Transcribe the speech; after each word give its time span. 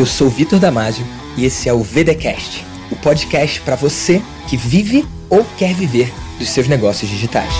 eu 0.00 0.06
sou 0.06 0.30
Vitor 0.30 0.58
Damasio 0.58 1.04
e 1.36 1.44
esse 1.44 1.68
é 1.68 1.74
o 1.74 1.82
VDcast, 1.82 2.64
o 2.90 2.96
podcast 3.02 3.60
para 3.60 3.76
você 3.76 4.22
que 4.48 4.56
vive 4.56 5.04
ou 5.28 5.44
quer 5.58 5.74
viver 5.74 6.10
dos 6.38 6.48
seus 6.48 6.66
negócios 6.66 7.10
digitais. 7.10 7.52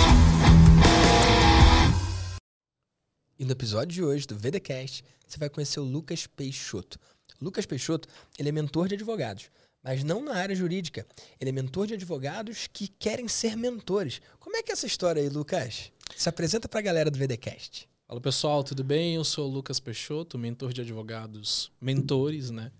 E 3.38 3.44
no 3.44 3.52
episódio 3.52 3.88
de 3.88 4.02
hoje 4.02 4.26
do 4.26 4.38
VDcast, 4.38 5.04
você 5.28 5.38
vai 5.38 5.50
conhecer 5.50 5.80
o 5.80 5.84
Lucas 5.84 6.26
Peixoto. 6.26 6.98
Lucas 7.42 7.66
Peixoto, 7.66 8.08
ele 8.38 8.48
é 8.48 8.52
mentor 8.52 8.88
de 8.88 8.94
advogados, 8.94 9.50
mas 9.82 10.02
não 10.02 10.24
na 10.24 10.34
área 10.34 10.56
jurídica. 10.56 11.06
Ele 11.38 11.50
é 11.50 11.52
mentor 11.52 11.88
de 11.88 11.92
advogados 11.92 12.70
que 12.72 12.88
querem 12.88 13.28
ser 13.28 13.54
mentores. 13.54 14.22
Como 14.38 14.56
é 14.56 14.62
que 14.62 14.70
é 14.70 14.72
essa 14.72 14.86
história 14.86 15.20
aí, 15.20 15.28
Lucas? 15.28 15.92
Se 16.16 16.30
apresenta 16.30 16.66
para 16.70 16.80
a 16.80 16.84
galera 16.84 17.10
do 17.10 17.18
VDcast. 17.18 17.86
Fala 18.10 18.20
pessoal, 18.20 18.64
tudo 18.64 18.82
bem? 18.82 19.14
Eu 19.14 19.22
sou 19.22 19.48
o 19.48 19.52
Lucas 19.52 19.78
Peixoto, 19.78 20.36
mentor 20.36 20.72
de 20.72 20.80
advogados, 20.80 21.70
mentores, 21.80 22.50
né? 22.50 22.72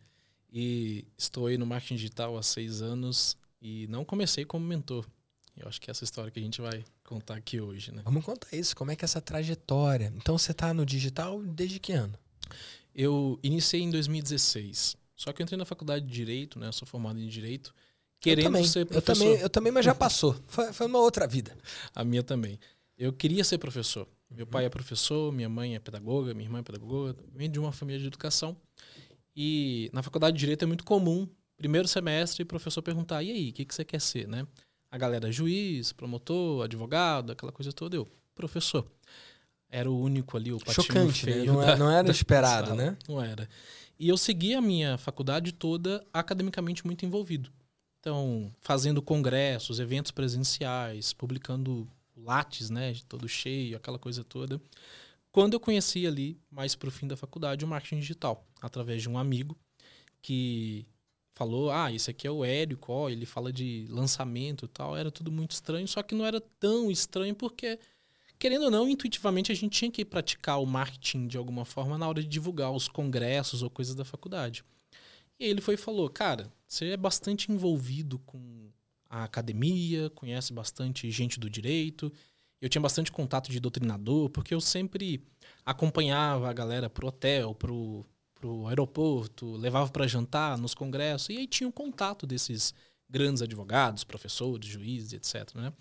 E 0.52 1.06
estou 1.16 1.46
aí 1.46 1.56
no 1.56 1.64
marketing 1.64 1.94
digital 1.94 2.36
há 2.36 2.42
seis 2.42 2.82
anos 2.82 3.36
e 3.62 3.86
não 3.86 4.04
comecei 4.04 4.44
como 4.44 4.66
mentor. 4.66 5.06
Eu 5.56 5.68
acho 5.68 5.80
que 5.80 5.88
é 5.88 5.92
essa 5.92 6.02
história 6.02 6.32
que 6.32 6.40
a 6.40 6.42
gente 6.42 6.60
vai 6.60 6.84
contar 7.04 7.36
aqui 7.36 7.60
hoje, 7.60 7.92
né? 7.92 8.02
Vamos 8.04 8.24
contar 8.24 8.48
isso, 8.56 8.74
como 8.74 8.90
é 8.90 8.96
que 8.96 9.04
é 9.04 9.06
essa 9.06 9.20
trajetória. 9.20 10.12
Então 10.16 10.36
você 10.36 10.50
está 10.50 10.74
no 10.74 10.84
digital 10.84 11.40
desde 11.40 11.78
que 11.78 11.92
ano? 11.92 12.18
Eu 12.92 13.38
iniciei 13.40 13.82
em 13.82 13.90
2016. 13.92 14.96
Só 15.14 15.32
que 15.32 15.40
eu 15.40 15.44
entrei 15.44 15.56
na 15.56 15.64
faculdade 15.64 16.04
de 16.04 16.12
Direito, 16.12 16.58
né? 16.58 16.66
Eu 16.66 16.72
sou 16.72 16.88
formado 16.88 17.20
em 17.20 17.28
Direito, 17.28 17.72
querendo 18.18 18.46
eu 18.46 18.50
também, 18.50 18.64
ser 18.64 18.84
professor. 18.84 19.12
Eu 19.12 19.30
também, 19.30 19.42
eu 19.42 19.48
também, 19.48 19.72
mas 19.72 19.84
já 19.84 19.94
passou. 19.94 20.34
Foi, 20.48 20.72
foi 20.72 20.88
uma 20.88 20.98
outra 20.98 21.28
vida. 21.28 21.56
A 21.94 22.02
minha 22.02 22.24
também. 22.24 22.58
Eu 22.98 23.12
queria 23.12 23.44
ser 23.44 23.58
professor. 23.58 24.08
Meu 24.30 24.46
pai 24.46 24.64
é 24.64 24.68
professor, 24.68 25.32
minha 25.32 25.48
mãe 25.48 25.74
é 25.74 25.78
pedagoga, 25.80 26.32
minha 26.32 26.46
irmã 26.46 26.60
é 26.60 26.62
pedagoga, 26.62 27.16
vem 27.34 27.50
de 27.50 27.58
uma 27.58 27.72
família 27.72 28.00
de 28.00 28.06
educação. 28.06 28.56
E 29.36 29.90
na 29.92 30.02
faculdade 30.02 30.34
de 30.36 30.40
Direito 30.40 30.62
é 30.62 30.66
muito 30.66 30.84
comum, 30.84 31.28
primeiro 31.56 31.88
semestre, 31.88 32.42
o 32.42 32.46
professor 32.46 32.82
perguntar: 32.82 33.22
e 33.22 33.30
aí, 33.30 33.50
o 33.50 33.52
que, 33.52 33.64
que 33.64 33.74
você 33.74 33.84
quer 33.84 34.00
ser, 34.00 34.26
né? 34.28 34.46
A 34.90 34.98
galera 34.98 35.28
é 35.28 35.32
juiz, 35.32 35.92
promotor, 35.92 36.64
advogado, 36.64 37.32
aquela 37.32 37.52
coisa 37.52 37.72
toda. 37.72 37.96
Eu, 37.96 38.08
professor. 38.34 38.86
Era 39.72 39.88
o 39.88 39.96
único 40.00 40.36
ali, 40.36 40.52
o 40.52 40.58
patinho 40.58 40.84
Chocante, 40.84 41.24
feio. 41.24 41.44
né? 41.44 41.46
Não, 41.52 41.60
da, 41.60 41.66
era, 41.68 41.76
não 41.76 41.90
era 41.90 42.10
esperado, 42.10 42.68
sala. 42.70 42.82
né? 42.82 42.96
Não 43.08 43.22
era. 43.22 43.48
E 43.98 44.08
eu 44.08 44.16
segui 44.16 44.54
a 44.54 44.60
minha 44.60 44.98
faculdade 44.98 45.52
toda 45.52 46.04
academicamente 46.12 46.84
muito 46.84 47.06
envolvido. 47.06 47.52
Então, 48.00 48.50
fazendo 48.60 49.00
congressos, 49.00 49.78
eventos 49.78 50.10
presenciais, 50.10 51.12
publicando 51.12 51.86
lattes, 52.24 52.70
né, 52.70 52.94
todo 53.08 53.28
cheio, 53.28 53.76
aquela 53.76 53.98
coisa 53.98 54.24
toda. 54.24 54.60
Quando 55.32 55.54
eu 55.54 55.60
conheci 55.60 56.06
ali, 56.06 56.40
mais 56.50 56.74
pro 56.74 56.90
fim 56.90 57.06
da 57.06 57.16
faculdade, 57.16 57.64
o 57.64 57.68
marketing 57.68 58.00
digital, 58.00 58.46
através 58.60 59.02
de 59.02 59.08
um 59.08 59.18
amigo 59.18 59.56
que 60.22 60.86
falou: 61.34 61.70
"Ah, 61.70 61.92
esse 61.92 62.10
aqui 62.10 62.26
é 62.26 62.30
o 62.30 62.44
Érico, 62.44 62.92
ó, 62.92 63.08
ele 63.08 63.26
fala 63.26 63.52
de 63.52 63.86
lançamento 63.88 64.64
e 64.66 64.68
tal". 64.68 64.96
Era 64.96 65.10
tudo 65.10 65.30
muito 65.32 65.52
estranho, 65.52 65.86
só 65.88 66.02
que 66.02 66.14
não 66.14 66.26
era 66.26 66.40
tão 66.58 66.90
estranho 66.90 67.34
porque 67.34 67.78
querendo 68.38 68.64
ou 68.64 68.70
não, 68.70 68.88
intuitivamente 68.88 69.52
a 69.52 69.54
gente 69.54 69.78
tinha 69.78 69.90
que 69.90 70.04
praticar 70.04 70.60
o 70.60 70.66
marketing 70.66 71.28
de 71.28 71.36
alguma 71.36 71.64
forma 71.64 71.98
na 71.98 72.08
hora 72.08 72.22
de 72.22 72.28
divulgar 72.28 72.72
os 72.72 72.88
congressos 72.88 73.62
ou 73.62 73.70
coisas 73.70 73.94
da 73.94 74.04
faculdade. 74.04 74.64
E 75.38 75.44
ele 75.46 75.60
foi 75.60 75.74
e 75.74 75.76
falou: 75.78 76.08
"Cara, 76.10 76.52
você 76.66 76.86
é 76.90 76.96
bastante 76.96 77.52
envolvido 77.52 78.18
com 78.20 78.69
a 79.10 79.24
academia, 79.24 80.08
conhece 80.10 80.52
bastante 80.52 81.10
gente 81.10 81.40
do 81.40 81.50
direito. 81.50 82.12
Eu 82.60 82.68
tinha 82.68 82.80
bastante 82.80 83.10
contato 83.10 83.50
de 83.50 83.58
doutrinador, 83.58 84.30
porque 84.30 84.54
eu 84.54 84.60
sempre 84.60 85.20
acompanhava 85.66 86.48
a 86.48 86.52
galera 86.52 86.88
pro 86.88 87.08
hotel, 87.08 87.52
pro, 87.54 88.06
pro 88.34 88.68
aeroporto, 88.68 89.56
levava 89.56 89.90
para 89.90 90.06
jantar 90.06 90.56
nos 90.56 90.74
congressos, 90.74 91.30
e 91.30 91.38
aí 91.38 91.46
tinha 91.46 91.68
um 91.68 91.72
contato 91.72 92.26
desses 92.26 92.72
grandes 93.08 93.42
advogados, 93.42 94.04
professores, 94.04 94.68
juízes, 94.68 95.12
etc. 95.12 95.56
Né? 95.56 95.72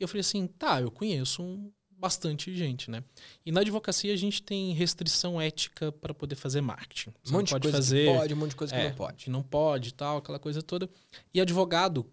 E 0.00 0.02
eu 0.02 0.08
falei 0.08 0.20
assim, 0.20 0.46
tá, 0.46 0.80
eu 0.80 0.90
conheço 0.90 1.42
um, 1.42 1.70
bastante 2.02 2.54
gente, 2.56 2.90
né? 2.90 3.04
E 3.46 3.52
na 3.52 3.60
advocacia 3.60 4.12
a 4.12 4.16
gente 4.16 4.42
tem 4.42 4.72
restrição 4.72 5.40
ética 5.40 5.92
para 5.92 6.12
poder 6.12 6.34
fazer 6.34 6.60
marketing. 6.60 7.12
Você 7.22 7.32
um 7.32 7.38
monte 7.38 7.50
pode 7.50 7.62
de 7.62 7.68
coisa 7.68 7.76
fazer, 7.76 8.06
que 8.06 8.18
pode, 8.18 8.34
um 8.34 8.36
monte 8.36 8.50
de 8.50 8.56
coisa 8.56 8.74
é, 8.74 8.78
que 8.78 8.88
não 8.88 8.96
pode. 8.96 9.30
Não 9.30 9.42
pode, 9.42 9.94
tal, 9.94 10.16
aquela 10.16 10.38
coisa 10.38 10.60
toda. 10.62 10.90
E 11.32 11.40
advogado, 11.40 12.04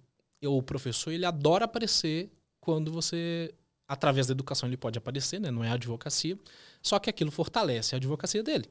o 0.47 0.61
professor, 0.61 1.11
ele 1.11 1.25
adora 1.25 1.65
aparecer 1.65 2.31
quando 2.59 2.91
você, 2.91 3.53
através 3.87 4.27
da 4.27 4.31
educação, 4.31 4.67
ele 4.69 4.77
pode 4.77 4.97
aparecer, 4.97 5.39
né? 5.39 5.51
Não 5.51 5.63
é 5.63 5.69
a 5.69 5.73
advocacia. 5.73 6.37
Só 6.81 6.99
que 6.99 7.09
aquilo 7.09 7.31
fortalece 7.31 7.95
a 7.95 7.97
advocacia 7.97 8.43
dele. 8.43 8.65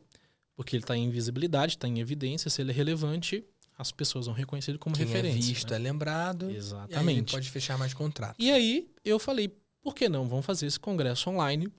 Porque 0.56 0.74
ele 0.76 0.82
está 0.82 0.96
em 0.96 1.08
visibilidade, 1.10 1.74
está 1.74 1.86
em 1.86 2.00
evidência, 2.00 2.50
se 2.50 2.60
ele 2.60 2.70
é 2.70 2.74
relevante, 2.74 3.44
as 3.78 3.92
pessoas 3.92 4.26
vão 4.26 4.34
reconhecer 4.34 4.72
ele 4.72 4.78
como 4.78 4.96
Quem 4.96 5.06
referência. 5.06 5.38
é 5.38 5.40
visto 5.40 5.70
né? 5.70 5.76
é 5.76 5.78
lembrado. 5.78 6.50
Exatamente. 6.50 7.06
E 7.06 7.10
aí 7.10 7.16
ele 7.16 7.30
pode 7.30 7.50
fechar 7.50 7.78
mais 7.78 7.94
contratos. 7.94 8.36
E 8.44 8.50
aí 8.50 8.90
eu 9.04 9.18
falei, 9.20 9.56
por 9.80 9.94
que 9.94 10.08
não? 10.08 10.26
Vamos 10.28 10.44
fazer 10.44 10.66
esse 10.66 10.80
congresso 10.80 11.30
online. 11.30 11.72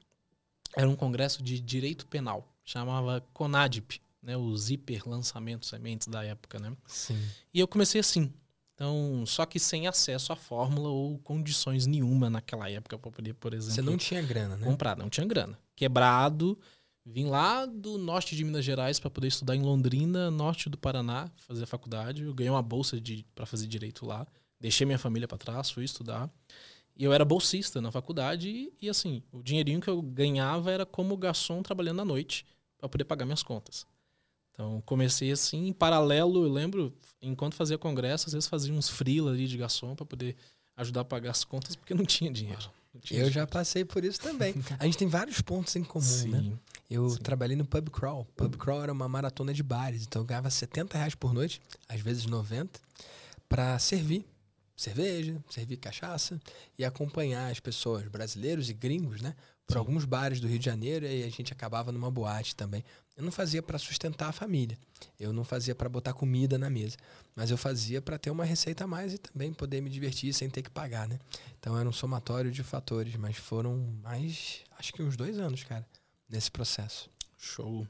Era 0.76 0.90
um 0.90 0.96
congresso 0.96 1.44
de 1.44 1.60
direito 1.60 2.08
penal. 2.08 2.48
Chamava 2.64 3.22
CONADIP, 3.34 4.02
né? 4.22 4.38
Os 4.38 4.70
hiper 4.70 5.08
lançamentos 5.08 5.68
sementes 5.68 6.08
da 6.08 6.24
época, 6.24 6.60
né? 6.60 6.72
Sim. 6.88 7.20
E 7.54 7.60
eu 7.60 7.68
comecei 7.68 8.00
assim. 8.00 8.32
Então, 8.79 9.25
só 9.25 9.45
que 9.45 9.59
sem 9.59 9.88
acesso 9.88 10.31
à 10.31 10.38
fórmula 10.38 10.88
ou 10.88 11.17
condições 11.19 11.85
nenhuma 11.85 12.29
naquela 12.29 12.72
época 12.72 12.97
para 12.97 13.12
poder, 13.12 13.34
por 13.34 13.53
exemplo, 13.53 13.75
Você 13.75 13.81
não 13.81 13.97
tinha 13.97 14.22
grana, 14.22 14.56
né? 14.56 14.66
comprar. 14.66 14.95
Não 14.95 15.09
tinha 15.09 15.28
grana. 15.28 15.59
Quebrado. 15.75 16.57
Vim 17.06 17.25
lá 17.25 17.66
do 17.66 17.97
norte 17.97 18.38
de 18.38 18.44
Minas 18.45 18.63
Gerais 18.63 18.97
para 18.97 19.09
poder 19.09 19.28
estudar 19.28 19.53
em 19.53 19.62
Londrina, 19.62 20.31
norte 20.31 20.69
do 20.69 20.78
Paraná, 20.78 21.29
fazer 21.35 21.66
a 21.66 21.67
faculdade. 21.67 22.23
Eu 22.23 22.34
ganhei 22.34 22.50
uma 22.50 22.62
bolsa 22.62 22.95
para 23.35 23.45
fazer 23.45 23.67
direito 23.67 24.06
lá. 24.06 24.25
Deixei 24.62 24.85
minha 24.85 24.97
família 24.97 25.28
para 25.28 25.38
trás, 25.38 25.69
fui 25.69 25.84
estudar. 25.84 26.29
E 26.96 27.03
eu 27.03 27.11
era 27.11 27.25
bolsista 27.25 27.81
na 27.81 27.91
faculdade 27.91 28.47
e, 28.47 28.73
e, 28.81 28.90
assim, 28.90 29.22
o 29.29 29.44
dinheirinho 29.44 29.81
que 29.81 29.90
eu 29.90 30.01
ganhava 30.01 30.72
era 30.72 30.85
como 30.85 31.17
garçom 31.17 31.61
trabalhando 31.61 32.01
à 32.01 32.06
noite 32.06 32.46
para 32.78 32.88
poder 32.88 33.03
pagar 33.03 33.25
minhas 33.25 33.44
contas. 33.44 33.85
Então, 34.59 34.84
comecei 34.86 35.31
assim, 35.31 35.68
em 35.68 35.72
paralelo, 35.74 36.44
eu 36.44 36.52
lembro, 36.52 36.94
enquanto 37.22 37.53
fazia 37.53 37.78
congresso, 37.78 38.28
às 38.28 38.34
vezes 38.34 38.50
fazia 38.50 38.74
uns 38.74 38.90
freela 38.90 39.31
ali 39.31 39.47
de 39.47 39.56
garçom 39.58 39.96
para 39.96 40.06
poder 40.06 40.36
ajudar 40.75 41.00
a 41.00 41.06
pagar 41.06 41.31
as 41.31 41.46
contas, 41.46 41.78
porque 41.78 41.94
não 41.94 42.03
tinha 42.03 42.30
dinheiro. 42.30 42.70
Não 42.94 43.00
tinha 43.00 43.22
Eu 43.22 43.24
dinheiro. 43.24 43.31
já 43.31 43.47
passei 43.47 43.86
por 43.86 44.03
isso 44.03 44.20
também. 44.20 44.53
A 44.78 44.84
gente 44.84 44.97
tem 44.97 45.08
vários 45.08 45.40
pontos 45.40 45.74
em 45.78 45.84
comum, 45.84 46.03
Sim. 46.03 46.28
né? 46.28 46.52
Eu 46.90 47.09
Sim. 47.09 47.20
trabalhei 47.20 47.56
no 47.56 47.64
pub 47.64 47.90
crawl. 47.90 48.25
Pub 48.36 48.58
crawl 48.58 48.84
era 48.84 48.92
uma 48.92 49.08
maratona 49.08 49.53
de 49.53 49.64
bares, 49.64 50.03
então 50.03 50.24
eu 50.24 50.25
ganhava 50.25 50.50
70 50.50 50.97
reais 50.97 51.16
por 51.16 51.34
noite, 51.34 51.62
às 51.88 52.02
vezes 52.02 52.26
90, 52.26 52.81
para 53.47 53.80
servir 53.80 54.26
cerveja, 54.76 55.41
servir 55.50 55.78
cachaça 55.78 56.38
e 56.78 56.84
acompanhar 56.84 57.50
as 57.50 57.62
pessoas, 57.62 58.06
brasileiros 58.09 58.70
e 58.70 58.74
gringos, 58.74 59.22
né? 59.22 59.36
Por 59.69 59.74
Sim. 59.74 59.80
alguns 59.80 60.03
bares 60.03 60.40
do 60.41 60.47
Rio 60.47 60.57
de 60.57 60.66
Janeiro 60.66 61.06
e 61.06 61.24
a 61.24 61.30
gente 61.30 61.53
acabava 61.53 61.91
numa 61.91 62.09
boate 62.09 62.56
também. 62.56 62.84
Eu 63.16 63.24
não 63.24 63.31
fazia 63.31 63.62
para 63.62 63.78
sustentar 63.78 64.30
a 64.30 64.31
família, 64.31 64.75
eu 65.19 65.31
não 65.31 65.44
fazia 65.44 65.75
para 65.75 65.88
botar 65.88 66.12
comida 66.12 66.57
na 66.57 66.72
mesa, 66.72 66.97
mas 67.35 67.52
eu 67.52 67.57
fazia 67.57 68.02
para 68.02 68.18
ter 68.18 68.31
uma 68.31 68.44
receita 68.44 68.85
a 68.85 68.88
mais 68.88 69.13
e 69.13 69.19
também 69.19 69.53
poder 69.53 69.79
me 69.79 69.91
divertir 69.91 70.34
sem 70.34 70.50
ter 70.50 70.63
que 70.63 70.72
pagar, 70.72 71.08
né? 71.08 71.19
Então 71.59 71.78
era 71.78 71.88
um 71.88 71.91
somatório 71.94 72.50
de 72.50 72.63
fatores, 72.63 73.16
mas 73.16 73.38
foram 73.38 73.78
mais, 74.02 74.62
acho 74.79 74.91
que 74.91 75.03
uns 75.03 75.16
dois 75.16 75.38
anos, 75.38 75.63
cara, 75.63 75.85
nesse 76.28 76.50
processo. 76.50 77.08
Show. 77.38 77.88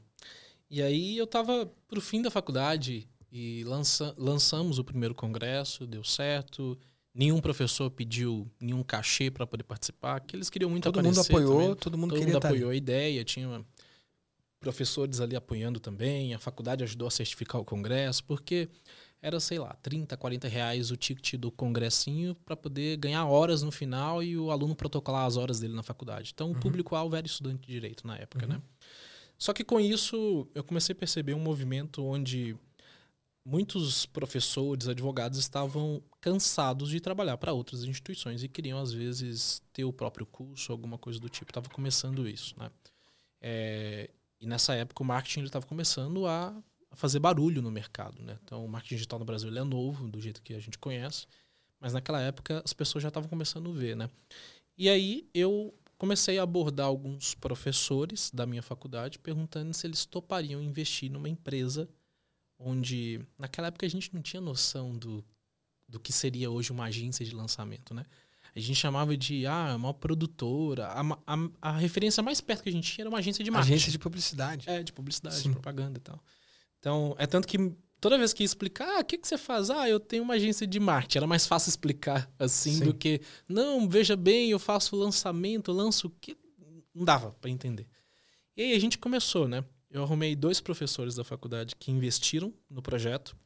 E 0.68 0.82
aí 0.82 1.16
eu 1.16 1.26
tava 1.26 1.72
pro 1.88 2.00
fim 2.00 2.20
da 2.20 2.30
faculdade 2.30 3.08
e 3.32 3.64
lança, 3.64 4.14
lançamos 4.18 4.78
o 4.78 4.84
primeiro 4.84 5.14
congresso, 5.14 5.86
deu 5.86 6.04
certo. 6.04 6.78
Nenhum 7.12 7.40
professor 7.40 7.90
pediu 7.90 8.48
nenhum 8.60 8.82
cachê 8.84 9.30
para 9.30 9.46
poder 9.46 9.64
participar, 9.64 10.20
que 10.20 10.36
eles 10.36 10.48
queriam 10.48 10.70
muito 10.70 10.84
Todo 10.84 11.02
mundo 11.02 11.20
aparecer 11.20 11.32
apoiou, 11.34 11.60
também. 11.62 11.74
todo 11.76 11.98
mundo 11.98 12.14
Todo 12.14 12.20
mundo 12.24 12.36
ali. 12.36 12.46
apoiou 12.46 12.70
a 12.70 12.76
ideia, 12.76 13.24
tinha 13.24 13.64
professores 14.60 15.20
ali 15.20 15.34
apoiando 15.34 15.80
também, 15.80 16.34
a 16.34 16.38
faculdade 16.38 16.84
ajudou 16.84 17.08
a 17.08 17.10
certificar 17.10 17.60
o 17.60 17.64
congresso, 17.64 18.22
porque 18.24 18.68
era, 19.22 19.40
sei 19.40 19.58
lá, 19.58 19.74
30, 19.82 20.16
40 20.16 20.48
reais 20.48 20.90
o 20.90 20.96
ticket 20.96 21.34
do 21.38 21.50
congressinho 21.50 22.34
para 22.44 22.54
poder 22.56 22.96
ganhar 22.98 23.24
horas 23.26 23.62
no 23.62 23.72
final 23.72 24.22
e 24.22 24.36
o 24.38 24.50
aluno 24.50 24.74
protocolar 24.76 25.26
as 25.26 25.36
horas 25.36 25.60
dele 25.60 25.74
na 25.74 25.82
faculdade. 25.82 26.30
Então, 26.34 26.50
o 26.50 26.54
Uhum. 26.54 26.60
público-alvo 26.60 27.16
era 27.16 27.26
estudante 27.26 27.66
de 27.66 27.72
direito 27.72 28.06
na 28.06 28.16
época, 28.18 28.46
Uhum. 28.46 28.52
né? 28.54 28.62
Só 29.38 29.52
que 29.54 29.64
com 29.64 29.80
isso, 29.80 30.46
eu 30.54 30.62
comecei 30.62 30.92
a 30.92 30.96
perceber 30.96 31.32
um 31.34 31.40
movimento 31.40 32.04
onde 32.04 32.54
muitos 33.44 34.04
professores, 34.06 34.86
advogados 34.88 35.38
estavam 35.38 36.02
cansados 36.20 36.90
de 36.90 37.00
trabalhar 37.00 37.36
para 37.38 37.52
outras 37.52 37.84
instituições 37.84 38.42
e 38.42 38.48
queriam, 38.48 38.78
às 38.78 38.92
vezes, 38.92 39.62
ter 39.72 39.84
o 39.84 39.92
próprio 39.92 40.26
curso, 40.26 40.70
alguma 40.70 40.98
coisa 40.98 41.18
do 41.18 41.28
tipo. 41.28 41.50
Estava 41.50 41.68
começando 41.70 42.28
isso, 42.28 42.54
né? 42.58 42.70
É, 43.40 44.10
e 44.40 44.46
nessa 44.46 44.74
época 44.74 45.02
o 45.02 45.06
marketing 45.06 45.44
estava 45.44 45.66
começando 45.66 46.26
a 46.26 46.54
fazer 46.92 47.18
barulho 47.18 47.62
no 47.62 47.70
mercado, 47.70 48.22
né? 48.22 48.38
Então 48.44 48.64
o 48.64 48.68
marketing 48.68 48.96
digital 48.96 49.18
no 49.18 49.24
Brasil 49.24 49.56
é 49.56 49.64
novo, 49.64 50.08
do 50.08 50.20
jeito 50.20 50.42
que 50.42 50.54
a 50.54 50.60
gente 50.60 50.78
conhece, 50.78 51.26
mas 51.78 51.92
naquela 51.92 52.20
época 52.20 52.62
as 52.64 52.72
pessoas 52.72 53.02
já 53.02 53.08
estavam 53.08 53.28
começando 53.28 53.70
a 53.70 53.72
ver, 53.72 53.96
né? 53.96 54.10
E 54.76 54.88
aí 54.88 55.28
eu 55.32 55.74
comecei 55.96 56.38
a 56.38 56.42
abordar 56.42 56.86
alguns 56.86 57.34
professores 57.34 58.30
da 58.32 58.46
minha 58.46 58.62
faculdade 58.62 59.18
perguntando 59.18 59.72
se 59.72 59.86
eles 59.86 60.04
topariam 60.04 60.60
investir 60.60 61.10
numa 61.10 61.28
empresa 61.28 61.88
onde 62.58 63.20
naquela 63.38 63.68
época 63.68 63.86
a 63.86 63.88
gente 63.88 64.12
não 64.14 64.20
tinha 64.20 64.40
noção 64.40 64.96
do, 64.96 65.24
do 65.90 65.98
que 66.00 66.12
seria 66.12 66.50
hoje 66.50 66.70
uma 66.70 66.84
agência 66.84 67.24
de 67.24 67.34
lançamento, 67.34 67.92
né? 67.92 68.04
A 68.54 68.58
gente 68.58 68.76
chamava 68.76 69.16
de 69.16 69.46
ah, 69.46 69.74
uma 69.76 69.94
produtora. 69.94 70.86
A, 70.88 71.02
a, 71.26 71.48
a, 71.62 71.78
referência 71.78 72.22
mais 72.22 72.40
perto 72.40 72.64
que 72.64 72.68
a 72.68 72.72
gente 72.72 72.90
tinha 72.90 73.02
era 73.04 73.08
uma 73.08 73.18
agência 73.18 73.44
de 73.44 73.50
marketing. 73.50 73.74
Agência 73.74 73.92
de 73.92 73.98
publicidade. 73.98 74.68
É, 74.68 74.82
de 74.82 74.92
publicidade, 74.92 75.36
Sim. 75.36 75.48
de 75.48 75.54
propaganda 75.54 75.98
e 75.98 76.00
tal. 76.00 76.20
Então, 76.78 77.14
é 77.18 77.26
tanto 77.26 77.46
que 77.46 77.58
toda 78.00 78.18
vez 78.18 78.32
que 78.32 78.42
ia 78.42 78.46
explicar, 78.46 78.88
ah, 78.88 79.00
o 79.00 79.04
que, 79.04 79.18
que 79.18 79.28
você 79.28 79.38
faz? 79.38 79.70
Ah, 79.70 79.88
eu 79.88 80.00
tenho 80.00 80.22
uma 80.22 80.34
agência 80.34 80.66
de 80.66 80.80
marketing. 80.80 81.18
Era 81.18 81.26
mais 81.26 81.46
fácil 81.46 81.68
explicar 81.68 82.28
assim 82.38 82.74
Sim. 82.74 82.84
do 82.84 82.94
que, 82.94 83.20
não, 83.48 83.88
veja 83.88 84.16
bem, 84.16 84.50
eu 84.50 84.58
faço 84.58 84.96
lançamento, 84.96 85.70
lanço 85.70 86.08
o 86.08 86.10
que. 86.10 86.36
Não 86.92 87.04
dava 87.04 87.32
para 87.40 87.50
entender. 87.50 87.86
E 88.56 88.62
aí 88.62 88.72
a 88.72 88.78
gente 88.80 88.98
começou, 88.98 89.46
né? 89.46 89.64
Eu 89.90 90.02
arrumei 90.02 90.34
dois 90.34 90.60
professores 90.60 91.14
da 91.14 91.24
faculdade 91.24 91.76
que 91.76 91.90
investiram 91.90 92.52
no 92.68 92.82
projeto. 92.82 93.36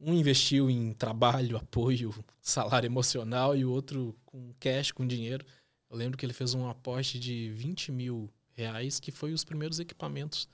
Um 0.00 0.14
investiu 0.14 0.70
em 0.70 0.92
trabalho, 0.92 1.56
apoio, 1.58 2.14
salário 2.40 2.86
emocional 2.86 3.56
e 3.56 3.64
o 3.64 3.70
outro 3.70 4.16
com 4.24 4.52
cash, 4.58 4.92
com 4.92 5.06
dinheiro. 5.06 5.44
Eu 5.90 5.96
lembro 5.96 6.16
que 6.16 6.24
ele 6.24 6.32
fez 6.32 6.54
um 6.54 6.68
aposte 6.68 7.18
de 7.18 7.50
20 7.50 7.92
mil 7.92 8.30
reais, 8.52 9.00
que 9.00 9.10
foi 9.10 9.32
os 9.32 9.44
primeiros 9.44 9.78
equipamentos 9.78 10.48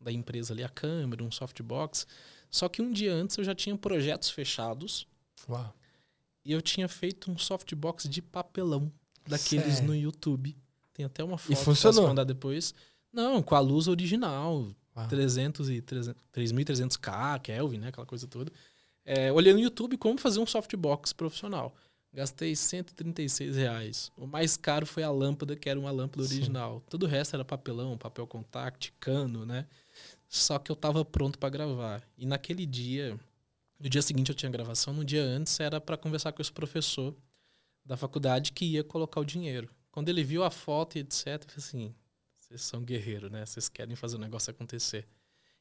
da 0.00 0.10
empresa 0.10 0.52
ali, 0.52 0.64
a 0.64 0.68
câmera, 0.68 1.22
um 1.22 1.30
softbox. 1.30 2.06
Só 2.50 2.68
que 2.68 2.82
um 2.82 2.92
dia 2.92 3.12
antes 3.12 3.38
eu 3.38 3.44
já 3.44 3.54
tinha 3.54 3.76
projetos 3.76 4.30
fechados. 4.30 5.06
Uau. 5.48 5.74
E 6.44 6.52
eu 6.52 6.60
tinha 6.60 6.88
feito 6.88 7.30
um 7.30 7.38
softbox 7.38 8.08
de 8.08 8.20
papelão 8.20 8.90
daqueles 9.26 9.74
Sério? 9.74 9.88
no 9.88 9.94
YouTube. 9.94 10.56
Tem 10.92 11.04
até 11.04 11.22
uma 11.22 11.38
foto 11.38 11.52
e 11.52 11.56
funcionou. 11.56 12.02
que 12.02 12.08
mandar 12.08 12.24
depois. 12.24 12.74
Não, 13.12 13.42
com 13.42 13.54
a 13.54 13.60
luz 13.60 13.86
original. 13.88 14.74
Uau. 14.96 15.08
300 15.08 15.70
e 15.70 15.80
3.300K, 15.80 17.40
Kelvin, 17.40 17.78
né? 17.78 17.88
Aquela 17.88 18.06
coisa 18.06 18.26
toda. 18.26 18.50
É, 19.12 19.32
olhei 19.32 19.52
no 19.52 19.58
YouTube 19.58 19.98
como 19.98 20.16
fazer 20.20 20.38
um 20.38 20.46
softbox 20.46 21.12
profissional. 21.12 21.74
Gastei 22.12 22.54
136 22.54 23.56
reais. 23.56 24.12
O 24.16 24.24
mais 24.24 24.56
caro 24.56 24.86
foi 24.86 25.02
a 25.02 25.10
lâmpada, 25.10 25.56
que 25.56 25.68
era 25.68 25.80
uma 25.80 25.90
lâmpada 25.90 26.22
Sim. 26.22 26.36
original. 26.36 26.80
Todo 26.88 27.02
o 27.02 27.06
resto 27.08 27.34
era 27.34 27.44
papelão, 27.44 27.98
papel 27.98 28.24
contact, 28.24 28.94
cano, 29.00 29.44
né? 29.44 29.66
Só 30.28 30.60
que 30.60 30.70
eu 30.70 30.76
tava 30.76 31.04
pronto 31.04 31.40
para 31.40 31.48
gravar. 31.48 32.08
E 32.16 32.24
naquele 32.24 32.64
dia, 32.64 33.18
no 33.80 33.88
dia 33.88 34.00
seguinte 34.00 34.28
eu 34.28 34.34
tinha 34.34 34.48
gravação, 34.48 34.94
no 34.94 35.04
dia 35.04 35.24
antes 35.24 35.58
era 35.58 35.80
para 35.80 35.96
conversar 35.96 36.30
com 36.30 36.40
esse 36.40 36.52
professor 36.52 37.12
da 37.84 37.96
faculdade 37.96 38.52
que 38.52 38.64
ia 38.64 38.84
colocar 38.84 39.18
o 39.18 39.24
dinheiro. 39.24 39.68
Quando 39.90 40.08
ele 40.08 40.22
viu 40.22 40.44
a 40.44 40.52
foto 40.52 40.98
e 40.98 41.00
etc, 41.00 41.26
eu 41.26 41.40
falei 41.40 41.54
assim: 41.56 41.94
vocês 42.36 42.62
são 42.62 42.80
guerreiros, 42.80 43.28
né? 43.28 43.44
Vocês 43.44 43.68
querem 43.68 43.96
fazer 43.96 44.14
o 44.14 44.20
negócio 44.20 44.52
acontecer. 44.52 45.04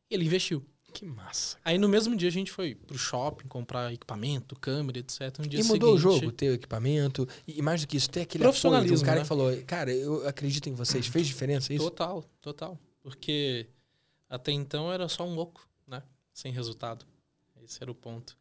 E 0.08 0.14
ele 0.14 0.26
investiu. 0.26 0.64
Que 0.94 1.06
massa. 1.06 1.58
Aí 1.64 1.78
no 1.78 1.88
mesmo 1.88 2.16
dia 2.16 2.28
a 2.28 2.32
gente 2.32 2.52
foi 2.52 2.76
pro 2.76 2.98
shopping 2.98 3.48
comprar 3.48 3.94
equipamento, 3.94 4.56
câmera, 4.60 5.00
etc. 5.00 5.40
Um 5.40 5.48
dia 5.48 5.60
e 5.60 5.64
mudou 5.64 5.98
seguinte, 5.98 6.08
o 6.08 6.20
jogo, 6.20 6.32
ter 6.32 6.50
o 6.50 6.54
equipamento. 6.54 7.28
E 7.48 7.62
mais 7.62 7.82
do 7.82 7.88
que 7.88 7.98
isso, 7.98 8.10
ter 8.10 8.22
aquele 8.22 8.44
profissionalismo. 8.44 8.98
um 8.98 9.02
cara 9.02 9.18
né? 9.18 9.22
que 9.22 9.28
falou, 9.28 9.56
cara, 9.66 9.92
eu 9.94 10.28
acredito 10.28 10.68
em 10.68 10.74
vocês. 10.74 11.08
Fez 11.08 11.28
diferença 11.28 11.74
isso? 11.74 11.84
Total, 11.84 12.24
total. 12.42 12.80
Porque 13.02 13.68
até 14.30 14.52
então 14.52 14.92
era 14.92 15.08
só 15.08 15.26
um 15.26 15.34
louco, 15.34 15.68
né? 15.88 16.04
Sem 16.34 16.52
resultado. 16.52 17.06
Esse 17.64 17.82
era 17.82 17.92
o 17.92 17.96
ponto. 17.96 18.38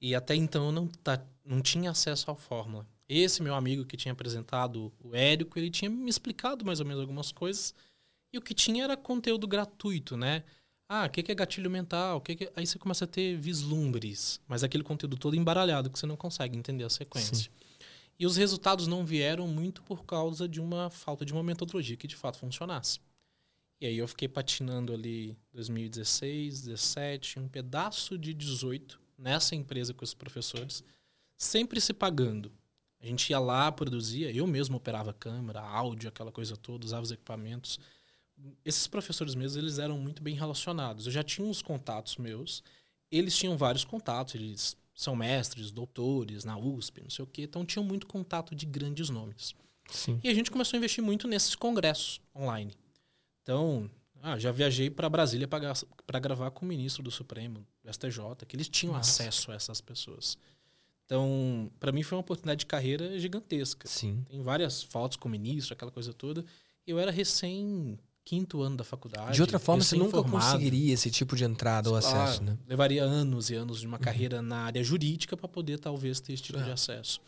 E 0.00 0.14
até 0.14 0.34
então 0.34 0.66
eu 0.66 0.72
não, 0.72 0.86
tá, 0.88 1.24
não 1.44 1.62
tinha 1.62 1.90
acesso 1.90 2.30
à 2.30 2.34
fórmula. 2.34 2.86
Esse 3.08 3.42
meu 3.42 3.54
amigo 3.54 3.84
que 3.84 3.96
tinha 3.96 4.12
apresentado, 4.12 4.92
o 4.98 5.14
Érico, 5.14 5.58
ele 5.58 5.70
tinha 5.70 5.90
me 5.90 6.08
explicado 6.08 6.64
mais 6.64 6.80
ou 6.80 6.86
menos 6.86 7.00
algumas 7.00 7.30
coisas. 7.30 7.74
E 8.32 8.38
o 8.38 8.42
que 8.42 8.54
tinha 8.54 8.84
era 8.84 8.96
conteúdo 8.96 9.46
gratuito, 9.46 10.16
né? 10.16 10.42
Ah, 10.94 11.06
o 11.06 11.10
que, 11.10 11.32
é 11.32 11.34
gatilho 11.34 11.70
mental? 11.70 12.20
Que, 12.20 12.36
que 12.36 12.52
Aí 12.54 12.66
você 12.66 12.78
começa 12.78 13.06
a 13.06 13.08
ter 13.08 13.34
vislumbres, 13.38 14.38
mas 14.46 14.62
aquele 14.62 14.84
conteúdo 14.84 15.16
todo 15.16 15.34
embaralhado 15.34 15.88
que 15.88 15.98
você 15.98 16.04
não 16.04 16.18
consegue 16.18 16.54
entender 16.54 16.84
a 16.84 16.90
sequência. 16.90 17.34
Sim. 17.34 17.48
E 18.18 18.26
os 18.26 18.36
resultados 18.36 18.86
não 18.86 19.02
vieram 19.02 19.48
muito 19.48 19.82
por 19.84 20.04
causa 20.04 20.46
de 20.46 20.60
uma 20.60 20.90
falta 20.90 21.24
de 21.24 21.32
uma 21.32 21.42
metodologia 21.42 21.96
que 21.96 22.06
de 22.06 22.14
fato 22.14 22.36
funcionasse. 22.36 23.00
E 23.80 23.86
aí 23.86 23.96
eu 23.96 24.06
fiquei 24.06 24.28
patinando 24.28 24.92
ali 24.92 25.34
2016, 25.54 26.60
17, 26.60 27.38
um 27.38 27.48
pedaço 27.48 28.18
de 28.18 28.34
18 28.34 29.00
nessa 29.16 29.54
empresa 29.54 29.94
com 29.94 30.04
os 30.04 30.12
professores, 30.12 30.84
sempre 31.38 31.80
se 31.80 31.94
pagando. 31.94 32.52
A 33.00 33.06
gente 33.06 33.30
ia 33.30 33.38
lá, 33.38 33.72
produzia, 33.72 34.30
eu 34.30 34.46
mesmo 34.46 34.76
operava 34.76 35.14
câmera, 35.14 35.62
áudio, 35.62 36.10
aquela 36.10 36.30
coisa 36.30 36.54
toda, 36.54 36.84
usava 36.84 37.02
os 37.02 37.12
equipamentos. 37.12 37.80
Esses 38.64 38.86
professores 38.86 39.34
mesmos, 39.34 39.56
eles 39.56 39.78
eram 39.78 39.98
muito 39.98 40.22
bem 40.22 40.34
relacionados. 40.34 41.06
Eu 41.06 41.12
já 41.12 41.22
tinha 41.22 41.46
uns 41.46 41.62
contatos 41.62 42.16
meus, 42.16 42.62
eles 43.10 43.36
tinham 43.36 43.56
vários 43.56 43.84
contatos, 43.84 44.34
eles 44.34 44.76
são 44.94 45.16
mestres, 45.16 45.70
doutores 45.70 46.44
na 46.44 46.56
USP, 46.58 47.02
não 47.02 47.10
sei 47.10 47.24
o 47.24 47.26
quê, 47.26 47.42
então 47.42 47.64
tinham 47.64 47.84
muito 47.84 48.06
contato 48.06 48.54
de 48.54 48.66
grandes 48.66 49.08
nomes. 49.08 49.54
Sim. 49.90 50.20
E 50.22 50.28
a 50.28 50.34
gente 50.34 50.50
começou 50.50 50.76
a 50.76 50.78
investir 50.78 51.02
muito 51.02 51.26
nesses 51.26 51.54
congressos 51.54 52.20
online. 52.34 52.72
Então, 53.42 53.90
ah, 54.22 54.38
já 54.38 54.52
viajei 54.52 54.88
para 54.88 55.08
Brasília 55.08 55.48
para 55.48 56.20
gravar 56.20 56.50
com 56.52 56.64
o 56.64 56.68
ministro 56.68 57.02
do 57.02 57.10
Supremo, 57.10 57.66
do 57.82 57.92
STJ, 57.92 58.46
que 58.46 58.54
eles 58.54 58.68
tinham 58.68 58.94
Nossa. 58.94 59.22
acesso 59.22 59.50
a 59.50 59.54
essas 59.54 59.80
pessoas. 59.80 60.38
Então, 61.04 61.70
para 61.80 61.92
mim 61.92 62.02
foi 62.02 62.16
uma 62.16 62.22
oportunidade 62.22 62.60
de 62.60 62.66
carreira 62.66 63.18
gigantesca. 63.18 63.88
Sim. 63.88 64.24
Tem 64.28 64.40
várias 64.40 64.82
fotos 64.82 65.16
com 65.16 65.28
o 65.28 65.30
ministro, 65.30 65.74
aquela 65.74 65.90
coisa 65.90 66.14
toda. 66.14 66.44
Eu 66.86 66.98
era 66.98 67.10
recém 67.10 67.98
quinto 68.24 68.62
ano 68.62 68.76
da 68.76 68.84
faculdade. 68.84 69.34
De 69.34 69.40
outra 69.40 69.58
forma, 69.58 69.82
você 69.82 69.96
nunca 69.96 70.22
conseguiria 70.22 70.94
esse 70.94 71.10
tipo 71.10 71.34
de 71.36 71.44
entrada 71.44 71.90
ou 71.90 71.98
claro, 71.98 72.16
acesso, 72.16 72.42
né? 72.42 72.56
Levaria 72.66 73.02
anos 73.02 73.50
e 73.50 73.54
anos 73.54 73.80
de 73.80 73.86
uma 73.86 73.96
uhum. 73.96 74.02
carreira 74.02 74.40
na 74.40 74.58
área 74.58 74.82
jurídica 74.82 75.36
para 75.36 75.48
poder 75.48 75.78
talvez 75.78 76.20
ter 76.20 76.32
esse 76.32 76.42
tipo 76.42 76.58
é. 76.58 76.62
de 76.62 76.70
acesso. 76.70 77.20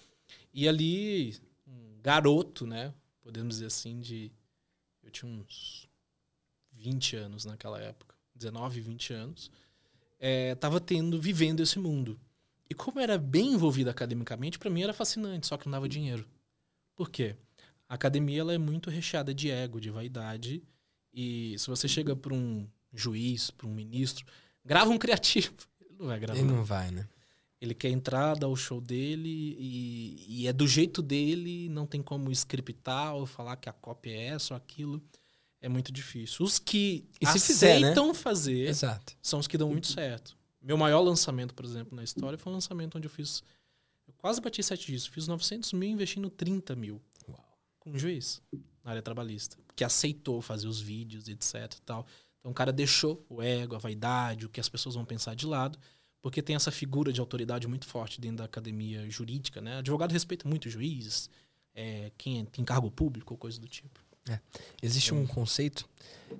E 0.53 0.69
ali, 0.69 1.37
um 1.67 2.01
garoto, 2.03 2.67
né? 2.67 2.95
Podemos 3.23 3.57
dizer 3.57 3.67
assim, 3.67 4.01
de 4.01 4.31
eu 5.03 5.11
tinha 5.11 5.31
uns 5.31 5.89
20 6.73 7.17
anos 7.17 7.45
naquela 7.45 7.81
época, 7.81 8.15
19, 8.35 8.81
20 8.81 9.13
anos, 9.13 9.51
estava 10.21 10.77
é, 10.77 10.81
tendo, 10.81 11.21
vivendo 11.21 11.61
esse 11.61 11.79
mundo. 11.79 12.19
E 12.69 12.75
como 12.75 13.01
era 13.01 13.19
bem 13.19 13.55
envolvido 13.55 13.91
academicamente, 13.91 14.59
para 14.59 14.71
mim 14.71 14.83
era 14.83 14.93
fascinante, 14.93 15.47
só 15.47 15.57
que 15.57 15.67
não 15.67 15.73
dava 15.73 15.89
dinheiro. 15.89 16.27
Por 16.95 17.11
quê? 17.11 17.37
A 17.89 17.95
academia 17.95 18.41
ela 18.41 18.55
é 18.55 18.59
muito 18.59 18.91
recheada 18.91 19.35
de 19.35 19.51
ego, 19.51 19.81
de 19.81 19.91
vaidade, 19.91 20.63
e 21.15 21.57
se 21.59 21.69
você 21.69 21.87
chega 21.87 22.17
para 22.17 22.35
um 22.35 22.67
juiz, 22.93 23.51
para 23.51 23.67
um 23.67 23.73
ministro, 23.73 24.27
grava 24.65 24.91
um 24.91 24.99
criativo, 24.99 25.55
ele 25.81 25.97
não 25.99 26.07
vai 26.07 26.19
gravar. 26.19 26.39
Ele 26.41 26.49
não 26.49 26.65
vai, 26.65 26.91
né? 26.91 27.09
Ele 27.61 27.75
quer 27.75 27.89
entrar, 27.89 28.35
dar 28.35 28.49
o 28.49 28.57
show 28.57 28.81
dele 28.81 29.57
e, 29.59 30.43
e 30.43 30.47
é 30.49 30.53
do 30.53 30.67
jeito 30.67 31.01
dele, 31.01 31.69
não 31.71 31.87
tem 31.87 32.03
como 32.03 32.31
scriptar 32.33 33.15
ou 33.15 33.25
falar 33.25 33.57
que 33.57 33.69
a 33.69 33.73
cópia 33.73 34.11
é 34.11 34.27
essa 34.27 34.53
ou 34.53 34.59
aquilo 34.59 35.03
é 35.63 35.69
muito 35.69 35.91
difícil. 35.91 36.45
Os 36.45 36.59
que 36.59 37.07
e 37.21 37.27
se 37.27 37.39
aceitam 37.39 37.41
fizer, 37.41 38.07
né? 38.09 38.15
fazer 38.15 38.69
Exato. 38.69 39.17
são 39.23 39.39
os 39.39 39.47
que 39.47 39.57
dão 39.57 39.71
muito 39.71 39.87
certo. 39.87 40.37
Meu 40.61 40.77
maior 40.77 41.01
lançamento, 41.01 41.55
por 41.55 41.65
exemplo, 41.65 41.97
na 41.97 42.03
história 42.03 42.37
foi 42.37 42.53
um 42.53 42.57
lançamento 42.57 42.99
onde 42.99 43.07
eu 43.07 43.11
fiz. 43.11 43.43
Eu 44.07 44.13
quase 44.19 44.43
bati 44.43 44.63
sete 44.63 44.87
dias. 44.87 45.07
Fiz 45.07 45.27
900 45.27 45.73
mil 45.73 45.89
investindo 45.89 46.29
30 46.29 46.77
mil. 46.77 47.01
Uau. 47.29 47.59
Com 47.79 47.93
um 47.93 47.99
juiz 47.99 48.43
na 48.85 48.91
área 48.91 49.03
trabalhista. 49.03 49.57
Que 49.75 49.83
aceitou 49.83 50.43
fazer 50.43 50.69
os 50.69 50.81
vídeos, 50.81 51.29
etc. 51.29 51.73
Tal. 51.85 52.07
Então 52.39 52.53
o 52.53 52.55
cara 52.55 52.73
deixou 52.73 53.25
o 53.29 53.43
ego, 53.43 53.75
a 53.75 53.79
vaidade, 53.79 54.47
o 54.47 54.49
que 54.49 54.61
as 54.61 54.69
pessoas 54.69 54.95
vão 54.95 55.05
pensar 55.05 55.35
de 55.35 55.47
lado. 55.47 55.79
Porque 56.21 56.43
tem 56.43 56.55
essa 56.57 56.71
figura 56.71 57.13
de 57.13 57.21
autoridade 57.21 57.67
muito 57.67 57.87
forte 57.87 58.21
dentro 58.21 58.39
da 58.39 58.45
academia 58.45 59.09
jurídica. 59.11 59.61
Né? 59.61 59.79
Advogado 59.79 60.13
respeita 60.13 60.49
muito 60.49 60.71
juiz, 60.71 61.29
é, 61.75 62.13
quem 62.17 62.45
tem 62.45 62.65
cargo 62.65 62.91
público 62.91 63.37
coisa 63.37 63.59
do 63.59 63.69
tipo. 63.69 64.01
É. 64.29 64.39
Existe 64.83 65.13
um 65.13 65.27
conceito 65.27 65.87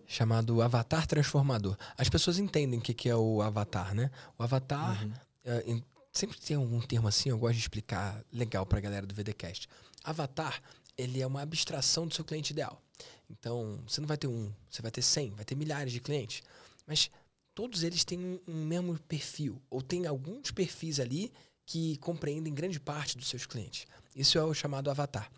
chamado 0.07 0.63
avatar 0.63 1.07
transformador. 1.07 1.77
As 1.99 2.09
pessoas 2.09 2.39
entendem 2.39 2.79
o 2.79 2.83
que 2.83 3.09
é 3.09 3.17
o 3.17 3.43
avatar, 3.43 3.95
né? 3.95 4.11
O 4.39 4.43
avatar. 4.43 5.05
Uhum. 5.05 5.13
É, 5.45 5.81
sempre 6.11 6.39
tem 6.39 6.57
algum 6.57 6.81
termo 6.81 7.09
assim, 7.09 7.29
eu 7.29 7.39
gosto 7.39 7.55
de 7.55 7.61
explicar 7.61 8.25
legal 8.33 8.65
para 8.65 8.79
a 8.79 8.81
galera 8.81 9.05
do 9.05 9.15
VDcast. 9.15 9.69
Avatar, 10.03 10.63
ele 10.97 11.21
é 11.21 11.27
uma 11.27 11.43
abstração 11.43 12.07
do 12.07 12.15
seu 12.15 12.25
cliente 12.25 12.53
ideal. 12.53 12.81
Então, 13.29 13.81
você 13.87 14.01
não 14.01 14.09
vai 14.09 14.17
ter 14.17 14.27
um, 14.27 14.53
você 14.71 14.83
vai 14.83 14.91
ter 14.91 15.03
100, 15.03 15.31
vai 15.31 15.45
ter 15.45 15.55
milhares 15.55 15.93
de 15.93 16.01
clientes. 16.01 16.43
Mas 16.87 17.11
todos 17.55 17.83
eles 17.83 18.05
têm 18.05 18.19
um, 18.19 18.41
um 18.47 18.65
mesmo 18.65 18.99
perfil, 19.01 19.61
ou 19.71 19.81
tem 19.81 20.07
alguns 20.07 20.51
perfis 20.51 21.01
ali 21.01 21.33
que 21.67 21.97
compreendem 21.99 22.53
grande 22.53 22.79
parte 22.79 23.17
dos 23.17 23.29
seus 23.29 23.47
clientes. 23.47 23.87
Isso 24.15 24.39
é 24.39 24.45
o 24.45 24.55
chamado 24.55 24.91
avatar. 24.91 25.31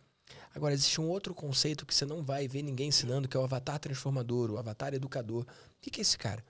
Agora, 0.54 0.74
existe 0.74 1.00
um 1.00 1.08
outro 1.08 1.34
conceito 1.34 1.84
que 1.84 1.94
você 1.94 2.06
não 2.06 2.22
vai 2.22 2.48
ver 2.48 2.62
ninguém 2.62 2.88
ensinando, 2.88 3.28
que 3.28 3.36
é 3.36 3.40
o 3.40 3.44
avatar 3.44 3.78
transformador, 3.78 4.50
o 4.50 4.58
avatar 4.58 4.94
educador. 4.94 5.42
O 5.44 5.46
que 5.80 6.00
é 6.00 6.02
esse 6.02 6.16
cara? 6.16 6.44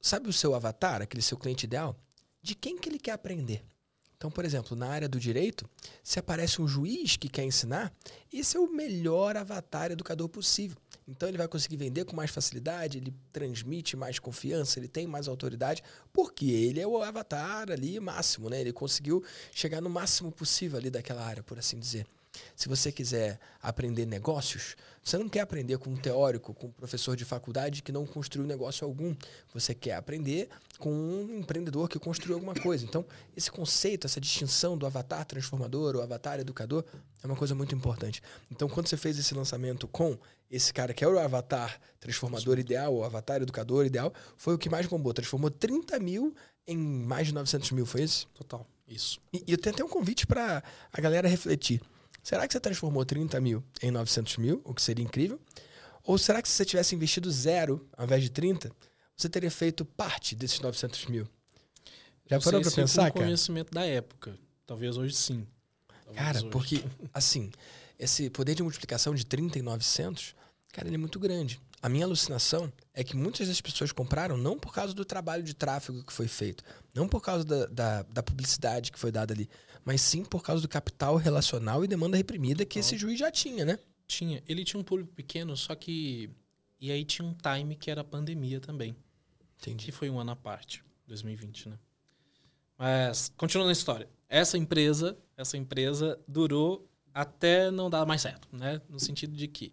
Sabe 0.00 0.28
o 0.28 0.32
seu 0.32 0.54
avatar, 0.54 1.02
aquele 1.02 1.22
seu 1.22 1.36
cliente 1.36 1.66
ideal? 1.66 1.96
De 2.40 2.54
quem 2.54 2.78
que 2.78 2.88
ele 2.88 2.98
quer 2.98 3.12
aprender? 3.12 3.64
Então, 4.16 4.30
por 4.30 4.44
exemplo, 4.44 4.76
na 4.76 4.88
área 4.88 5.08
do 5.08 5.20
direito, 5.20 5.68
se 6.02 6.18
aparece 6.18 6.60
um 6.62 6.66
juiz 6.66 7.16
que 7.16 7.28
quer 7.28 7.44
ensinar, 7.44 7.92
esse 8.32 8.56
é 8.56 8.60
o 8.60 8.72
melhor 8.72 9.36
avatar 9.36 9.90
educador 9.90 10.28
possível. 10.28 10.78
Então 11.06 11.28
ele 11.28 11.38
vai 11.38 11.46
conseguir 11.46 11.76
vender 11.76 12.04
com 12.04 12.16
mais 12.16 12.30
facilidade, 12.30 12.98
ele 12.98 13.14
transmite 13.32 13.96
mais 13.96 14.18
confiança, 14.18 14.78
ele 14.78 14.88
tem 14.88 15.06
mais 15.06 15.28
autoridade, 15.28 15.82
porque 16.12 16.46
ele 16.46 16.80
é 16.80 16.86
o 16.86 17.00
avatar 17.00 17.70
ali 17.70 18.00
máximo, 18.00 18.48
né? 18.48 18.60
Ele 18.60 18.72
conseguiu 18.72 19.22
chegar 19.52 19.80
no 19.80 19.88
máximo 19.88 20.32
possível 20.32 20.78
ali 20.78 20.90
daquela 20.90 21.24
área, 21.24 21.42
por 21.42 21.58
assim 21.58 21.78
dizer. 21.78 22.06
Se 22.54 22.68
você 22.68 22.90
quiser 22.90 23.38
aprender 23.62 24.06
negócios, 24.06 24.76
você 25.02 25.16
não 25.16 25.28
quer 25.28 25.40
aprender 25.40 25.78
com 25.78 25.90
um 25.90 25.96
teórico, 25.96 26.52
com 26.52 26.66
um 26.66 26.72
professor 26.72 27.16
de 27.16 27.24
faculdade 27.24 27.82
que 27.82 27.92
não 27.92 28.04
construiu 28.04 28.46
negócio 28.46 28.84
algum. 28.84 29.14
Você 29.54 29.74
quer 29.74 29.94
aprender 29.94 30.48
com 30.78 30.90
um 30.90 31.38
empreendedor 31.38 31.88
que 31.88 31.98
construiu 31.98 32.34
alguma 32.34 32.54
coisa. 32.54 32.84
Então, 32.84 33.04
esse 33.36 33.50
conceito, 33.50 34.06
essa 34.06 34.20
distinção 34.20 34.76
do 34.76 34.84
avatar 34.84 35.24
transformador 35.24 35.94
ou 35.94 36.02
avatar 36.02 36.40
educador 36.40 36.84
é 37.22 37.26
uma 37.26 37.36
coisa 37.36 37.54
muito 37.54 37.74
importante. 37.74 38.20
Então, 38.50 38.68
quando 38.68 38.88
você 38.88 38.96
fez 38.96 39.18
esse 39.18 39.32
lançamento 39.32 39.86
com 39.86 40.18
esse 40.50 40.72
cara 40.72 40.92
que 40.92 41.04
é 41.04 41.08
o 41.08 41.18
avatar 41.18 41.80
transformador 42.00 42.58
ideal, 42.58 42.94
o 42.94 43.04
avatar 43.04 43.42
educador 43.42 43.86
ideal, 43.86 44.12
foi 44.36 44.54
o 44.54 44.58
que 44.58 44.68
mais 44.68 44.86
bombou. 44.86 45.12
Transformou 45.12 45.50
30 45.50 45.98
mil 46.00 46.34
em 46.66 46.76
mais 46.76 47.28
de 47.28 47.34
900 47.34 47.70
mil, 47.70 47.86
foi 47.86 48.02
isso? 48.02 48.28
Total, 48.34 48.66
isso. 48.88 49.20
E, 49.32 49.44
e 49.46 49.52
eu 49.52 49.58
tenho 49.58 49.74
até 49.74 49.84
um 49.84 49.88
convite 49.88 50.26
para 50.26 50.62
a 50.92 51.00
galera 51.00 51.28
refletir. 51.28 51.80
Será 52.26 52.44
que 52.44 52.52
você 52.52 52.58
transformou 52.58 53.04
30 53.04 53.40
mil 53.40 53.62
em 53.80 53.92
900 53.92 54.38
mil, 54.38 54.60
o 54.64 54.74
que 54.74 54.82
seria 54.82 55.04
incrível? 55.04 55.38
Ou 56.02 56.18
será 56.18 56.42
que 56.42 56.48
se 56.48 56.54
você 56.54 56.64
tivesse 56.64 56.92
investido 56.92 57.30
zero 57.30 57.88
ao 57.96 58.04
invés 58.04 58.20
de 58.20 58.30
30, 58.30 58.72
você 59.16 59.28
teria 59.28 59.48
feito 59.48 59.84
parte 59.84 60.34
desses 60.34 60.58
900 60.58 61.06
mil? 61.06 61.28
Já 62.28 62.40
parou 62.40 62.60
para 62.60 62.70
pensar, 62.72 63.12
com 63.12 63.18
cara? 63.18 63.26
conhecimento 63.26 63.70
da 63.70 63.86
época. 63.86 64.36
Talvez 64.66 64.96
hoje 64.96 65.14
sim. 65.14 65.46
Talvez 66.04 66.18
cara, 66.18 66.38
hoje. 66.38 66.48
porque, 66.50 66.84
assim, 67.14 67.52
esse 67.96 68.28
poder 68.28 68.56
de 68.56 68.62
multiplicação 68.64 69.14
de 69.14 69.24
30 69.24 69.60
em 69.60 69.62
900, 69.62 70.34
cara, 70.72 70.88
ele 70.88 70.96
é 70.96 70.98
muito 70.98 71.20
grande. 71.20 71.60
A 71.80 71.88
minha 71.88 72.06
alucinação 72.06 72.72
é 72.92 73.04
que 73.04 73.14
muitas 73.14 73.46
das 73.46 73.60
pessoas 73.60 73.92
compraram 73.92 74.36
não 74.36 74.58
por 74.58 74.74
causa 74.74 74.92
do 74.92 75.04
trabalho 75.04 75.44
de 75.44 75.54
tráfego 75.54 76.02
que 76.02 76.12
foi 76.12 76.26
feito, 76.26 76.64
não 76.92 77.06
por 77.06 77.20
causa 77.20 77.44
da, 77.44 77.66
da, 77.66 78.02
da 78.02 78.22
publicidade 78.24 78.90
que 78.90 78.98
foi 78.98 79.12
dada 79.12 79.32
ali, 79.32 79.48
mas 79.86 80.00
sim 80.00 80.24
por 80.24 80.42
causa 80.42 80.60
do 80.60 80.68
capital 80.68 81.14
relacional 81.14 81.84
e 81.84 81.86
demanda 81.86 82.16
reprimida 82.16 82.66
que 82.66 82.80
esse 82.80 82.98
juiz 82.98 83.16
já 83.16 83.30
tinha, 83.30 83.64
né? 83.64 83.78
Tinha. 84.04 84.42
Ele 84.48 84.64
tinha 84.64 84.80
um 84.80 84.82
público 84.82 85.12
pequeno, 85.12 85.56
só 85.56 85.76
que. 85.76 86.28
E 86.80 86.90
aí 86.90 87.04
tinha 87.04 87.26
um 87.26 87.32
time 87.32 87.76
que 87.76 87.88
era 87.88 88.00
a 88.00 88.04
pandemia 88.04 88.60
também. 88.60 88.96
Entendi. 89.60 89.84
Que 89.84 89.92
foi 89.92 90.10
um 90.10 90.18
ano 90.18 90.32
à 90.32 90.36
parte, 90.36 90.82
2020, 91.06 91.68
né? 91.68 91.78
Mas, 92.76 93.32
continuando 93.36 93.70
a 93.70 93.72
história. 93.72 94.08
Essa 94.28 94.58
empresa, 94.58 95.16
essa 95.36 95.56
empresa 95.56 96.18
durou 96.26 96.90
até 97.14 97.70
não 97.70 97.88
dar 97.88 98.04
mais 98.04 98.22
certo, 98.22 98.48
né? 98.50 98.82
No 98.88 98.98
sentido 98.98 99.36
de 99.36 99.46
que 99.46 99.70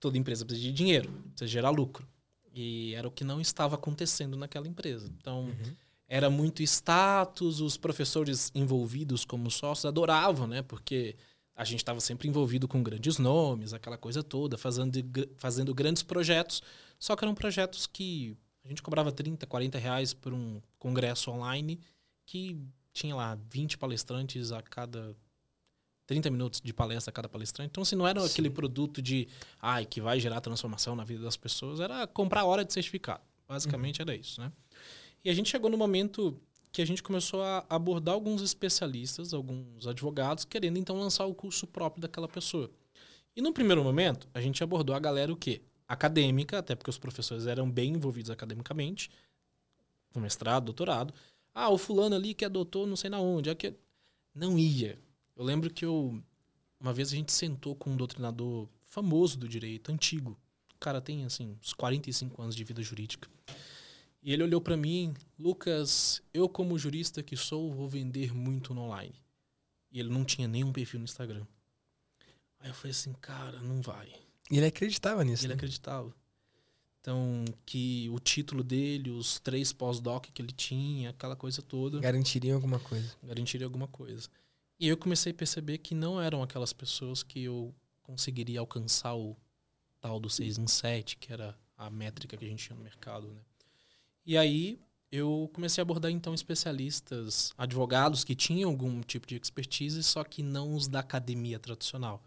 toda 0.00 0.16
empresa 0.16 0.46
precisa 0.46 0.66
de 0.66 0.72
dinheiro, 0.72 1.12
precisa 1.28 1.46
gerar 1.46 1.68
lucro. 1.68 2.08
E 2.54 2.94
era 2.94 3.06
o 3.06 3.10
que 3.10 3.22
não 3.22 3.38
estava 3.38 3.74
acontecendo 3.74 4.34
naquela 4.34 4.66
empresa. 4.66 5.12
Então, 5.14 5.44
uhum 5.44 5.76
era 6.12 6.28
muito 6.28 6.60
status, 6.64 7.60
os 7.60 7.76
professores 7.76 8.50
envolvidos 8.52 9.24
como 9.24 9.48
sócios 9.48 9.84
adoravam, 9.84 10.48
né? 10.48 10.60
Porque 10.60 11.14
a 11.54 11.62
gente 11.62 11.78
estava 11.78 12.00
sempre 12.00 12.26
envolvido 12.26 12.66
com 12.66 12.82
grandes 12.82 13.16
nomes, 13.16 13.72
aquela 13.72 13.96
coisa 13.96 14.20
toda, 14.20 14.58
fazendo, 14.58 14.98
fazendo 15.36 15.72
grandes 15.72 16.02
projetos, 16.02 16.62
só 16.98 17.14
que 17.14 17.24
eram 17.24 17.32
projetos 17.32 17.86
que 17.86 18.36
a 18.64 18.68
gente 18.68 18.82
cobrava 18.82 19.12
30, 19.12 19.46
40 19.46 19.78
reais 19.78 20.12
por 20.12 20.34
um 20.34 20.60
congresso 20.80 21.30
online 21.30 21.80
que 22.26 22.60
tinha 22.92 23.14
lá 23.14 23.38
20 23.48 23.78
palestrantes 23.78 24.50
a 24.50 24.60
cada 24.60 25.16
30 26.06 26.28
minutos 26.28 26.60
de 26.60 26.72
palestra 26.72 27.10
a 27.10 27.12
cada 27.12 27.28
palestrante. 27.28 27.70
Então, 27.70 27.82
assim, 27.82 27.94
não 27.94 28.06
era 28.06 28.20
Sim. 28.22 28.26
aquele 28.26 28.50
produto 28.50 29.00
de 29.00 29.28
ai, 29.62 29.86
que 29.86 30.00
vai 30.00 30.18
gerar 30.18 30.40
transformação 30.40 30.96
na 30.96 31.04
vida 31.04 31.22
das 31.22 31.36
pessoas, 31.36 31.78
era 31.78 32.04
comprar 32.08 32.44
hora 32.44 32.64
de 32.64 32.72
certificado. 32.72 33.22
Basicamente 33.46 34.00
uhum. 34.00 34.08
era 34.08 34.16
isso, 34.16 34.40
né? 34.40 34.50
E 35.24 35.30
a 35.30 35.34
gente 35.34 35.50
chegou 35.50 35.70
no 35.70 35.76
momento 35.76 36.40
que 36.72 36.80
a 36.80 36.86
gente 36.86 37.02
começou 37.02 37.42
a 37.42 37.64
abordar 37.68 38.14
alguns 38.14 38.42
especialistas, 38.42 39.34
alguns 39.34 39.86
advogados, 39.86 40.44
querendo 40.44 40.78
então 40.78 40.96
lançar 40.96 41.26
o 41.26 41.34
curso 41.34 41.66
próprio 41.66 42.00
daquela 42.00 42.28
pessoa. 42.28 42.70
E 43.34 43.42
no 43.42 43.52
primeiro 43.52 43.82
momento, 43.82 44.28
a 44.32 44.40
gente 44.40 44.62
abordou 44.62 44.94
a 44.94 44.98
galera 44.98 45.32
o 45.32 45.36
quê? 45.36 45.62
Acadêmica, 45.86 46.58
até 46.58 46.74
porque 46.74 46.90
os 46.90 46.98
professores 46.98 47.46
eram 47.46 47.70
bem 47.70 47.94
envolvidos 47.94 48.30
academicamente, 48.30 49.10
com 50.12 50.20
mestrado, 50.20 50.66
doutorado. 50.66 51.12
Ah, 51.52 51.68
o 51.68 51.76
fulano 51.76 52.14
ali 52.14 52.34
que 52.34 52.44
é 52.44 52.48
doutor 52.48 52.86
não 52.86 52.96
sei 52.96 53.10
na 53.10 53.20
onde. 53.20 53.50
Aqui... 53.50 53.74
Não 54.32 54.56
ia. 54.56 54.96
Eu 55.36 55.44
lembro 55.44 55.70
que 55.70 55.84
eu, 55.84 56.22
uma 56.78 56.92
vez 56.92 57.12
a 57.12 57.16
gente 57.16 57.32
sentou 57.32 57.74
com 57.74 57.90
um 57.90 57.96
doutrinador 57.96 58.68
famoso 58.86 59.36
do 59.36 59.48
direito, 59.48 59.90
antigo. 59.90 60.38
O 60.74 60.78
cara 60.78 61.00
tem, 61.00 61.24
assim, 61.24 61.56
uns 61.60 61.72
45 61.72 62.40
anos 62.40 62.54
de 62.54 62.62
vida 62.62 62.80
jurídica. 62.80 63.28
E 64.22 64.32
ele 64.32 64.42
olhou 64.42 64.60
para 64.60 64.76
mim, 64.76 65.14
Lucas, 65.38 66.22
eu 66.32 66.48
como 66.48 66.78
jurista 66.78 67.22
que 67.22 67.36
sou, 67.36 67.72
vou 67.72 67.88
vender 67.88 68.34
muito 68.34 68.74
no 68.74 68.82
online. 68.82 69.14
E 69.90 69.98
ele 69.98 70.10
não 70.10 70.24
tinha 70.24 70.46
nenhum 70.46 70.72
perfil 70.72 71.00
no 71.00 71.04
Instagram. 71.04 71.46
Aí 72.58 72.68
eu 72.68 72.74
falei 72.74 72.90
assim, 72.90 73.12
cara, 73.14 73.60
não 73.60 73.80
vai. 73.80 74.12
E 74.50 74.58
ele 74.58 74.66
acreditava 74.66 75.24
nisso. 75.24 75.44
Ele 75.44 75.54
né? 75.54 75.54
acreditava. 75.54 76.14
Então, 77.00 77.46
que 77.64 78.10
o 78.10 78.18
título 78.18 78.62
dele, 78.62 79.10
os 79.10 79.38
três 79.38 79.72
pós-doc 79.72 80.26
que 80.26 80.42
ele 80.42 80.52
tinha, 80.52 81.10
aquela 81.10 81.34
coisa 81.34 81.62
toda. 81.62 81.98
Garantiriam 81.98 82.56
alguma 82.56 82.78
coisa. 82.78 83.16
Garantiria 83.22 83.66
alguma 83.66 83.88
coisa. 83.88 84.28
E 84.78 84.86
eu 84.86 84.96
comecei 84.98 85.32
a 85.32 85.34
perceber 85.34 85.78
que 85.78 85.94
não 85.94 86.20
eram 86.20 86.42
aquelas 86.42 86.74
pessoas 86.74 87.22
que 87.22 87.42
eu 87.44 87.74
conseguiria 88.02 88.60
alcançar 88.60 89.14
o 89.14 89.34
tal 89.98 90.20
do 90.20 90.28
6 90.28 90.58
em 90.58 90.66
7, 90.66 91.16
que 91.16 91.32
era 91.32 91.58
a 91.76 91.88
métrica 91.88 92.36
que 92.36 92.44
a 92.44 92.48
gente 92.48 92.66
tinha 92.66 92.76
no 92.76 92.82
mercado, 92.82 93.28
né? 93.28 93.40
E 94.30 94.38
aí 94.38 94.78
eu 95.10 95.50
comecei 95.52 95.82
a 95.82 95.84
abordar 95.84 96.08
então 96.08 96.32
especialistas, 96.32 97.52
advogados 97.58 98.22
que 98.22 98.36
tinham 98.36 98.70
algum 98.70 99.00
tipo 99.00 99.26
de 99.26 99.34
expertise, 99.34 100.00
só 100.04 100.22
que 100.22 100.40
não 100.40 100.72
os 100.72 100.86
da 100.86 101.00
academia 101.00 101.58
tradicional. 101.58 102.22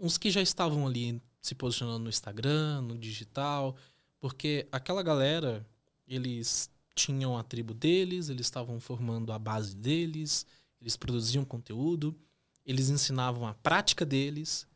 Uns 0.00 0.18
que 0.18 0.32
já 0.32 0.42
estavam 0.42 0.84
ali 0.84 1.22
se 1.40 1.54
posicionando 1.54 2.00
no 2.00 2.08
Instagram, 2.08 2.82
no 2.82 2.98
digital, 2.98 3.76
porque 4.18 4.66
aquela 4.72 5.00
galera, 5.00 5.64
eles 6.08 6.68
tinham 6.92 7.38
a 7.38 7.44
tribo 7.44 7.72
deles, 7.72 8.28
eles 8.28 8.46
estavam 8.46 8.80
formando 8.80 9.32
a 9.32 9.38
base 9.38 9.76
deles, 9.76 10.44
eles 10.80 10.96
produziam 10.96 11.44
conteúdo, 11.44 12.18
eles 12.66 12.88
ensinavam 12.88 13.46
a 13.46 13.54
prática 13.54 14.04
deles. 14.04 14.66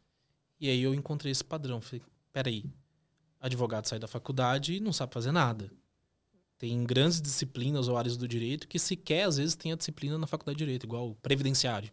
E 0.60 0.70
aí 0.70 0.80
eu 0.80 0.94
encontrei 0.94 1.32
esse 1.32 1.42
padrão. 1.42 1.80
Falei, 1.80 2.04
peraí, 2.32 2.64
advogado 3.40 3.88
sai 3.88 3.98
da 3.98 4.06
faculdade 4.06 4.74
e 4.74 4.80
não 4.80 4.92
sabe 4.92 5.12
fazer 5.12 5.32
nada. 5.32 5.68
Tem 6.58 6.84
grandes 6.84 7.20
disciplinas 7.20 7.88
ou 7.88 7.96
áreas 7.96 8.16
do 8.16 8.26
direito 8.26 8.66
que 8.66 8.78
sequer 8.78 9.24
às 9.24 9.36
vezes 9.36 9.54
tem 9.54 9.72
a 9.72 9.76
disciplina 9.76 10.16
na 10.16 10.26
faculdade 10.26 10.58
de 10.58 10.64
direito, 10.64 10.86
igual 10.86 11.14
previdenciário. 11.22 11.90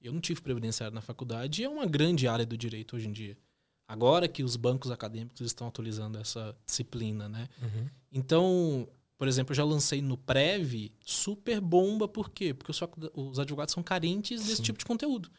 Eu 0.00 0.12
não 0.12 0.20
tive 0.20 0.42
previdenciário 0.42 0.94
na 0.94 1.00
faculdade 1.00 1.62
e 1.62 1.64
é 1.64 1.68
uma 1.68 1.86
grande 1.86 2.28
área 2.28 2.44
do 2.44 2.56
direito 2.56 2.96
hoje 2.96 3.08
em 3.08 3.12
dia. 3.12 3.36
Agora 3.88 4.28
que 4.28 4.42
os 4.42 4.56
bancos 4.56 4.90
acadêmicos 4.90 5.40
estão 5.40 5.66
atualizando 5.66 6.18
essa 6.18 6.54
disciplina, 6.66 7.28
né? 7.28 7.48
Uhum. 7.62 7.86
Então, 8.12 8.88
por 9.16 9.28
exemplo, 9.28 9.52
eu 9.52 9.56
já 9.56 9.64
lancei 9.64 10.02
no 10.02 10.16
Prev 10.16 10.90
super 11.04 11.60
bomba, 11.60 12.06
por 12.06 12.30
quê? 12.30 12.52
Porque 12.52 12.70
os, 12.70 12.80
os 13.14 13.38
advogados 13.38 13.72
são 13.72 13.82
carentes 13.82 14.42
desse 14.42 14.56
Sim. 14.56 14.62
tipo 14.62 14.78
de 14.78 14.84
conteúdo. 14.84 15.30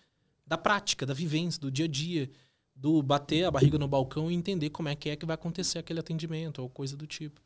Da 0.46 0.58
prática, 0.58 1.06
da 1.06 1.14
vivência, 1.14 1.60
do 1.60 1.72
dia 1.72 1.86
a 1.86 1.88
dia, 1.88 2.30
do 2.76 3.02
bater 3.02 3.46
a 3.46 3.52
barriga 3.52 3.78
no 3.78 3.88
balcão 3.88 4.30
e 4.30 4.36
entender 4.36 4.70
como 4.70 4.90
é 4.90 4.96
que 4.96 5.10
é 5.10 5.16
que 5.16 5.26
vai 5.26 5.36
acontecer 5.36 5.80
aquele 5.80 6.00
atendimento 6.00 6.62
ou 6.62 6.70
coisa 6.70 6.98
do 6.98 7.08
tipo. 7.08 7.42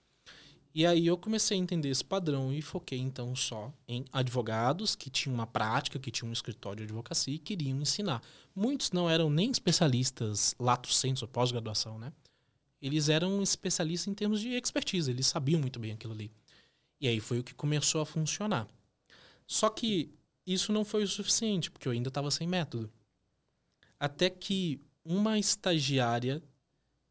E 0.74 0.86
aí 0.86 1.08
eu 1.08 1.18
comecei 1.18 1.58
a 1.58 1.60
entender 1.60 1.90
esse 1.90 2.06
padrão 2.06 2.54
e 2.54 2.62
foquei 2.62 3.00
então 3.00 3.36
só 3.36 3.74
em 3.88 4.06
advogados 4.14 4.96
que 4.96 5.10
tinham 5.10 5.34
uma 5.34 5.48
prática, 5.48 5.98
que 5.98 6.12
tinham 6.12 6.30
um 6.30 6.34
escritório 6.34 6.78
de 6.78 6.84
advocacia 6.84 7.34
e 7.34 7.40
queriam 7.40 7.82
ensinar. 7.82 8.22
Muitos 8.56 8.92
não 8.92 9.10
eram 9.10 9.30
nem 9.30 9.50
especialistas 9.50 10.56
lato 10.60 10.94
sensu, 10.94 11.28
pós-graduação, 11.28 11.98
né? 11.98 12.14
Eles 12.82 13.10
eram 13.10 13.42
especialistas 13.42 14.08
em 14.08 14.14
termos 14.14 14.40
de 14.40 14.50
expertise, 14.50 15.10
eles 15.10 15.28
sabiam 15.28 15.60
muito 15.60 15.80
bem 15.80 15.94
aquilo 15.94 16.14
ali. 16.14 16.32
E 17.02 17.08
aí 17.08 17.20
foi 17.20 17.40
o 17.40 17.44
que 17.44 17.54
começou 17.54 18.02
a 18.02 18.06
funcionar. 18.06 18.68
Só 19.48 19.70
que 19.70 20.14
isso 20.46 20.72
não 20.72 20.86
foi 20.86 21.04
o 21.04 21.08
suficiente, 21.08 21.72
porque 21.72 21.88
eu 21.88 21.92
ainda 21.92 22.10
estava 22.10 22.30
sem 22.30 22.48
método. 22.48 22.92
Até 24.00 24.30
que 24.30 24.80
uma 25.04 25.40
estagiária, 25.40 26.42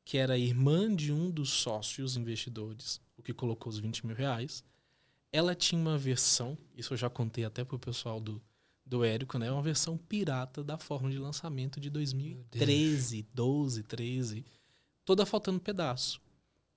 que 0.04 0.16
era 0.16 0.38
irmã 0.38 0.94
de 0.94 1.12
um 1.12 1.30
dos 1.30 1.50
sócios 1.50 2.16
investidores, 2.16 3.00
que 3.28 3.34
colocou 3.34 3.70
os 3.70 3.78
20 3.78 4.06
mil 4.06 4.16
reais. 4.16 4.64
Ela 5.30 5.54
tinha 5.54 5.78
uma 5.78 5.98
versão, 5.98 6.56
isso 6.74 6.94
eu 6.94 6.96
já 6.96 7.10
contei 7.10 7.44
até 7.44 7.62
pro 7.62 7.78
pessoal 7.78 8.18
do, 8.18 8.40
do 8.86 9.04
Érico, 9.04 9.38
né? 9.38 9.52
Uma 9.52 9.60
versão 9.60 9.98
pirata 9.98 10.64
da 10.64 10.78
forma 10.78 11.10
de 11.10 11.18
lançamento 11.18 11.78
de 11.78 11.90
2013, 11.90 13.26
12, 13.34 13.82
13. 13.82 14.44
Toda 15.04 15.26
faltando 15.26 15.60
pedaço. 15.60 16.18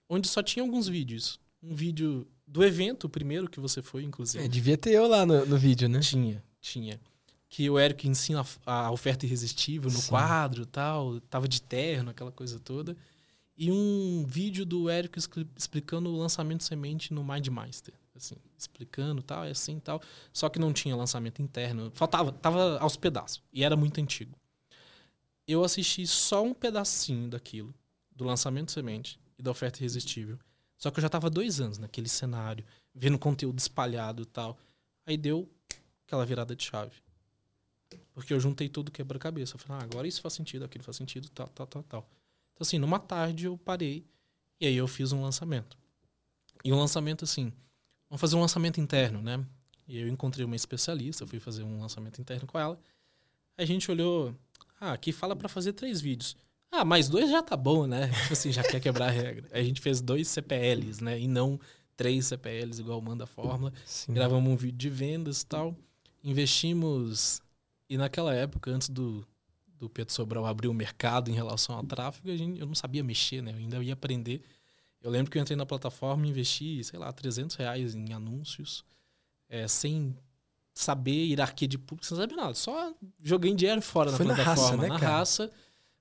Onde 0.09 0.27
só 0.27 0.43
tinha 0.43 0.61
alguns 0.61 0.89
vídeos. 0.89 1.39
Um 1.63 1.73
vídeo 1.73 2.27
do 2.45 2.65
evento, 2.65 3.05
o 3.05 3.09
primeiro 3.09 3.49
que 3.49 3.61
você 3.61 3.81
foi, 3.81 4.03
inclusive. 4.03 4.43
É, 4.43 4.47
devia 4.49 4.77
ter 4.77 4.91
eu 4.91 5.07
lá 5.07 5.25
no, 5.25 5.45
no 5.45 5.57
vídeo, 5.57 5.87
né? 5.87 6.01
Tinha, 6.01 6.43
tinha. 6.59 6.99
Que 7.47 7.69
o 7.69 7.79
Érico 7.79 8.07
ensina 8.07 8.45
a, 8.65 8.87
a 8.87 8.91
oferta 8.91 9.25
irresistível 9.25 9.89
no 9.89 9.99
Sim. 9.99 10.09
quadro 10.09 10.65
tal. 10.65 11.21
Tava 11.21 11.47
de 11.47 11.61
terno, 11.61 12.09
aquela 12.09 12.31
coisa 12.31 12.59
toda. 12.59 12.97
E 13.61 13.71
um 13.71 14.25
vídeo 14.25 14.65
do 14.65 14.89
Érico 14.89 15.19
explicando 15.55 16.09
o 16.09 16.17
lançamento 16.17 16.63
semente 16.63 17.13
no 17.13 17.23
MindMaster. 17.23 17.93
Assim, 18.15 18.35
explicando 18.57 19.21
tal, 19.21 19.45
é 19.45 19.51
assim 19.51 19.79
tal. 19.79 20.01
Só 20.33 20.49
que 20.49 20.57
não 20.57 20.73
tinha 20.73 20.95
lançamento 20.95 21.43
interno. 21.43 21.91
Faltava, 21.93 22.31
tava 22.31 22.79
aos 22.79 22.97
pedaços. 22.97 23.39
E 23.53 23.63
era 23.63 23.75
muito 23.75 24.01
antigo. 24.01 24.35
Eu 25.47 25.63
assisti 25.63 26.07
só 26.07 26.43
um 26.43 26.55
pedacinho 26.55 27.29
daquilo, 27.29 27.71
do 28.09 28.25
lançamento 28.25 28.71
semente 28.71 29.19
e 29.37 29.43
da 29.43 29.51
oferta 29.51 29.77
irresistível. 29.77 30.39
Só 30.75 30.89
que 30.89 30.97
eu 30.97 31.03
já 31.03 31.09
tava 31.09 31.29
dois 31.29 31.61
anos 31.61 31.77
naquele 31.77 32.09
cenário, 32.09 32.65
vendo 32.95 33.19
conteúdo 33.19 33.59
espalhado 33.59 34.23
e 34.23 34.25
tal. 34.25 34.57
Aí 35.05 35.15
deu 35.17 35.47
aquela 36.07 36.25
virada 36.25 36.55
de 36.55 36.63
chave. 36.63 36.95
Porque 38.11 38.33
eu 38.33 38.39
juntei 38.39 38.67
tudo 38.67 38.89
quebra-cabeça. 38.89 39.59
Falei, 39.59 39.83
ah, 39.83 39.85
agora 39.85 40.07
isso 40.07 40.19
faz 40.19 40.33
sentido, 40.33 40.65
aquilo 40.65 40.83
faz 40.83 40.97
sentido, 40.97 41.29
tal, 41.29 41.47
tal, 41.49 41.67
tal, 41.67 41.83
tal. 41.83 42.09
Então, 42.61 42.67
assim, 42.67 42.77
numa 42.77 42.99
tarde 42.99 43.45
eu 43.45 43.57
parei 43.57 44.05
e 44.59 44.67
aí 44.67 44.75
eu 44.75 44.87
fiz 44.87 45.11
um 45.11 45.23
lançamento. 45.23 45.75
E 46.63 46.71
um 46.71 46.77
lançamento, 46.77 47.25
assim, 47.25 47.51
vamos 48.07 48.21
fazer 48.21 48.35
um 48.35 48.39
lançamento 48.39 48.79
interno, 48.79 49.19
né? 49.19 49.43
E 49.87 49.97
eu 49.97 50.07
encontrei 50.07 50.45
uma 50.45 50.55
especialista, 50.55 51.25
fui 51.25 51.39
fazer 51.39 51.63
um 51.63 51.81
lançamento 51.81 52.21
interno 52.21 52.45
com 52.45 52.59
ela. 52.59 52.79
A 53.57 53.65
gente 53.65 53.89
olhou, 53.89 54.35
ah, 54.79 54.93
aqui 54.93 55.11
fala 55.11 55.35
para 55.35 55.49
fazer 55.49 55.73
três 55.73 55.99
vídeos. 55.99 56.37
Ah, 56.71 56.85
mais 56.85 57.09
dois 57.09 57.31
já 57.31 57.41
tá 57.41 57.57
bom, 57.57 57.87
né? 57.87 58.09
Tipo 58.21 58.33
assim, 58.33 58.51
já 58.51 58.61
quer 58.61 58.79
quebrar 58.79 59.07
a 59.07 59.11
regra. 59.11 59.49
A 59.51 59.63
gente 59.63 59.81
fez 59.81 59.99
dois 59.99 60.27
CPLs, 60.27 61.03
né? 61.03 61.19
E 61.19 61.27
não 61.27 61.59
três 61.97 62.27
CPLs 62.27 62.79
igual 62.79 63.01
manda 63.01 63.23
a 63.23 63.27
fórmula. 63.27 63.73
Sim. 63.83 64.13
Gravamos 64.13 64.51
um 64.51 64.55
vídeo 64.55 64.77
de 64.77 64.89
vendas 64.89 65.41
e 65.41 65.45
tal. 65.47 65.75
Investimos. 66.23 67.41
E 67.89 67.97
naquela 67.97 68.35
época, 68.35 68.69
antes 68.69 68.87
do, 68.87 69.25
do 69.81 69.89
Pedro 69.89 70.13
Sobral 70.13 70.45
abrir 70.45 70.67
o 70.67 70.73
mercado 70.73 71.31
em 71.31 71.33
relação 71.33 71.75
ao 71.75 71.83
tráfego, 71.83 72.29
a 72.29 72.37
gente, 72.37 72.59
eu 72.59 72.67
não 72.67 72.75
sabia 72.75 73.03
mexer, 73.03 73.41
né? 73.41 73.51
Eu 73.51 73.57
ainda 73.57 73.83
ia 73.83 73.93
aprender. 73.93 74.43
Eu 75.01 75.09
lembro 75.09 75.31
que 75.31 75.39
eu 75.39 75.41
entrei 75.41 75.57
na 75.57 75.65
plataforma 75.65 76.27
e 76.27 76.29
investi, 76.29 76.83
sei 76.83 76.99
lá, 76.99 77.11
300 77.11 77.55
reais 77.55 77.95
em 77.95 78.13
anúncios, 78.13 78.85
é, 79.49 79.67
sem 79.67 80.15
saber 80.71 81.25
hierarquia 81.25 81.67
de 81.67 81.79
público, 81.79 82.05
sem 82.05 82.15
saber 82.15 82.35
nada. 82.35 82.53
Só 82.53 82.93
joguei 83.19 83.53
dinheiro 83.55 83.81
fora 83.81 84.11
Foi 84.11 84.23
na 84.23 84.35
plataforma. 84.35 84.61
Na 84.61 84.67
raça, 84.67 84.77
né, 84.77 84.87
na 84.87 84.97
raça. 84.97 85.51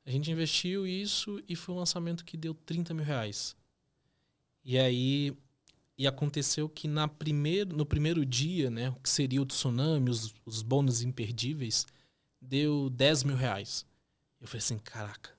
A 0.05 0.11
gente 0.11 0.31
investiu 0.31 0.87
isso 0.87 1.43
e 1.49 1.57
foi 1.57 1.75
um 1.75 1.79
lançamento 1.79 2.23
que 2.23 2.37
deu 2.37 2.53
30 2.53 2.93
mil 2.93 3.05
reais. 3.05 3.57
E 4.63 4.79
aí 4.79 5.35
e 5.97 6.07
aconteceu 6.07 6.69
que 6.69 6.87
na 6.89 7.09
primeiro, 7.09 7.77
no 7.77 7.87
primeiro 7.87 8.25
dia, 8.25 8.71
né, 8.71 8.91
o 8.91 8.95
que 8.95 9.09
seria 9.09 9.41
o 9.41 9.47
tsunami, 9.47 10.11
os, 10.11 10.35
os 10.47 10.63
bônus 10.63 11.03
imperdíveis, 11.03 11.87
deu 12.41 12.91
10 12.91 13.25
mil 13.25 13.37
reais. 13.37 13.87
Eu 14.41 14.47
falei 14.47 14.59
assim, 14.59 14.79
caraca, 14.79 15.31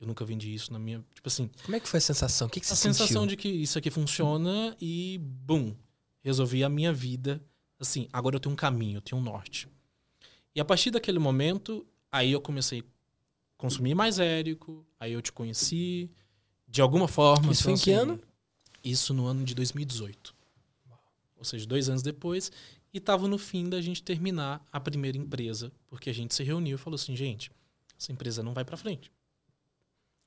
eu 0.00 0.06
nunca 0.06 0.24
vendi 0.24 0.52
isso 0.52 0.72
na 0.72 0.78
minha. 0.78 1.04
Tipo 1.14 1.28
assim. 1.28 1.50
Como 1.64 1.76
é 1.76 1.80
que 1.80 1.88
foi 1.88 1.98
a 1.98 2.00
sensação? 2.00 2.48
O 2.48 2.50
que, 2.50 2.60
que 2.60 2.66
você 2.66 2.72
a 2.72 2.76
sentiu? 2.76 2.94
sensação 2.94 3.26
de 3.26 3.36
que 3.36 3.48
isso 3.48 3.78
aqui 3.78 3.90
funciona 3.90 4.76
e, 4.80 5.18
bum, 5.20 5.74
resolvi 6.22 6.64
a 6.64 6.68
minha 6.68 6.92
vida. 6.92 7.42
Assim, 7.78 8.08
agora 8.12 8.36
eu 8.36 8.40
tenho 8.40 8.52
um 8.52 8.56
caminho, 8.56 8.98
eu 8.98 9.00
tenho 9.00 9.20
um 9.20 9.24
norte. 9.24 9.68
E 10.54 10.60
a 10.60 10.64
partir 10.64 10.90
daquele 10.90 11.18
momento, 11.18 11.86
aí 12.10 12.32
eu 12.32 12.40
comecei 12.40 12.80
a 12.80 12.84
consumir 13.56 13.94
mais 13.94 14.18
Érico, 14.18 14.84
aí 14.98 15.12
eu 15.12 15.22
te 15.22 15.32
conheci, 15.32 16.10
de 16.66 16.80
alguma 16.80 17.06
forma. 17.06 17.52
Isso 17.52 17.62
foi 17.62 17.72
em 17.72 17.76
que 17.76 17.92
assim, 17.92 18.00
ano? 18.00 18.20
Isso 18.82 19.14
no 19.14 19.26
ano 19.26 19.44
de 19.44 19.54
2018. 19.54 20.34
Ou 21.36 21.44
seja, 21.44 21.66
dois 21.66 21.88
anos 21.88 22.02
depois. 22.02 22.50
E 22.92 22.98
estava 22.98 23.28
no 23.28 23.38
fim 23.38 23.68
da 23.68 23.80
gente 23.80 24.02
terminar 24.02 24.64
a 24.72 24.80
primeira 24.80 25.18
empresa, 25.18 25.72
porque 25.86 26.08
a 26.08 26.12
gente 26.12 26.34
se 26.34 26.42
reuniu 26.42 26.76
e 26.76 26.78
falou 26.78 26.94
assim, 26.94 27.14
gente, 27.14 27.50
essa 27.98 28.12
empresa 28.12 28.42
não 28.42 28.54
vai 28.54 28.64
para 28.64 28.76
frente. 28.76 29.12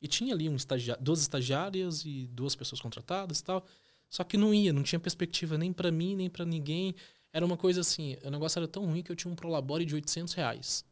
E 0.02 0.08
tinha 0.08 0.34
ali 0.34 0.50
um 0.50 0.56
estagia 0.56 0.98
duas 1.00 1.22
estagiárias 1.22 2.04
e 2.06 2.28
duas 2.28 2.56
pessoas 2.56 2.82
contratadas 2.82 3.40
e 3.40 3.44
tal. 3.44 3.66
Só 4.10 4.24
que 4.24 4.36
não 4.36 4.54
ia, 4.54 4.74
não 4.74 4.84
tinha 4.84 5.00
perspectiva 5.00 5.58
nem 5.58 5.72
para 5.72 5.92
mim, 5.92 6.16
nem 6.16 6.30
para 6.30 6.44
ninguém. 6.44 6.96
Era 7.32 7.46
uma 7.46 7.56
coisa 7.56 7.82
assim, 7.82 8.18
o 8.24 8.30
negócio 8.30 8.60
era 8.60 8.68
tão 8.68 8.86
ruim 8.86 9.02
que 9.02 9.12
eu 9.12 9.16
tinha 9.16 9.32
um 9.32 9.36
Prolabore 9.36 9.86
de 9.86 9.96
800 9.96 10.34
reais. 10.34 10.86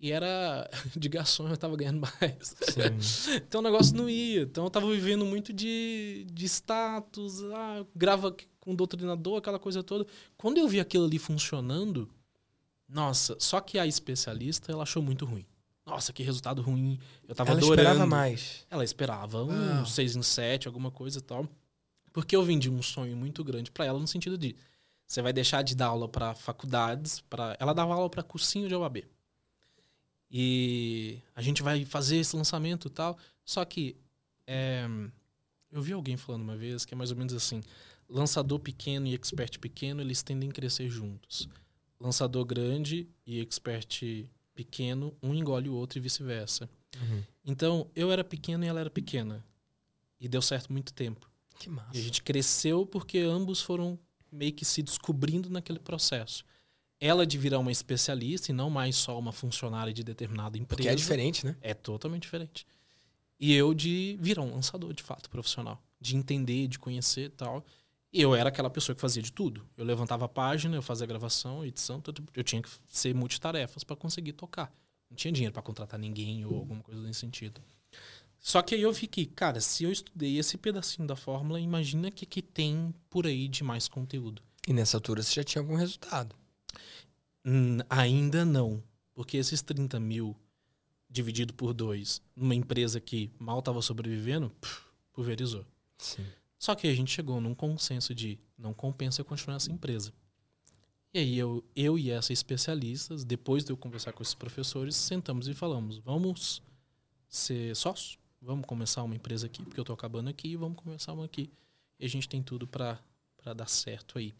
E 0.00 0.10
era 0.10 0.68
de 0.96 1.08
garçom, 1.08 1.48
eu 1.48 1.56
tava 1.56 1.76
ganhando 1.76 2.00
mais. 2.00 2.56
então 3.36 3.60
o 3.60 3.64
negócio 3.64 3.96
não 3.96 4.08
ia. 4.08 4.42
Então 4.42 4.64
eu 4.64 4.70
tava 4.70 4.90
vivendo 4.90 5.24
muito 5.24 5.52
de, 5.52 6.26
de 6.32 6.46
status, 6.46 7.42
ah, 7.52 7.84
grava 7.94 8.34
o 8.72 8.76
doutrinador, 8.76 9.38
aquela 9.38 9.58
coisa 9.58 9.82
toda. 9.82 10.06
Quando 10.36 10.58
eu 10.58 10.68
vi 10.68 10.80
aquilo 10.80 11.04
ali 11.04 11.18
funcionando, 11.18 12.08
nossa, 12.88 13.36
só 13.38 13.60
que 13.60 13.78
a 13.78 13.86
especialista 13.86 14.72
ela 14.72 14.82
achou 14.82 15.02
muito 15.02 15.24
ruim. 15.24 15.44
Nossa, 15.84 16.12
que 16.12 16.22
resultado 16.22 16.60
ruim. 16.60 16.98
Eu 17.26 17.34
tava 17.34 17.50
ela 17.50 17.58
adorando. 17.58 17.80
esperava 17.80 18.06
mais. 18.06 18.66
Ela 18.70 18.84
esperava 18.84 19.42
um 19.42 19.86
6 19.86 20.16
em 20.16 20.22
7, 20.22 20.66
alguma 20.66 20.90
coisa 20.90 21.18
e 21.18 21.22
tal. 21.22 21.48
Porque 22.12 22.36
eu 22.36 22.42
vendi 22.42 22.68
um 22.68 22.82
sonho 22.82 23.16
muito 23.16 23.42
grande 23.42 23.70
para 23.70 23.86
ela 23.86 23.98
no 23.98 24.06
sentido 24.06 24.36
de 24.36 24.54
você 25.06 25.22
vai 25.22 25.32
deixar 25.32 25.62
de 25.62 25.74
dar 25.74 25.86
aula 25.86 26.06
para 26.06 26.34
faculdades, 26.34 27.20
para 27.20 27.56
ela 27.58 27.72
dava 27.72 27.94
aula 27.94 28.10
para 28.10 28.22
cursinho 28.22 28.68
de 28.68 28.74
OAB. 28.74 29.04
E 30.30 31.18
a 31.34 31.40
gente 31.40 31.62
vai 31.62 31.86
fazer 31.86 32.16
esse 32.16 32.36
lançamento 32.36 32.88
e 32.88 32.90
tal. 32.90 33.16
Só 33.42 33.64
que 33.64 33.96
é, 34.46 34.86
eu 35.72 35.80
vi 35.80 35.94
alguém 35.94 36.18
falando 36.18 36.42
uma 36.42 36.56
vez 36.56 36.84
que 36.84 36.92
é 36.92 36.96
mais 36.96 37.10
ou 37.10 37.16
menos 37.16 37.32
assim: 37.32 37.62
lançador 38.08 38.58
pequeno 38.58 39.06
e 39.06 39.14
expert 39.14 39.58
pequeno, 39.58 40.00
eles 40.00 40.22
tendem 40.22 40.48
a 40.48 40.52
crescer 40.52 40.88
juntos. 40.88 41.48
Lançador 42.00 42.44
grande 42.44 43.08
e 43.26 43.40
expert 43.40 44.26
pequeno, 44.54 45.16
um 45.22 45.34
engole 45.34 45.68
o 45.68 45.74
outro 45.74 45.98
e 45.98 46.00
vice-versa. 46.00 46.68
Uhum. 47.00 47.22
Então, 47.44 47.90
eu 47.94 48.10
era 48.10 48.24
pequeno 48.24 48.64
e 48.64 48.68
ela 48.68 48.80
era 48.80 48.90
pequena. 48.90 49.44
E 50.20 50.28
deu 50.28 50.42
certo 50.42 50.72
muito 50.72 50.92
tempo. 50.92 51.30
Que 51.58 51.68
massa. 51.68 51.90
E 51.94 52.00
a 52.00 52.02
gente 52.02 52.22
cresceu 52.22 52.86
porque 52.86 53.18
ambos 53.18 53.60
foram 53.60 53.98
meio 54.30 54.52
que 54.52 54.64
se 54.64 54.82
descobrindo 54.82 55.50
naquele 55.50 55.78
processo. 55.78 56.44
Ela 57.00 57.26
de 57.26 57.38
virar 57.38 57.58
uma 57.58 57.70
especialista 57.70 58.50
e 58.50 58.54
não 58.54 58.68
mais 58.68 58.96
só 58.96 59.18
uma 59.18 59.32
funcionária 59.32 59.92
de 59.92 60.02
determinada 60.02 60.58
empresa. 60.58 60.76
Porque 60.76 60.88
é 60.88 60.94
diferente, 60.94 61.46
né? 61.46 61.56
É 61.60 61.74
totalmente 61.74 62.22
diferente. 62.22 62.66
E 63.38 63.54
eu 63.54 63.72
de 63.72 64.18
virar 64.20 64.42
um 64.42 64.52
lançador, 64.52 64.92
de 64.92 65.02
fato, 65.02 65.30
profissional. 65.30 65.80
De 66.00 66.16
entender, 66.16 66.66
de 66.66 66.78
conhecer 66.78 67.26
e 67.26 67.30
tal. 67.30 67.64
E 68.12 68.20
eu 68.22 68.34
era 68.34 68.48
aquela 68.48 68.70
pessoa 68.70 68.94
que 68.94 69.00
fazia 69.00 69.22
de 69.22 69.32
tudo. 69.32 69.66
Eu 69.76 69.84
levantava 69.84 70.24
a 70.24 70.28
página, 70.28 70.76
eu 70.76 70.82
fazia 70.82 71.04
a 71.04 71.06
gravação, 71.06 71.64
edição, 71.64 72.00
tudo. 72.00 72.24
eu 72.34 72.42
tinha 72.42 72.62
que 72.62 72.68
ser 72.86 73.14
multitarefas 73.14 73.84
para 73.84 73.96
conseguir 73.96 74.32
tocar. 74.32 74.72
Não 75.10 75.16
tinha 75.16 75.32
dinheiro 75.32 75.52
para 75.52 75.62
contratar 75.62 75.98
ninguém 75.98 76.44
ou 76.44 76.56
alguma 76.56 76.82
coisa 76.82 77.00
nesse 77.02 77.20
sentido. 77.20 77.60
Só 78.38 78.62
que 78.62 78.74
aí 78.74 78.82
eu 78.82 78.94
fiquei, 78.94 79.26
cara, 79.26 79.60
se 79.60 79.84
eu 79.84 79.90
estudei 79.90 80.38
esse 80.38 80.56
pedacinho 80.56 81.06
da 81.06 81.16
fórmula, 81.16 81.60
imagina 81.60 82.08
o 82.08 82.12
que, 82.12 82.24
que 82.24 82.40
tem 82.40 82.94
por 83.10 83.26
aí 83.26 83.48
de 83.48 83.64
mais 83.64 83.88
conteúdo. 83.88 84.42
E 84.66 84.72
nessa 84.72 84.96
altura 84.96 85.22
você 85.22 85.34
já 85.34 85.44
tinha 85.44 85.60
algum 85.60 85.74
resultado? 85.74 86.36
Hum, 87.44 87.78
ainda 87.90 88.44
não. 88.44 88.82
Porque 89.14 89.36
esses 89.36 89.60
30 89.62 89.98
mil 89.98 90.36
dividido 91.10 91.54
por 91.54 91.72
dois, 91.72 92.20
numa 92.36 92.54
empresa 92.54 93.00
que 93.00 93.30
mal 93.38 93.58
estava 93.58 93.80
sobrevivendo, 93.80 94.50
puf, 94.60 94.82
pulverizou. 95.12 95.64
Sim. 95.96 96.24
Só 96.58 96.74
que 96.74 96.88
a 96.88 96.94
gente 96.94 97.10
chegou 97.10 97.40
num 97.40 97.54
consenso 97.54 98.14
de 98.14 98.38
não 98.56 98.74
compensa 98.74 99.22
continuar 99.22 99.56
essa 99.56 99.70
empresa. 99.70 100.12
E 101.14 101.18
aí 101.18 101.38
eu, 101.38 101.64
eu 101.74 101.98
e 101.98 102.10
essa 102.10 102.32
especialistas, 102.32 103.24
depois 103.24 103.64
de 103.64 103.72
eu 103.72 103.76
conversar 103.76 104.12
com 104.12 104.22
esses 104.22 104.34
professores, 104.34 104.94
sentamos 104.94 105.48
e 105.48 105.54
falamos, 105.54 105.98
vamos 105.98 106.62
ser 107.28 107.74
sócios? 107.74 108.18
Vamos 108.40 108.66
começar 108.66 109.02
uma 109.02 109.14
empresa 109.14 109.46
aqui, 109.46 109.62
porque 109.62 109.80
eu 109.80 109.82
estou 109.82 109.94
acabando 109.94 110.28
aqui, 110.28 110.56
vamos 110.56 110.76
começar 110.76 111.12
uma 111.12 111.24
aqui. 111.24 111.50
E 111.98 112.04
a 112.04 112.08
gente 112.08 112.28
tem 112.28 112.42
tudo 112.42 112.66
para 112.66 113.00
dar 113.56 113.68
certo 113.68 114.18
aí. 114.18 114.34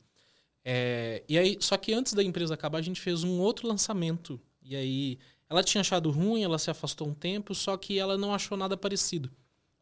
É, 0.65 1.25
e 1.29 1.39
aí, 1.39 1.57
só 1.61 1.77
que 1.77 1.93
antes 1.93 2.13
da 2.13 2.23
empresa 2.23 2.55
acabar, 2.55 2.79
a 2.79 2.83
gente 2.83 3.01
fez 3.01 3.25
um 3.25 3.41
outro 3.41 3.67
lançamento. 3.67 4.41
E 4.63 4.77
aí, 4.77 5.19
ela 5.49 5.65
tinha 5.65 5.81
achado 5.81 6.11
ruim, 6.11 6.43
ela 6.43 6.59
se 6.59 6.71
afastou 6.71 7.09
um 7.09 7.15
tempo, 7.15 7.55
só 7.55 7.77
que 7.77 7.99
ela 7.99 8.19
não 8.19 8.35
achou 8.35 8.57
nada 8.57 8.77
parecido. 8.77 9.31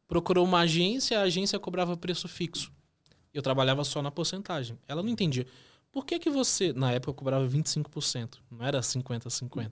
Procurou 0.09 0.45
uma 0.45 0.61
agência, 0.61 1.19
a 1.19 1.23
agência 1.23 1.59
cobrava 1.59 1.97
preço 1.97 2.29
fixo. 2.29 2.73
Eu 3.35 3.43
trabalhava 3.43 3.85
só 3.85 4.01
na 4.01 4.11
porcentagem. 4.11 4.79
Ela 4.87 5.03
não 5.03 5.11
entendia. 5.11 5.47
Por 5.91 6.05
que 6.05 6.19
que 6.19 6.31
você... 6.31 6.73
Na 6.73 6.93
época 6.93 7.11
eu 7.11 7.15
cobrava 7.15 7.47
25%, 7.49 8.39
não 8.51 8.65
era 8.65 8.81
50-50. 8.81 9.71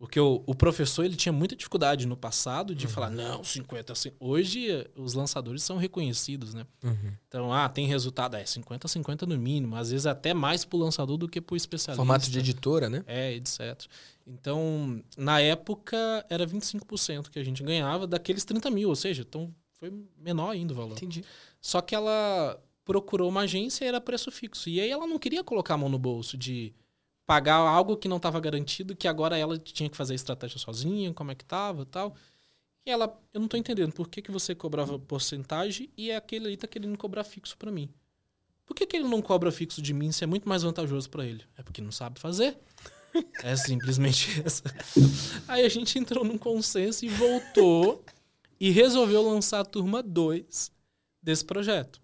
Porque 0.00 0.18
o, 0.18 0.42
o, 0.46 0.54
professor 0.54 1.04
ele 1.04 1.14
tinha 1.14 1.30
muita 1.30 1.54
dificuldade 1.54 2.06
no 2.06 2.16
passado 2.16 2.74
de 2.74 2.86
uhum. 2.86 2.92
falar, 2.92 3.10
não, 3.10 3.44
50 3.44 3.92
assim. 3.92 4.10
Hoje 4.18 4.66
os 4.96 5.12
lançadores 5.12 5.62
são 5.62 5.76
reconhecidos, 5.76 6.54
né? 6.54 6.64
Uhum. 6.82 7.12
Então, 7.28 7.52
ah, 7.52 7.68
tem 7.68 7.86
resultado, 7.86 8.34
é 8.34 8.46
50 8.46 8.88
50 8.88 9.26
no 9.26 9.36
mínimo, 9.36 9.76
às 9.76 9.90
vezes 9.90 10.06
até 10.06 10.32
mais 10.32 10.64
pro 10.64 10.78
lançador 10.78 11.18
do 11.18 11.28
que 11.28 11.38
pro 11.38 11.54
especialista. 11.54 11.96
Formato 11.96 12.30
de 12.30 12.38
editora, 12.38 12.88
né? 12.88 13.04
É, 13.06 13.34
etc. 13.34 13.84
Então, 14.32 15.02
na 15.16 15.40
época 15.40 16.24
era 16.28 16.46
25% 16.46 17.30
que 17.30 17.38
a 17.38 17.44
gente 17.44 17.62
ganhava 17.62 18.06
daqueles 18.06 18.44
30 18.44 18.70
mil, 18.70 18.88
ou 18.88 18.96
seja, 18.96 19.22
então 19.22 19.52
foi 19.72 19.92
menor 20.16 20.50
ainda 20.50 20.72
o 20.72 20.76
valor. 20.76 20.92
Entendi. 20.92 21.24
Só 21.60 21.80
que 21.80 21.94
ela 21.94 22.62
procurou 22.84 23.28
uma 23.28 23.42
agência 23.42 23.84
e 23.84 23.88
era 23.88 24.00
preço 24.00 24.30
fixo. 24.30 24.68
E 24.68 24.80
aí 24.80 24.90
ela 24.90 25.06
não 25.06 25.18
queria 25.18 25.42
colocar 25.42 25.74
a 25.74 25.78
mão 25.78 25.88
no 25.88 25.98
bolso 25.98 26.36
de 26.36 26.72
pagar 27.26 27.56
algo 27.56 27.96
que 27.96 28.08
não 28.08 28.16
estava 28.16 28.40
garantido, 28.40 28.96
que 28.96 29.06
agora 29.06 29.36
ela 29.36 29.58
tinha 29.58 29.88
que 29.88 29.96
fazer 29.96 30.14
a 30.14 30.16
estratégia 30.16 30.58
sozinha, 30.58 31.14
como 31.14 31.30
é 31.30 31.34
que 31.34 31.44
tava 31.44 31.82
e 31.82 31.86
tal. 31.86 32.14
E 32.84 32.90
ela, 32.90 33.16
eu 33.32 33.40
não 33.40 33.48
tô 33.48 33.56
entendendo, 33.56 33.92
por 33.92 34.08
que, 34.08 34.22
que 34.22 34.30
você 34.30 34.54
cobrava 34.54 34.98
porcentagem 34.98 35.90
e 35.96 36.10
aquele 36.10 36.46
ali 36.46 36.56
tá 36.56 36.66
querendo 36.66 36.96
cobrar 36.96 37.24
fixo 37.24 37.56
para 37.56 37.70
mim? 37.70 37.88
Por 38.64 38.74
que, 38.74 38.86
que 38.86 38.96
ele 38.96 39.08
não 39.08 39.20
cobra 39.20 39.50
fixo 39.50 39.82
de 39.82 39.92
mim 39.92 40.12
se 40.12 40.24
é 40.24 40.26
muito 40.26 40.48
mais 40.48 40.62
vantajoso 40.62 41.10
para 41.10 41.24
ele? 41.24 41.44
É 41.56 41.62
porque 41.62 41.80
não 41.82 41.92
sabe 41.92 42.20
fazer. 42.20 42.56
É 43.42 43.56
simplesmente 43.56 44.40
essa. 44.44 44.62
Aí 45.48 45.64
a 45.64 45.68
gente 45.68 45.98
entrou 45.98 46.24
num 46.24 46.38
consenso 46.38 47.04
e 47.04 47.08
voltou 47.08 48.04
e 48.58 48.70
resolveu 48.70 49.22
lançar 49.22 49.60
a 49.60 49.64
turma 49.64 50.02
2 50.02 50.70
desse 51.22 51.44
projeto. 51.44 52.00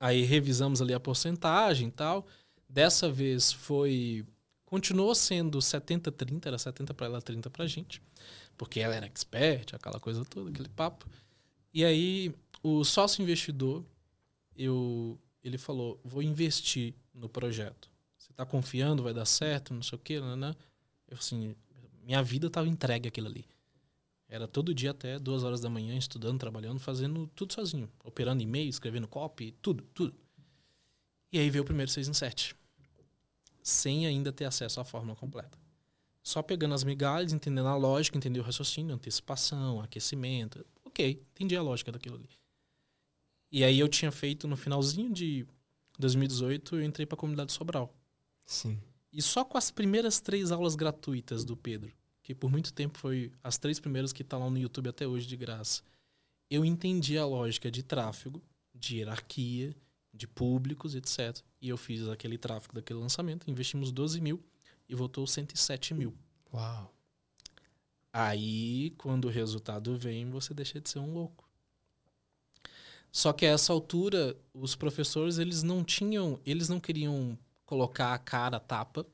Aí 0.00 0.22
revisamos 0.22 0.80
ali 0.80 0.94
a 0.94 1.00
porcentagem 1.00 1.88
e 1.88 1.92
tal. 1.92 2.26
Dessa 2.68 3.10
vez 3.10 3.52
foi. 3.52 4.24
Continuou 4.64 5.14
sendo 5.14 5.58
70-30, 5.58 6.46
era 6.46 6.58
70 6.58 6.92
para 6.92 7.06
ela, 7.06 7.22
30 7.22 7.48
para 7.48 7.64
a 7.64 7.66
gente. 7.66 8.02
Porque 8.56 8.80
ela 8.80 8.94
era 8.94 9.06
expert, 9.06 9.74
aquela 9.74 9.98
coisa 9.98 10.24
toda, 10.24 10.50
aquele 10.50 10.68
papo. 10.68 11.06
E 11.72 11.84
aí 11.84 12.34
o 12.62 12.84
sócio 12.84 13.22
investidor, 13.22 13.84
eu, 14.56 15.18
ele 15.42 15.58
falou: 15.58 15.98
vou 16.04 16.22
investir 16.22 16.94
no 17.14 17.28
projeto. 17.28 17.90
Está 18.38 18.46
confiando, 18.46 19.02
vai 19.02 19.12
dar 19.12 19.24
certo, 19.24 19.74
não 19.74 19.82
sei 19.82 19.96
o 19.96 20.00
quê, 20.00 20.20
né? 20.20 20.54
Eu 21.08 21.16
assim, 21.16 21.56
minha 22.04 22.22
vida 22.22 22.46
estava 22.46 22.68
entregue 22.68 23.08
aquilo 23.08 23.26
ali. 23.26 23.44
Era 24.28 24.46
todo 24.46 24.72
dia 24.72 24.92
até 24.92 25.18
duas 25.18 25.42
horas 25.42 25.60
da 25.60 25.68
manhã, 25.68 25.98
estudando, 25.98 26.38
trabalhando, 26.38 26.78
fazendo 26.78 27.26
tudo 27.34 27.52
sozinho. 27.52 27.90
Operando 28.04 28.40
e-mail, 28.40 28.68
escrevendo 28.68 29.08
copy, 29.08 29.50
tudo, 29.60 29.82
tudo. 29.92 30.14
E 31.32 31.38
aí 31.40 31.50
veio 31.50 31.62
o 31.62 31.66
primeiro 31.66 31.90
6 31.90 32.06
em 32.06 32.14
7. 32.14 32.54
Sem 33.60 34.06
ainda 34.06 34.32
ter 34.32 34.44
acesso 34.44 34.78
à 34.78 34.84
fórmula 34.84 35.16
completa. 35.16 35.58
Só 36.22 36.40
pegando 36.40 36.74
as 36.74 36.84
migalhas, 36.84 37.32
entendendo 37.32 37.66
a 37.66 37.74
lógica, 37.74 38.16
entendendo 38.16 38.42
o 38.42 38.46
raciocínio, 38.46 38.94
antecipação, 38.94 39.80
aquecimento. 39.80 40.64
Ok, 40.84 41.26
entendi 41.32 41.56
a 41.56 41.62
lógica 41.62 41.90
daquilo 41.90 42.14
ali. 42.14 42.28
E 43.50 43.64
aí 43.64 43.80
eu 43.80 43.88
tinha 43.88 44.12
feito 44.12 44.46
no 44.46 44.56
finalzinho 44.56 45.12
de 45.12 45.44
2018, 45.98 46.76
eu 46.76 46.84
entrei 46.84 47.04
para 47.04 47.16
a 47.16 47.18
comunidade 47.18 47.52
Sobral. 47.52 47.97
Sim. 48.48 48.80
E 49.12 49.20
só 49.20 49.44
com 49.44 49.58
as 49.58 49.70
primeiras 49.70 50.20
três 50.20 50.50
aulas 50.50 50.74
gratuitas 50.74 51.44
do 51.44 51.54
Pedro, 51.54 51.92
que 52.22 52.34
por 52.34 52.50
muito 52.50 52.72
tempo 52.72 52.96
foi 52.96 53.30
as 53.44 53.58
três 53.58 53.78
primeiras 53.78 54.10
que 54.10 54.22
estão 54.22 54.38
tá 54.38 54.44
lá 54.46 54.50
no 54.50 54.58
YouTube 54.58 54.88
até 54.88 55.06
hoje 55.06 55.26
de 55.26 55.36
graça, 55.36 55.82
eu 56.50 56.64
entendi 56.64 57.18
a 57.18 57.26
lógica 57.26 57.70
de 57.70 57.82
tráfego, 57.82 58.42
de 58.74 58.96
hierarquia, 58.96 59.76
de 60.14 60.26
públicos, 60.26 60.94
etc. 60.94 61.44
E 61.60 61.68
eu 61.68 61.76
fiz 61.76 62.08
aquele 62.08 62.38
tráfego 62.38 62.74
daquele 62.74 62.98
lançamento, 62.98 63.50
investimos 63.50 63.92
12 63.92 64.18
mil 64.18 64.42
e 64.88 64.94
voltou 64.94 65.26
107 65.26 65.92
mil. 65.92 66.16
Uau! 66.50 66.90
Aí, 68.10 68.94
quando 68.96 69.26
o 69.26 69.30
resultado 69.30 69.94
vem, 69.94 70.30
você 70.30 70.54
deixa 70.54 70.80
de 70.80 70.88
ser 70.88 71.00
um 71.00 71.12
louco. 71.12 71.46
Só 73.12 73.30
que 73.30 73.44
a 73.44 73.50
essa 73.50 73.74
altura, 73.74 74.34
os 74.54 74.74
professores, 74.74 75.36
eles 75.36 75.62
não 75.62 75.84
tinham, 75.84 76.40
eles 76.46 76.70
não 76.70 76.80
queriam 76.80 77.38
colocar 77.68 78.14
a 78.14 78.18
cara 78.18 78.56
a 78.56 78.60
tapa 78.60 79.06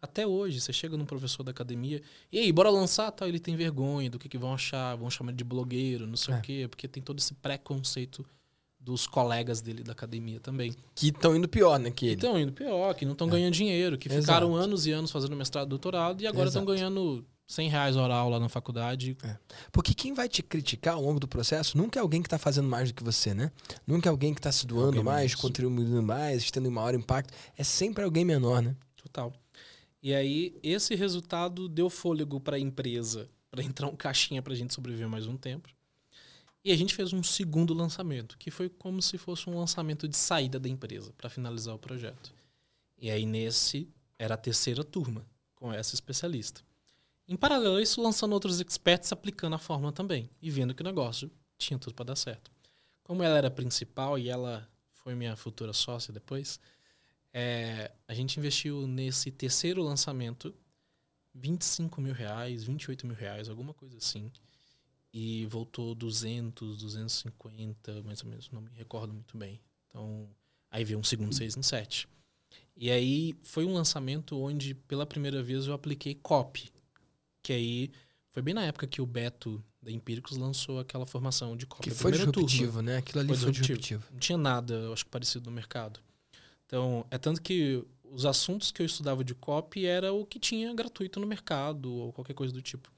até 0.00 0.26
hoje, 0.26 0.60
você 0.60 0.72
chega 0.72 0.96
num 0.96 1.06
professor 1.06 1.42
da 1.42 1.50
academia, 1.50 2.00
e 2.30 2.38
aí, 2.38 2.52
bora 2.52 2.70
lançar? 2.70 3.10
Tal, 3.10 3.26
ele 3.26 3.40
tem 3.40 3.56
vergonha 3.56 4.08
do 4.08 4.18
que, 4.18 4.28
que 4.28 4.38
vão 4.38 4.54
achar, 4.54 4.94
vão 4.94 5.10
chamar 5.10 5.30
ele 5.30 5.38
de 5.38 5.44
blogueiro, 5.44 6.06
não 6.06 6.16
sei 6.16 6.34
é. 6.34 6.38
o 6.38 6.40
quê, 6.40 6.66
porque 6.68 6.86
tem 6.86 7.02
todo 7.02 7.18
esse 7.18 7.34
preconceito 7.34 8.24
dos 8.78 9.08
colegas 9.08 9.60
dele 9.60 9.82
da 9.82 9.92
academia 9.92 10.38
também. 10.38 10.72
Que 10.94 11.08
estão 11.08 11.34
indo 11.34 11.48
pior, 11.48 11.80
né? 11.80 11.90
Que 11.90 12.10
estão 12.10 12.38
indo 12.38 12.52
pior, 12.52 12.94
que 12.94 13.04
não 13.04 13.12
estão 13.12 13.26
é. 13.26 13.30
ganhando 13.32 13.54
dinheiro, 13.54 13.98
que 13.98 14.08
Exato. 14.08 14.22
ficaram 14.22 14.54
anos 14.54 14.86
e 14.86 14.92
anos 14.92 15.10
fazendo 15.10 15.34
mestrado 15.34 15.68
doutorado 15.68 16.22
e 16.22 16.26
agora 16.26 16.48
estão 16.48 16.64
ganhando 16.64 17.26
100 17.48 17.70
reais 17.70 17.96
hora 17.96 18.14
aula 18.14 18.38
na 18.38 18.48
faculdade. 18.48 19.16
É. 19.24 19.36
Porque 19.72 19.94
quem 19.94 20.12
vai 20.12 20.28
te 20.28 20.42
criticar 20.42 20.94
ao 20.94 21.02
longo 21.02 21.18
do 21.18 21.26
processo 21.26 21.78
nunca 21.78 21.98
é 21.98 22.02
alguém 22.02 22.20
que 22.20 22.26
está 22.26 22.38
fazendo 22.38 22.68
mais 22.68 22.92
do 22.92 22.94
que 22.94 23.02
você, 23.02 23.32
né? 23.32 23.50
Nunca 23.86 24.08
é 24.08 24.10
alguém 24.10 24.34
que 24.34 24.38
está 24.38 24.52
se 24.52 24.66
doando 24.66 25.02
mais, 25.02 25.34
contribuindo 25.34 26.02
mais, 26.02 26.50
tendo 26.50 26.68
um 26.68 26.72
maior 26.72 26.94
impacto. 26.94 27.32
É 27.56 27.64
sempre 27.64 28.04
alguém 28.04 28.22
menor, 28.22 28.60
né? 28.60 28.76
Total. 29.02 29.32
E 30.02 30.14
aí, 30.14 30.54
esse 30.62 30.94
resultado 30.94 31.68
deu 31.68 31.88
fôlego 31.88 32.38
para 32.38 32.56
a 32.56 32.60
empresa, 32.60 33.30
para 33.50 33.64
entrar 33.64 33.88
um 33.88 33.96
caixinha 33.96 34.42
para 34.42 34.52
a 34.52 34.56
gente 34.56 34.74
sobreviver 34.74 35.08
mais 35.08 35.26
um 35.26 35.36
tempo. 35.36 35.70
E 36.62 36.70
a 36.70 36.76
gente 36.76 36.94
fez 36.94 37.14
um 37.14 37.22
segundo 37.22 37.72
lançamento, 37.72 38.36
que 38.36 38.50
foi 38.50 38.68
como 38.68 39.00
se 39.00 39.16
fosse 39.16 39.48
um 39.48 39.58
lançamento 39.58 40.06
de 40.06 40.16
saída 40.16 40.60
da 40.60 40.68
empresa, 40.68 41.14
para 41.16 41.30
finalizar 41.30 41.74
o 41.74 41.78
projeto. 41.78 42.30
E 43.00 43.10
aí, 43.10 43.24
nesse, 43.24 43.88
era 44.18 44.34
a 44.34 44.38
terceira 44.38 44.84
turma, 44.84 45.24
com 45.54 45.72
essa 45.72 45.94
especialista. 45.94 46.67
Em 47.28 47.36
paralelo 47.36 47.76
a 47.76 47.82
isso, 47.82 48.00
lançando 48.00 48.32
outros 48.32 48.58
experts 48.58 49.12
aplicando 49.12 49.54
a 49.54 49.58
fórmula 49.58 49.92
também, 49.92 50.30
e 50.40 50.50
vendo 50.50 50.74
que 50.74 50.80
o 50.80 50.84
negócio 50.84 51.30
tinha 51.58 51.78
tudo 51.78 51.94
para 51.94 52.06
dar 52.06 52.16
certo. 52.16 52.50
Como 53.02 53.22
ela 53.22 53.36
era 53.36 53.50
principal 53.50 54.18
e 54.18 54.30
ela 54.30 54.66
foi 54.90 55.14
minha 55.14 55.36
futura 55.36 55.74
sócia 55.74 56.12
depois, 56.12 56.58
é, 57.32 57.92
a 58.06 58.14
gente 58.14 58.38
investiu 58.38 58.86
nesse 58.86 59.30
terceiro 59.30 59.82
lançamento 59.82 60.54
25 61.34 62.00
mil 62.00 62.14
reais, 62.14 62.64
28 62.64 63.06
mil 63.06 63.16
reais, 63.16 63.48
alguma 63.48 63.74
coisa 63.74 63.98
assim. 63.98 64.32
E 65.12 65.46
voltou 65.46 65.94
200, 65.94 66.78
250, 66.78 68.02
mais 68.04 68.22
ou 68.22 68.28
menos, 68.30 68.50
não 68.50 68.62
me 68.62 68.70
recordo 68.72 69.12
muito 69.12 69.36
bem. 69.36 69.60
Então, 69.86 70.28
aí 70.70 70.82
veio 70.82 70.98
um 70.98 71.04
segundo 71.04 71.34
6 71.34 71.56
em 71.58 71.62
7. 71.62 72.08
E 72.74 72.90
aí 72.90 73.34
foi 73.42 73.66
um 73.66 73.74
lançamento 73.74 74.40
onde 74.40 74.74
pela 74.74 75.04
primeira 75.04 75.42
vez 75.42 75.66
eu 75.66 75.74
apliquei 75.74 76.14
copy. 76.14 76.70
Que 77.48 77.54
aí 77.54 77.90
foi 78.30 78.42
bem 78.42 78.52
na 78.52 78.62
época 78.66 78.86
que 78.86 79.00
o 79.00 79.06
Beto 79.06 79.64
da 79.80 79.90
Empíricos 79.90 80.36
lançou 80.36 80.80
aquela 80.80 81.06
formação 81.06 81.56
de 81.56 81.64
copy. 81.64 81.88
Que 81.88 81.96
foi 81.96 82.12
disruptivo, 82.12 82.72
turma. 82.72 82.82
né? 82.82 82.98
Aquilo 82.98 83.20
ali 83.20 83.28
foi, 83.28 83.38
foi 83.38 83.52
disruptivo. 83.52 84.04
Não 84.12 84.18
tinha 84.18 84.36
nada, 84.36 84.74
eu 84.74 84.92
acho 84.92 85.06
que 85.06 85.10
parecido 85.10 85.48
no 85.48 85.56
mercado. 85.56 85.98
Então, 86.66 87.06
é 87.10 87.16
tanto 87.16 87.40
que 87.40 87.82
os 88.04 88.26
assuntos 88.26 88.70
que 88.70 88.82
eu 88.82 88.86
estudava 88.86 89.24
de 89.24 89.34
copy 89.34 89.86
era 89.86 90.12
o 90.12 90.26
que 90.26 90.38
tinha 90.38 90.74
gratuito 90.74 91.18
no 91.18 91.26
mercado 91.26 91.90
ou 91.90 92.12
qualquer 92.12 92.34
coisa 92.34 92.52
do 92.52 92.60
tipo. 92.60 92.92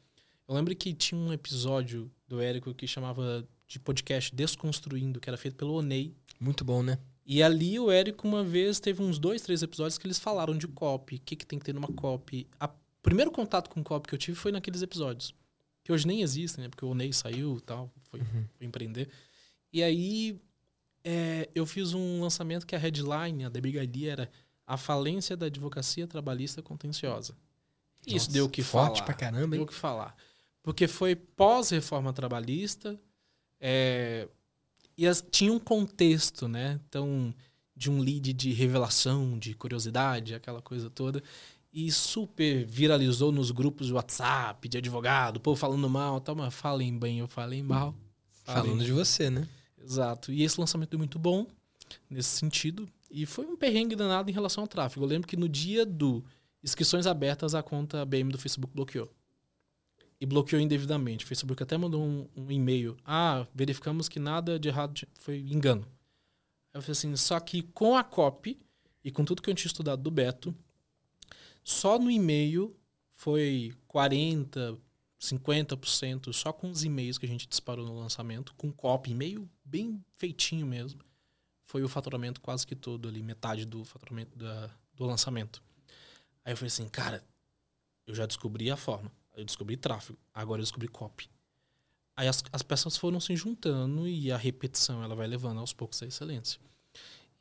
Eu 0.48 0.56
lembro 0.56 0.74
que 0.74 0.92
tinha 0.94 1.20
um 1.20 1.32
episódio 1.32 2.10
do 2.26 2.40
Érico 2.40 2.74
que 2.74 2.88
chamava 2.88 3.46
de 3.68 3.78
podcast 3.78 4.34
Desconstruindo, 4.34 5.20
que 5.20 5.30
era 5.30 5.38
feito 5.38 5.54
pelo 5.54 5.74
Onei. 5.74 6.12
Muito 6.40 6.64
bom, 6.64 6.82
né? 6.82 6.98
E 7.24 7.40
ali 7.40 7.78
o 7.78 7.88
Érico, 7.88 8.26
uma 8.26 8.42
vez, 8.42 8.80
teve 8.80 9.00
uns 9.00 9.16
dois, 9.16 9.42
três 9.42 9.62
episódios 9.62 9.96
que 9.96 10.08
eles 10.08 10.18
falaram 10.18 10.58
de 10.58 10.66
copy, 10.66 11.14
o 11.14 11.20
que, 11.20 11.36
que 11.36 11.46
tem 11.46 11.56
que 11.56 11.64
ter 11.64 11.72
numa 11.72 11.86
copy. 11.86 12.48
O 13.00 13.02
primeiro 13.02 13.30
contato 13.30 13.68
com 13.70 13.82
copy 13.82 14.08
que 14.08 14.14
eu 14.14 14.18
tive 14.18 14.36
foi 14.36 14.52
naqueles 14.52 14.82
episódios. 14.82 15.34
Que 15.82 15.92
hoje 15.92 16.06
nem 16.06 16.22
existem, 16.22 16.64
né? 16.64 16.68
Porque 16.68 16.84
o 16.84 16.90
Onei 16.90 17.12
saiu 17.12 17.56
e 17.56 17.60
tal, 17.62 17.90
foi, 18.10 18.20
uhum. 18.20 18.46
foi 18.56 18.66
empreender. 18.66 19.08
E 19.72 19.82
aí 19.82 20.38
é, 21.02 21.48
eu 21.54 21.64
fiz 21.64 21.94
um 21.94 22.20
lançamento 22.20 22.66
que 22.66 22.76
a 22.76 22.78
headline, 22.78 23.44
a 23.44 23.48
da 23.48 23.60
Brigadia, 23.60 24.12
era 24.12 24.30
A 24.66 24.76
Falência 24.76 25.36
da 25.36 25.46
Advocacia 25.46 26.06
Trabalhista 26.06 26.62
Contenciosa. 26.62 27.34
Nossa, 28.06 28.16
Isso 28.16 28.30
deu 28.30 28.44
o 28.44 28.48
que 28.48 28.62
forte 28.62 28.98
falar. 28.98 29.06
Pra 29.06 29.14
caramba, 29.14 29.56
hein? 29.56 29.60
Deu 29.60 29.62
o 29.62 29.66
que 29.66 29.74
falar. 29.74 30.14
Porque 30.62 30.86
foi 30.86 31.16
pós-reforma 31.16 32.12
trabalhista 32.12 33.00
é, 33.58 34.28
e 34.96 35.06
as, 35.06 35.24
tinha 35.30 35.52
um 35.52 35.58
contexto, 35.58 36.46
né? 36.46 36.78
Então, 36.86 37.34
de 37.74 37.90
um 37.90 38.00
lead 38.00 38.34
de 38.34 38.52
revelação, 38.52 39.38
de 39.38 39.54
curiosidade, 39.54 40.34
aquela 40.34 40.60
coisa 40.60 40.90
toda. 40.90 41.22
E 41.72 41.90
super 41.92 42.66
viralizou 42.66 43.30
nos 43.30 43.50
grupos 43.50 43.86
de 43.86 43.92
WhatsApp, 43.92 44.68
de 44.68 44.78
advogado, 44.78 45.36
o 45.36 45.40
povo 45.40 45.56
falando 45.56 45.88
mal, 45.88 46.20
tal, 46.20 46.34
mas 46.34 46.52
falem 46.52 46.98
bem, 46.98 47.20
eu 47.20 47.28
falei 47.28 47.62
mal. 47.62 47.94
Falando 48.44 48.84
de 48.84 48.92
você, 48.92 49.30
né? 49.30 49.46
Exato. 49.82 50.32
E 50.32 50.42
esse 50.42 50.58
lançamento 50.58 50.90
deu 50.90 50.98
muito 50.98 51.18
bom 51.18 51.46
nesse 52.08 52.28
sentido. 52.30 52.88
E 53.10 53.26
foi 53.26 53.46
um 53.46 53.56
perrengue 53.56 53.96
danado 53.96 54.30
em 54.30 54.32
relação 54.32 54.64
ao 54.64 54.68
tráfego. 54.68 55.04
Eu 55.04 55.08
lembro 55.08 55.28
que 55.28 55.36
no 55.36 55.48
dia 55.48 55.86
do 55.86 56.24
inscrições 56.62 57.06
abertas, 57.06 57.54
a 57.54 57.62
conta 57.62 58.04
BM 58.04 58.30
do 58.30 58.38
Facebook 58.38 58.74
bloqueou. 58.74 59.10
E 60.20 60.26
bloqueou 60.26 60.60
indevidamente. 60.60 61.24
O 61.24 61.28
Facebook 61.28 61.62
até 61.62 61.78
mandou 61.78 62.02
um, 62.02 62.28
um 62.36 62.50
e-mail. 62.50 62.96
Ah, 63.04 63.46
verificamos 63.54 64.08
que 64.08 64.18
nada 64.18 64.58
de 64.58 64.68
errado 64.68 65.00
foi 65.18 65.38
engano. 65.38 65.86
Eu 66.74 66.82
falei 66.82 66.92
assim, 66.92 67.16
só 67.16 67.40
que 67.40 67.62
com 67.62 67.96
a 67.96 68.04
copy 68.04 68.58
e 69.02 69.10
com 69.10 69.24
tudo 69.24 69.40
que 69.42 69.50
eu 69.50 69.54
tinha 69.54 69.66
estudado 69.66 70.02
do 70.02 70.10
Beto, 70.10 70.54
só 71.62 71.98
no 71.98 72.10
e-mail 72.10 72.76
foi 73.12 73.74
40, 73.86 74.78
50% 75.20 76.32
só 76.32 76.52
com 76.52 76.70
os 76.70 76.84
e-mails 76.84 77.18
que 77.18 77.26
a 77.26 77.28
gente 77.28 77.46
disparou 77.46 77.84
no 77.84 77.98
lançamento, 77.98 78.54
com 78.54 78.72
copy, 78.72 79.10
e-mail 79.10 79.48
bem 79.64 80.02
feitinho 80.16 80.66
mesmo. 80.66 81.00
Foi 81.64 81.82
o 81.82 81.88
faturamento 81.88 82.40
quase 82.40 82.66
que 82.66 82.74
todo 82.74 83.08
ali, 83.08 83.22
metade 83.22 83.64
do 83.64 83.84
faturamento 83.84 84.36
da, 84.36 84.70
do 84.94 85.04
lançamento. 85.04 85.62
Aí 86.44 86.52
eu 86.52 86.56
falei 86.56 86.68
assim, 86.68 86.88
cara, 86.88 87.22
eu 88.06 88.14
já 88.14 88.26
descobri 88.26 88.70
a 88.70 88.76
forma, 88.76 89.12
eu 89.36 89.44
descobri 89.44 89.76
tráfego, 89.76 90.18
agora 90.34 90.60
eu 90.60 90.64
descobri 90.64 90.88
copy. 90.88 91.28
Aí 92.16 92.26
as, 92.26 92.42
as 92.52 92.62
peças 92.62 92.96
foram 92.96 93.20
se 93.20 93.36
juntando 93.36 94.08
e 94.08 94.32
a 94.32 94.36
repetição 94.36 95.02
ela 95.02 95.14
vai 95.14 95.26
levando 95.26 95.60
aos 95.60 95.72
poucos 95.72 96.02
a 96.02 96.06
excelência. 96.06 96.60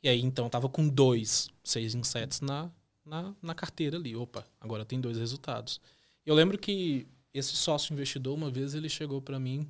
E 0.02 0.08
aí 0.08 0.20
então 0.20 0.46
eu 0.46 0.50
tava 0.50 0.68
com 0.68 0.88
dois 0.88 1.48
seis 1.64 1.94
insets 1.94 2.40
na, 2.40 2.70
na, 3.10 3.34
na 3.42 3.54
carteira 3.54 3.96
ali. 3.96 4.14
Opa, 4.14 4.46
agora 4.60 4.84
tem 4.84 5.00
dois 5.00 5.18
resultados. 5.18 5.80
Eu 6.24 6.34
lembro 6.34 6.56
que 6.56 7.06
esse 7.34 7.56
sócio 7.56 7.92
investidor, 7.92 8.34
uma 8.34 8.50
vez 8.50 8.74
ele 8.74 8.88
chegou 8.88 9.20
para 9.20 9.38
mim 9.38 9.68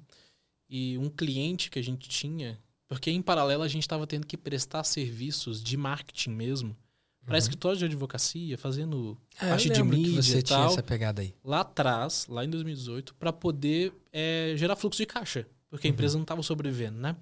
e 0.69 0.99
um 0.99 1.09
cliente 1.09 1.71
que 1.71 1.79
a 1.79 1.83
gente 1.83 2.09
tinha, 2.09 2.59
porque 2.87 3.11
em 3.11 3.23
paralelo 3.23 3.63
a 3.63 3.69
gente 3.69 3.83
estava 3.83 4.07
tendo 4.07 4.27
que 4.27 4.37
prestar 4.37 4.85
serviços 4.85 5.63
de 5.63 5.77
marketing 5.77 6.31
mesmo 6.31 6.77
para 7.25 7.35
uhum. 7.35 7.39
escritório 7.39 7.79
de 7.79 7.85
advocacia, 7.85 8.59
fazendo 8.59 9.17
ah, 9.39 9.49
parte 9.49 9.69
de 9.69 9.83
mídia 9.83 10.23
que 10.23 10.23
você 10.23 10.39
e 10.39 10.43
tal, 10.43 10.59
tinha 10.59 10.73
essa 10.73 10.83
pegada 10.83 11.23
aí. 11.23 11.35
Lá 11.45 11.61
atrás, 11.61 12.27
lá 12.29 12.45
em 12.45 12.51
2018, 12.51 13.15
para 13.15 13.33
poder 13.33 13.93
é, 14.13 14.55
gerar 14.57 14.77
fluxo 14.77 14.99
de 14.99 15.07
caixa, 15.07 15.47
porque 15.69 15.87
a 15.87 15.89
uhum. 15.89 15.95
empresa 15.95 16.15
não 16.17 16.23
estava 16.23 16.43
sobrevivendo, 16.43 16.99
né? 16.99 17.17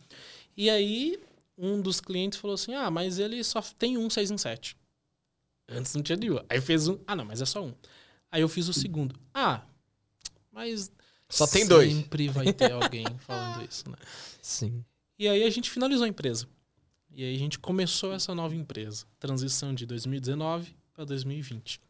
E 0.56 0.68
aí 0.68 1.18
um 1.56 1.80
dos 1.80 2.00
clientes 2.00 2.38
falou 2.38 2.54
assim: 2.54 2.74
"Ah, 2.74 2.90
mas 2.90 3.18
ele 3.18 3.42
só 3.44 3.60
tem 3.78 3.98
um 3.98 4.08
6 4.08 4.30
em 4.30 4.38
7". 4.38 4.76
Antes 5.68 5.94
não 5.94 6.02
tinha 6.02 6.16
nenhum. 6.16 6.38
Aí 6.48 6.60
fez 6.60 6.88
um. 6.88 6.98
Ah, 7.06 7.14
não, 7.14 7.24
mas 7.24 7.42
é 7.42 7.46
só 7.46 7.64
um. 7.64 7.74
Aí 8.30 8.40
eu 8.40 8.48
fiz 8.48 8.68
o 8.68 8.72
segundo. 8.72 9.14
Ah, 9.34 9.62
mas. 10.50 10.90
Só 11.28 11.46
tem 11.46 11.66
dois. 11.66 11.92
Sempre 11.92 12.28
vai 12.28 12.52
ter 12.52 12.72
alguém 12.72 13.04
falando 13.20 13.68
isso, 13.68 13.88
né? 13.90 13.96
Sim. 14.40 14.82
E 15.18 15.28
aí 15.28 15.44
a 15.44 15.50
gente 15.50 15.68
finalizou 15.68 16.04
a 16.04 16.08
empresa. 16.08 16.48
E 17.10 17.22
aí 17.22 17.34
a 17.34 17.38
gente 17.38 17.58
começou 17.58 18.14
essa 18.14 18.34
nova 18.34 18.54
empresa. 18.54 19.04
Transição 19.18 19.74
de 19.74 19.84
2019 19.84 20.74
para 20.94 21.04
2020. 21.04 21.80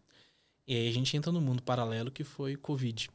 E 0.66 0.74
aí 0.74 0.88
a 0.88 0.92
gente 0.92 1.16
entra 1.16 1.30
no 1.30 1.40
mundo 1.40 1.62
paralelo 1.62 2.10
que 2.10 2.24
foi 2.24 2.56
Covid. 2.56 3.08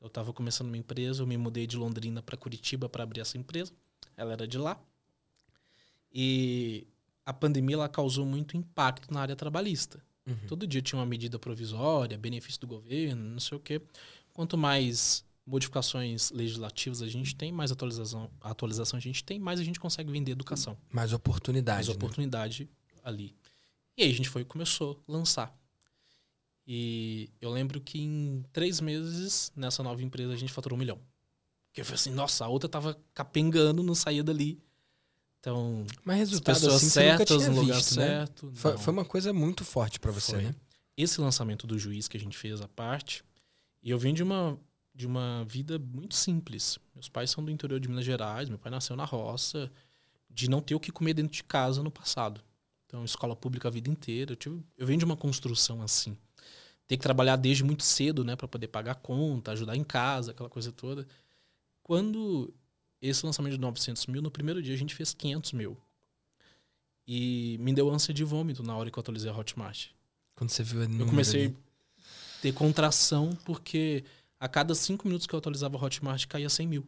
Eu 0.00 0.06
estava 0.06 0.32
começando 0.32 0.68
uma 0.68 0.76
empresa, 0.76 1.22
eu 1.22 1.26
me 1.26 1.36
mudei 1.36 1.66
de 1.66 1.76
Londrina 1.76 2.22
para 2.22 2.36
Curitiba 2.36 2.88
para 2.88 3.02
abrir 3.02 3.20
essa 3.20 3.36
empresa. 3.36 3.72
Ela 4.16 4.32
era 4.32 4.48
de 4.48 4.56
lá. 4.56 4.80
E 6.12 6.86
a 7.26 7.32
pandemia 7.32 7.74
ela 7.74 7.88
causou 7.88 8.24
muito 8.24 8.56
impacto 8.56 9.12
na 9.12 9.20
área 9.20 9.34
trabalhista. 9.34 10.00
Uhum. 10.24 10.36
Todo 10.46 10.66
dia 10.66 10.80
tinha 10.80 10.98
uma 10.98 11.06
medida 11.06 11.38
provisória, 11.38 12.16
benefício 12.16 12.60
do 12.60 12.68
governo, 12.68 13.30
não 13.30 13.40
sei 13.40 13.58
o 13.58 13.60
quê. 13.60 13.82
Quanto 14.32 14.56
mais 14.56 15.24
modificações 15.44 16.30
legislativas 16.30 17.02
a 17.02 17.08
gente 17.08 17.34
tem, 17.34 17.52
mais 17.52 17.70
atualização, 17.70 18.30
atualização 18.40 18.96
a 18.96 19.00
gente 19.00 19.22
tem, 19.22 19.38
mais 19.38 19.60
a 19.60 19.64
gente 19.64 19.78
consegue 19.78 20.10
vender 20.10 20.32
educação. 20.32 20.76
Mais 20.92 21.12
oportunidade. 21.12 21.76
Mais 21.76 21.88
né? 21.88 21.94
oportunidade 21.94 22.68
ali. 23.04 23.34
E 23.96 24.04
aí 24.04 24.10
a 24.10 24.14
gente 24.14 24.28
foi 24.28 24.44
começou 24.44 25.02
a 25.08 25.12
lançar. 25.12 25.56
E 26.66 27.30
eu 27.40 27.50
lembro 27.50 27.80
que 27.80 28.00
em 28.00 28.44
três 28.52 28.80
meses, 28.80 29.52
nessa 29.54 29.82
nova 29.82 30.02
empresa, 30.02 30.32
a 30.32 30.36
gente 30.36 30.52
faturou 30.52 30.76
um 30.76 30.80
milhão. 30.80 30.98
Que 31.72 31.80
eu 31.80 31.84
falei 31.84 31.96
assim, 31.96 32.10
nossa, 32.10 32.44
a 32.44 32.48
outra 32.48 32.68
tava 32.68 32.98
capengando, 33.14 33.82
não 33.82 33.94
saía 33.94 34.24
dali. 34.24 34.60
Então, 35.40 35.86
mas 36.04 36.18
resultado 36.18 36.54
pessoas 36.54 36.74
assim, 36.76 36.88
certas 36.88 37.46
no 37.48 37.60
lugar 37.60 37.76
visto, 37.76 37.96
né? 37.96 38.06
certo. 38.06 38.46
Né? 38.46 38.52
Foi, 38.54 38.78
foi, 38.78 38.92
uma 38.92 39.04
coisa 39.04 39.32
muito 39.32 39.64
forte 39.64 40.00
para 40.00 40.10
você, 40.10 40.32
foi. 40.32 40.42
né? 40.42 40.54
Esse 40.96 41.20
lançamento 41.20 41.66
do 41.66 41.78
juiz 41.78 42.08
que 42.08 42.16
a 42.16 42.20
gente 42.20 42.36
fez 42.36 42.60
a 42.60 42.68
parte, 42.68 43.22
e 43.82 43.90
eu 43.90 43.98
vim 43.98 44.12
de 44.12 44.22
uma 44.22 44.58
de 44.96 45.06
uma 45.06 45.44
vida 45.44 45.78
muito 45.78 46.14
simples. 46.14 46.78
Meus 46.94 47.06
pais 47.06 47.30
são 47.30 47.44
do 47.44 47.50
interior 47.50 47.78
de 47.78 47.86
Minas 47.86 48.04
Gerais, 48.04 48.48
meu 48.48 48.58
pai 48.58 48.72
nasceu 48.72 48.96
na 48.96 49.04
roça, 49.04 49.70
de 50.30 50.48
não 50.48 50.62
ter 50.62 50.74
o 50.74 50.80
que 50.80 50.90
comer 50.90 51.12
dentro 51.12 51.32
de 51.32 51.44
casa 51.44 51.82
no 51.82 51.90
passado. 51.90 52.40
Então, 52.86 53.04
escola 53.04 53.36
pública 53.36 53.68
a 53.68 53.70
vida 53.70 53.90
inteira. 53.90 54.32
Eu, 54.32 54.36
tive, 54.36 54.64
eu 54.78 54.86
venho 54.86 54.98
de 54.98 55.04
uma 55.04 55.16
construção 55.16 55.82
assim. 55.82 56.16
Ter 56.86 56.96
que 56.96 57.02
trabalhar 57.02 57.36
desde 57.36 57.62
muito 57.62 57.82
cedo, 57.82 58.24
né, 58.24 58.36
para 58.36 58.48
poder 58.48 58.68
pagar 58.68 58.94
conta, 58.94 59.52
ajudar 59.52 59.76
em 59.76 59.84
casa, 59.84 60.30
aquela 60.30 60.48
coisa 60.48 60.72
toda. 60.72 61.06
Quando 61.82 62.54
esse 63.00 63.24
lançamento 63.24 63.52
de 63.52 63.60
900 63.60 64.06
mil, 64.06 64.22
no 64.22 64.30
primeiro 64.30 64.62
dia 64.62 64.74
a 64.74 64.78
gente 64.78 64.94
fez 64.94 65.14
500 65.14 65.52
mil. 65.52 65.76
E 67.06 67.56
me 67.60 67.72
deu 67.72 67.88
ânsia 67.88 68.12
de 68.12 68.24
vômito 68.24 68.62
na 68.62 68.76
hora 68.76 68.90
que 68.90 68.98
eu 68.98 69.00
atualizei 69.00 69.30
a 69.30 69.36
Hotmart. 69.36 69.88
Quando 70.34 70.50
você 70.50 70.62
viu 70.62 70.82
a 70.82 70.84
Eu 70.84 71.06
comecei 71.06 71.46
a 71.48 71.52
ter 72.42 72.52
contração 72.52 73.30
porque 73.44 74.04
a 74.38 74.48
cada 74.48 74.74
cinco 74.74 75.06
minutos 75.06 75.26
que 75.26 75.34
eu 75.34 75.38
atualizava 75.38 75.76
a 75.76 75.82
Hotmart 75.82 76.26
caía 76.26 76.50
100 76.50 76.66
mil. 76.66 76.86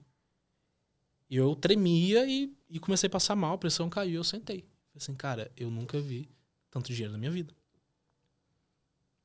E 1.30 1.36
eu 1.36 1.54
tremia 1.54 2.26
e, 2.26 2.52
e 2.68 2.80
comecei 2.80 3.06
a 3.06 3.10
passar 3.10 3.36
mal, 3.36 3.54
a 3.54 3.58
pressão 3.58 3.88
caiu 3.88 4.16
eu 4.16 4.24
sentei. 4.24 4.60
Falei 4.60 4.96
assim, 4.96 5.14
cara, 5.14 5.52
eu 5.56 5.70
nunca 5.70 6.00
vi 6.00 6.28
tanto 6.70 6.92
dinheiro 6.92 7.12
na 7.12 7.18
minha 7.18 7.30
vida. 7.30 7.54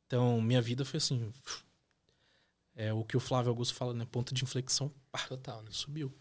Então, 0.06 0.39
minha 0.41 0.62
vida 0.62 0.86
foi 0.86 0.98
assim. 0.98 1.32
É 2.76 2.93
o 2.93 3.04
que 3.04 3.17
o 3.17 3.19
Flávio 3.19 3.50
Augusto 3.50 3.74
fala, 3.74 3.93
né? 3.93 4.06
Ponto 4.06 4.34
de 4.34 4.43
inflexão. 4.43 4.91
Pá, 5.12 5.19
Total, 5.28 5.62
né? 5.63 5.69
Subiu. 5.72 6.13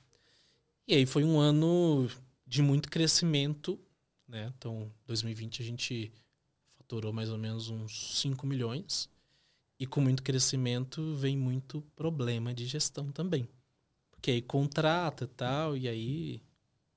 E 0.87 0.95
aí 0.95 1.07
foi 1.07 1.25
um 1.25 1.39
ano 1.39 2.09
de 2.47 2.61
muito 2.61 2.91
crescimento, 2.91 3.79
né? 4.27 4.53
Então, 4.57 4.91
2020 5.07 5.63
a 5.63 5.65
gente 5.65 6.13
faturou 6.77 7.13
mais 7.13 7.31
ou 7.31 7.39
menos 7.39 7.69
uns 7.69 8.19
5 8.21 8.47
milhões. 8.47 9.09
E 9.79 9.87
com 9.87 10.01
muito 10.01 10.23
crescimento 10.23 11.15
vem 11.15 11.37
muito 11.37 11.83
problema 11.97 12.53
de 12.53 12.67
gestão 12.67 13.11
também. 13.11 13.49
Porque 14.11 14.31
aí 14.31 14.43
contrata 14.43 15.25
e 15.25 15.29
tal, 15.29 15.77
e 15.77 15.89
aí 15.89 16.43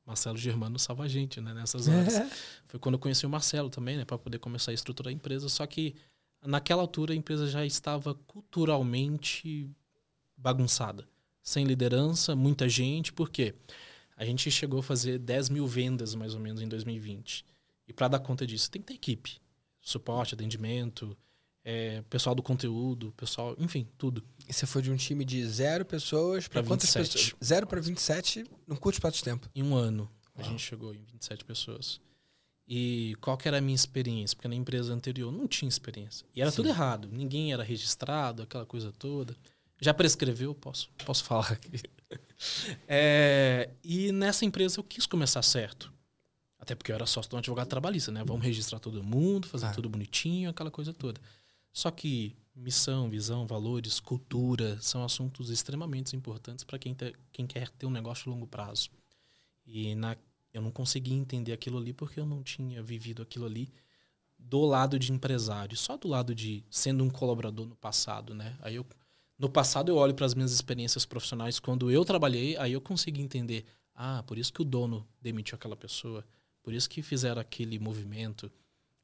Marcelo 0.06 0.38
Germano 0.38 0.78
salva 0.78 1.04
a 1.04 1.08
gente, 1.08 1.40
né? 1.40 1.54
Nessas 1.54 1.88
horas. 1.88 2.16
É. 2.16 2.30
Foi 2.68 2.80
quando 2.80 2.96
eu 2.96 3.00
conheci 3.00 3.26
o 3.26 3.30
Marcelo 3.30 3.70
também, 3.70 3.98
né? 3.98 4.06
Para 4.06 4.18
poder 4.18 4.40
começar 4.40 4.72
a 4.72 4.74
estruturar 4.74 5.10
a 5.10 5.14
empresa. 5.16 5.48
Só 5.48 5.66
que 5.66 5.96
naquela 6.44 6.82
altura 6.82 7.14
a 7.14 7.16
empresa 7.16 7.48
já 7.48 7.66
estava 7.66 8.14
culturalmente 8.14 9.70
bagunçada 10.38 11.06
sem 11.46 11.64
liderança, 11.64 12.36
muita 12.36 12.68
gente, 12.68 13.14
por 13.14 13.30
quê? 13.30 13.54
A 14.18 14.26
gente 14.26 14.50
chegou 14.50 14.80
a 14.80 14.84
fazer 14.84 15.20
10 15.20 15.50
mil 15.50 15.68
vendas, 15.68 16.16
mais 16.16 16.34
ou 16.34 16.40
menos, 16.40 16.60
em 16.60 16.68
2020. 16.68 17.46
E 17.88 17.94
para 17.94 18.08
dar 18.08 18.20
conta 18.20 18.48
disso, 18.48 18.72
tem 18.72 18.82
que 18.82 18.88
ter 18.88 18.94
equipe. 18.96 19.38
Suporte, 19.80 20.34
atendimento, 20.34 21.16
é, 21.64 22.02
pessoal 22.10 22.34
do 22.34 22.42
conteúdo, 22.42 23.14
pessoal, 23.16 23.56
enfim, 23.60 23.88
tudo. 23.96 24.24
E 24.50 24.54
você 24.54 24.66
foi 24.66 24.82
de 24.82 24.90
um 24.90 24.96
time 24.96 25.24
de 25.24 25.46
zero 25.46 25.86
pessoas 25.86 26.48
para 26.48 26.64
quantas 26.64 26.92
pessoas? 26.92 27.36
Zero 27.44 27.68
para 27.68 27.80
27 27.80 28.46
num 28.66 28.76
curto 28.76 28.96
espaço 28.96 29.18
de 29.18 29.24
tempo. 29.24 29.48
Em 29.54 29.62
um 29.62 29.76
ano, 29.76 30.10
a 30.34 30.42
gente 30.42 30.64
chegou 30.64 30.96
em 30.96 31.04
27 31.04 31.46
pessoas. 31.46 32.02
E 32.68 33.16
qual 33.22 33.38
que 33.38 33.48
era 33.48 33.60
a 33.60 33.62
minha 33.62 33.76
experiência? 33.76 34.36
Porque 34.36 34.48
na 34.48 34.56
empresa 34.56 34.92
anterior 34.92 35.32
não 35.32 35.48
tinha 35.48 35.70
experiência. 35.70 36.26
E 36.36 36.42
era 36.42 36.50
Sim. 36.50 36.56
tudo 36.58 36.70
errado. 36.70 37.08
Ninguém 37.12 37.54
era 37.54 37.62
registrado, 37.62 38.42
aquela 38.42 38.66
coisa 38.66 38.92
toda. 38.92 39.38
Já 39.80 39.94
prescreveu? 39.94 40.54
Posso, 40.56 40.90
posso 41.06 41.24
falar 41.24 41.52
aqui. 41.52 41.82
É, 42.88 43.72
e 43.84 44.12
nessa 44.12 44.46
empresa 44.46 44.80
eu 44.80 44.84
quis 44.84 45.06
começar 45.06 45.42
certo. 45.42 45.92
Até 46.60 46.76
porque 46.76 46.92
eu 46.92 46.96
era 46.96 47.06
sócio 47.06 47.30
de 47.30 47.36
um 47.36 47.40
advogado 47.40 47.68
trabalhista, 47.68 48.12
né? 48.12 48.24
Vamos 48.26 48.46
registrar 48.46 48.78
todo 48.78 49.02
mundo, 49.04 49.48
fazer 49.48 49.68
ah. 49.68 49.72
tudo 49.72 49.90
bonitinho, 49.90 50.50
aquela 50.50 50.70
coisa 50.70 50.94
toda. 50.94 51.20
Só 51.72 51.90
que 51.90 52.36
missão, 52.56 53.10
visão, 53.10 53.46
valores, 53.48 54.00
cultura 54.00 54.80
são 54.82 55.04
assuntos 55.04 55.50
extremamente 55.50 56.16
importantes 56.16 56.64
para 56.64 56.80
quem, 56.80 56.96
quem 57.32 57.48
quer 57.48 57.70
ter 57.70 57.86
um 57.86 57.92
negócio 57.92 58.26
de 58.26 58.30
longo 58.30 58.48
prazo. 58.48 58.90
E 59.66 59.96
na, 59.96 60.16
eu 60.54 60.62
não 60.62 60.72
consegui 60.72 61.14
entender 61.14 61.52
aquilo 61.54 61.78
ali 61.78 61.94
porque 61.94 62.20
eu 62.20 62.26
não 62.26 62.42
tinha 62.42 62.82
vivido 62.82 63.22
aquilo 63.22 63.46
ali 63.46 63.72
do 64.38 64.66
lado 64.66 64.98
de 65.00 65.12
empresário, 65.12 65.76
só 65.76 65.98
do 65.98 66.08
lado 66.08 66.36
de 66.36 66.64
sendo 66.70 67.04
um 67.04 67.10
colaborador 67.10 67.66
no 67.66 67.76
passado, 67.76 68.34
né? 68.34 68.58
Aí 68.62 68.76
eu 68.76 68.86
no 69.38 69.50
passado 69.50 69.90
eu 69.90 69.98
olho 69.98 70.14
para 70.14 70.26
as 70.26 70.34
minhas 70.34 70.52
experiências 70.52 71.06
profissionais 71.06 71.60
quando 71.60 71.92
eu 71.92 72.06
trabalhei, 72.06 72.56
aí 72.58 72.74
eu 72.74 72.82
consegui 72.82 73.22
entender, 73.22 73.66
ah, 73.94 74.24
por 74.24 74.38
isso 74.38 74.54
que 74.54 74.62
o 74.62 74.66
dono 74.66 75.08
demitiu 75.22 75.56
aquela 75.56 75.76
pessoa, 75.76 76.26
por 76.64 76.74
isso 76.74 76.90
que 76.90 77.02
fizeram 77.02 77.42
aquele 77.42 77.78
movimento. 77.78 78.52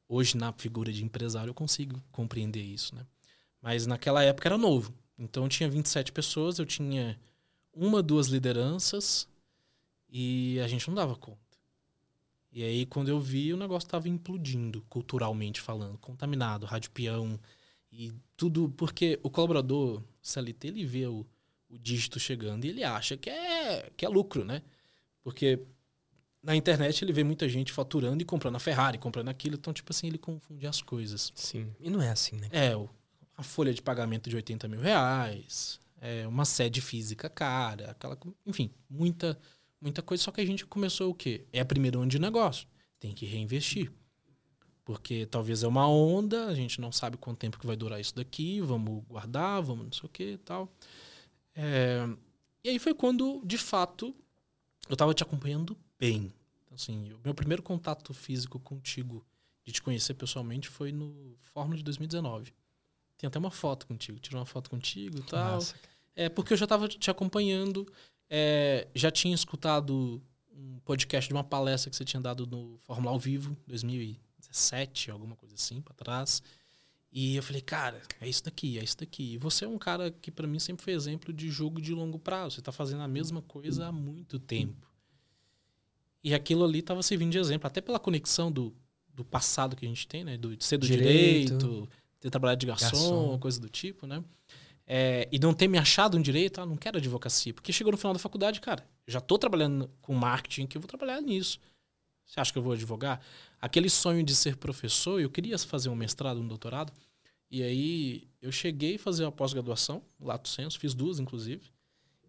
Hoje 0.08 0.38
na 0.38 0.52
figura 0.54 0.92
de 0.92 1.04
empresário 1.04 1.50
eu 1.50 1.54
consigo 1.54 2.02
compreender 2.12 2.62
isso, 2.62 2.96
né? 2.96 3.06
Mas 3.62 3.86
naquela 3.86 4.24
época 4.24 4.48
era 4.48 4.58
novo. 4.58 4.94
Então 5.18 5.44
eu 5.44 5.50
tinha 5.50 5.70
27 5.70 6.12
pessoas, 6.12 6.60
eu 6.60 6.66
tinha 6.66 7.20
uma, 7.74 8.02
duas 8.02 8.28
lideranças 8.28 9.28
e 10.10 10.60
a 10.60 10.68
gente 10.68 10.88
não 10.88 10.96
dava 10.96 11.16
conta. 11.16 11.40
E 12.52 12.64
aí 12.64 12.86
quando 12.86 13.10
eu 13.10 13.20
vi, 13.20 13.54
o 13.54 13.58
negócio 13.58 13.86
estava 13.86 14.10
implodindo, 14.10 14.82
culturalmente 14.90 15.62
falando, 15.62 15.98
contaminado, 15.98 16.66
rádio 16.66 16.92
peão, 16.92 17.40
e 17.92 18.14
tudo, 18.38 18.70
porque 18.78 19.20
o 19.22 19.30
colaborador 19.30 20.02
CLT, 20.22 20.68
ele 20.68 20.86
vê 20.86 21.08
o, 21.08 21.26
o 21.70 21.78
dígito 21.78 22.20
chegando 22.20 22.66
e 22.66 22.70
ele 22.70 22.84
acha 22.84 23.18
que 23.18 23.30
é, 23.30 23.90
que 23.96 24.06
é 24.06 24.10
lucro, 24.10 24.44
né? 24.44 24.62
Porque 25.24 25.60
na 26.42 26.56
internet 26.56 27.04
ele 27.04 27.14
vê 27.14 27.24
muita 27.24 27.48
gente 27.48 27.72
faturando 27.72 28.22
e 28.22 28.26
comprando 28.26 28.56
a 28.56 28.60
Ferrari, 28.60 28.98
comprando 28.98 29.30
aquilo. 29.30 29.56
Então, 29.56 29.74
tipo 29.74 29.92
assim, 29.92 30.08
ele 30.08 30.18
confunde 30.18 30.66
as 30.66 30.82
coisas. 30.82 31.32
Sim. 31.36 31.74
E 31.80 31.90
não 31.90 32.02
é 32.02 32.10
assim, 32.10 32.36
né? 32.36 32.50
É, 32.52 32.74
a 33.38 33.44
folha 33.44 33.74
de 33.74 33.82
pagamento 33.82 34.30
de 34.30 34.36
80 34.36 34.68
mil 34.68 34.82
reais, 34.82 35.80
é 36.00 36.28
uma 36.28 36.46
sede 36.46 36.82
física 36.82 37.30
cara, 37.30 37.92
aquela. 37.92 38.18
Enfim, 38.46 38.72
muita, 38.90 39.40
muita 39.80 40.02
coisa. 40.02 40.24
Só 40.24 40.32
que 40.32 40.42
a 40.42 40.46
gente 40.46 40.66
começou 40.66 41.12
o 41.12 41.14
quê? 41.14 41.46
É 41.54 41.60
a 41.60 41.66
primeira 41.66 42.00
onda 42.00 42.08
de 42.08 42.20
negócio. 42.20 42.68
Tem 43.00 43.14
que 43.14 43.26
reinvestir. 43.26 43.92
Porque 44.84 45.26
talvez 45.28 45.64
é 45.64 45.68
uma 45.68 45.88
onda, 45.88 46.48
a 46.48 46.56
gente 46.56 46.82
não 46.82 46.92
sabe 46.92 47.18
quanto 47.18 47.38
tempo 47.38 47.60
que 47.60 47.68
vai 47.68 47.76
durar 47.76 48.00
isso 48.00 48.16
daqui, 48.16 48.60
vamos 48.62 49.04
guardar, 49.06 49.62
vamos 49.62 49.86
não 49.86 49.92
sei 49.92 50.06
o 50.06 50.10
que 50.10 50.32
e 50.32 50.38
tal. 50.38 50.72
É, 51.56 52.08
e 52.64 52.70
aí 52.70 52.80
foi 52.80 52.94
quando, 52.94 53.42
de 53.46 53.58
fato, 53.58 54.16
eu 54.90 54.94
estava 54.94 55.14
te 55.14 55.24
acompanhando 55.24 55.78
bem. 56.00 56.34
Então, 56.64 56.76
assim, 56.76 57.12
o 57.14 57.20
meu 57.24 57.34
primeiro 57.34 57.62
contato 57.62 58.14
físico 58.14 58.60
contigo, 58.60 59.26
de 59.64 59.72
te 59.72 59.82
conhecer 59.82 60.14
pessoalmente, 60.16 60.68
foi 60.68 60.92
no 60.92 61.36
Fórmula 61.54 61.78
de 61.78 61.84
2019. 61.84 62.54
Tem 63.18 63.28
até 63.28 63.38
uma 63.38 63.52
foto 63.52 63.86
contigo, 63.86 64.20
tirou 64.20 64.40
uma 64.40 64.46
foto 64.46 64.70
contigo 64.70 65.20
e 65.20 65.24
tal. 65.24 65.56
Nossa. 65.56 65.76
É 66.16 66.28
porque 66.28 66.54
eu 66.54 66.58
já 66.58 66.66
estava 66.66 66.88
te 66.88 67.10
acompanhando, 67.10 67.88
é, 68.30 68.88
já 68.96 69.12
tinha 69.12 69.34
escutado 69.36 70.22
um 70.52 70.80
podcast 70.80 71.28
de 71.28 71.34
uma 71.34 71.44
palestra 71.44 71.90
que 71.90 71.96
você 71.96 72.04
tinha 72.04 72.22
dado 72.22 72.46
no 72.46 72.78
Fórmula 72.80 73.12
ao 73.12 73.20
Vivo, 73.20 73.56
2017, 74.52 75.10
alguma 75.10 75.36
coisa 75.36 75.56
assim, 75.56 75.82
para 75.82 75.94
trás. 75.94 76.44
E 77.12 77.36
eu 77.36 77.44
falei, 77.44 77.62
cara, 77.62 78.02
é 78.22 78.30
isso 78.30 78.44
daqui, 78.44 78.78
é 78.80 78.84
isso 78.84 78.98
daqui. 78.98 79.34
E 79.34 79.38
você 79.38 79.66
é 79.66 79.68
um 79.68 79.78
cara 79.78 80.12
que 80.12 80.32
para 80.32 80.48
mim 80.48 80.60
sempre 80.60 80.84
foi 80.84 80.94
exemplo 80.94 81.34
de 81.34 81.50
jogo 81.50 81.82
de 81.82 81.94
longo 81.94 82.20
prazo. 82.20 82.56
Você 82.56 82.62
tá 82.62 82.72
fazendo 82.72 83.02
a 83.02 83.08
mesma 83.08 83.42
coisa 83.42 83.88
há 83.88 83.92
muito 83.92 84.40
tempo. 84.40 84.88
E 86.24 86.34
aquilo 86.34 86.64
ali 86.64 86.82
tava 86.82 87.02
servindo 87.02 87.32
de 87.32 87.38
exemplo, 87.38 87.68
até 87.68 87.82
pela 87.82 88.00
conexão 88.00 88.52
do, 88.52 88.74
do 89.14 89.26
passado 89.26 89.76
que 89.76 89.86
a 89.86 89.90
gente 89.90 90.08
tem, 90.08 90.24
né? 90.24 90.38
Do, 90.38 90.56
de 90.56 90.64
ser 90.64 90.78
do 90.78 90.86
direito, 90.86 91.58
direito 91.58 91.90
ter 92.20 92.30
trabalhado 92.30 92.60
de 92.60 92.68
garçom, 92.68 92.88
garçom, 92.88 93.40
coisa 93.40 93.60
do 93.60 93.68
tipo, 93.68 94.06
né? 94.06 94.24
É, 94.86 95.28
e 95.32 95.40
não 95.40 95.54
ter 95.54 95.68
me 95.68 95.78
achado 95.78 96.18
um 96.18 96.22
direito, 96.22 96.62
ah, 96.62 96.66
não 96.66 96.78
quero 96.78 96.98
advocacia. 96.98 97.54
Porque 97.54 97.74
chegou 97.74 97.92
no 97.92 97.98
final 97.98 98.14
da 98.14 98.20
faculdade, 98.20 98.62
cara, 98.62 98.86
já 99.08 99.20
tô 99.20 99.38
trabalhando 99.38 99.90
com 100.02 100.14
marketing, 100.14 100.68
que 100.68 100.78
eu 100.78 100.82
vou 100.82 100.88
trabalhar 100.88 101.20
nisso. 101.22 101.60
Você 102.32 102.40
acha 102.40 102.54
que 102.54 102.58
eu 102.58 102.64
vou 102.64 102.72
advogar? 102.72 103.20
Aquele 103.60 103.90
sonho 103.90 104.24
de 104.24 104.34
ser 104.34 104.56
professor, 104.56 105.20
eu 105.20 105.30
queria 105.30 105.58
fazer 105.60 105.90
um 105.90 105.96
mestrado, 105.96 106.40
um 106.40 106.48
doutorado. 106.48 106.94
E 107.50 107.62
aí 107.62 108.30
eu 108.42 108.54
cheguei 108.54 108.96
a 108.96 109.00
fazer 109.00 109.26
a 109.26 109.32
pós-graduação, 109.32 110.02
lato 110.18 110.48
senso, 110.48 110.80
fiz 110.80 110.94
duas, 110.94 111.20
inclusive. 111.20 111.70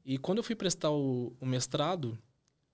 E 0.04 0.18
quando 0.18 0.38
eu 0.38 0.42
fui 0.42 0.56
prestar 0.56 0.90
o, 0.90 1.32
o 1.38 1.46
mestrado, 1.46 2.18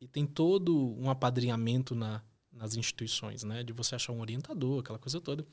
e 0.00 0.08
tem 0.08 0.24
todo 0.24 0.74
um 0.98 1.10
apadrinhamento 1.10 1.94
na, 1.94 2.22
nas 2.50 2.76
instituições, 2.76 3.44
né? 3.44 3.62
De 3.62 3.74
você 3.74 3.94
achar 3.94 4.14
um 4.14 4.20
orientador, 4.22 4.80
aquela 4.80 4.98
coisa 4.98 5.20
toda. 5.20 5.46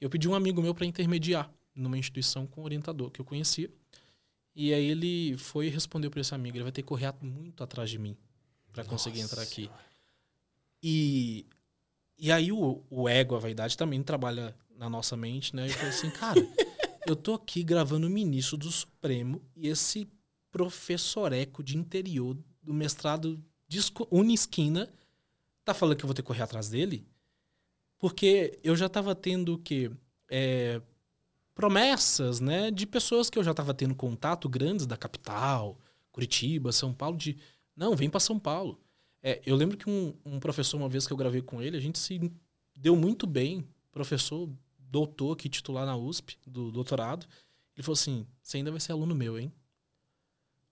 Eu 0.00 0.08
pedi 0.08 0.28
um 0.28 0.34
amigo 0.34 0.62
meu 0.62 0.76
para 0.76 0.86
intermediar 0.86 1.50
numa 1.74 1.98
instituição 1.98 2.46
com 2.46 2.60
um 2.60 2.64
orientador 2.64 3.10
que 3.10 3.20
eu 3.20 3.24
conhecia. 3.24 3.68
E 4.54 4.72
aí 4.72 4.84
ele 4.84 5.36
foi 5.36 5.66
e 5.66 5.70
respondeu 5.70 6.08
para 6.08 6.20
esse 6.20 6.32
amigo, 6.32 6.56
ele 6.56 6.62
vai 6.62 6.72
ter 6.72 6.82
que 6.82 6.88
correr 6.88 7.12
muito 7.20 7.64
atrás 7.64 7.90
de 7.90 7.98
mim 7.98 8.16
para 8.72 8.84
conseguir 8.84 9.20
entrar 9.20 9.42
aqui. 9.42 9.68
E, 10.82 11.46
e 12.18 12.30
aí 12.30 12.52
o, 12.52 12.82
o 12.90 13.08
ego, 13.08 13.34
a 13.34 13.38
vaidade 13.38 13.76
também 13.76 14.02
trabalha 14.02 14.56
na 14.76 14.88
nossa 14.88 15.16
mente, 15.16 15.54
né? 15.54 15.66
E 15.66 15.70
falei 15.70 15.90
assim, 15.90 16.10
cara, 16.10 16.40
eu 17.06 17.16
tô 17.16 17.34
aqui 17.34 17.62
gravando 17.62 18.06
o 18.06 18.10
ministro 18.10 18.56
do 18.56 18.70
Supremo 18.70 19.42
e 19.54 19.68
esse 19.68 20.08
professoreco 20.50 21.62
de 21.62 21.76
interior 21.76 22.36
do 22.62 22.72
mestrado 22.72 23.42
Unisquina 24.10 24.88
tá 25.64 25.74
falando 25.74 25.96
que 25.96 26.04
eu 26.04 26.08
vou 26.08 26.14
ter 26.14 26.22
que 26.22 26.26
correr 26.26 26.42
atrás 26.42 26.68
dele? 26.68 27.06
Porque 27.98 28.58
eu 28.62 28.76
já 28.76 28.88
tava 28.88 29.14
tendo 29.14 29.58
que 29.58 29.90
é, 30.30 30.80
promessas, 31.54 32.40
né, 32.40 32.70
de 32.70 32.86
pessoas 32.86 33.28
que 33.28 33.38
eu 33.38 33.44
já 33.44 33.52
tava 33.52 33.74
tendo 33.74 33.94
contato 33.94 34.48
grandes 34.48 34.86
da 34.86 34.96
capital, 34.96 35.78
Curitiba, 36.12 36.72
São 36.72 36.94
Paulo, 36.94 37.16
de 37.16 37.36
não, 37.76 37.94
vem 37.94 38.08
para 38.08 38.20
São 38.20 38.38
Paulo. 38.38 38.80
É, 39.26 39.40
eu 39.44 39.56
lembro 39.56 39.76
que 39.76 39.90
um, 39.90 40.14
um, 40.24 40.38
professor, 40.38 40.76
uma 40.76 40.88
vez 40.88 41.04
que 41.04 41.12
eu 41.12 41.16
gravei 41.16 41.42
com 41.42 41.60
ele, 41.60 41.76
a 41.76 41.80
gente 41.80 41.98
se 41.98 42.30
deu 42.76 42.94
muito 42.94 43.26
bem, 43.26 43.66
professor, 43.90 44.48
doutor 44.78 45.32
aqui, 45.32 45.48
titular 45.48 45.84
na 45.84 45.96
USP, 45.96 46.38
do 46.46 46.70
doutorado. 46.70 47.26
Ele 47.74 47.82
falou 47.82 47.94
assim: 47.94 48.24
você 48.40 48.58
ainda 48.58 48.70
vai 48.70 48.78
ser 48.78 48.92
aluno 48.92 49.16
meu, 49.16 49.36
hein? 49.36 49.52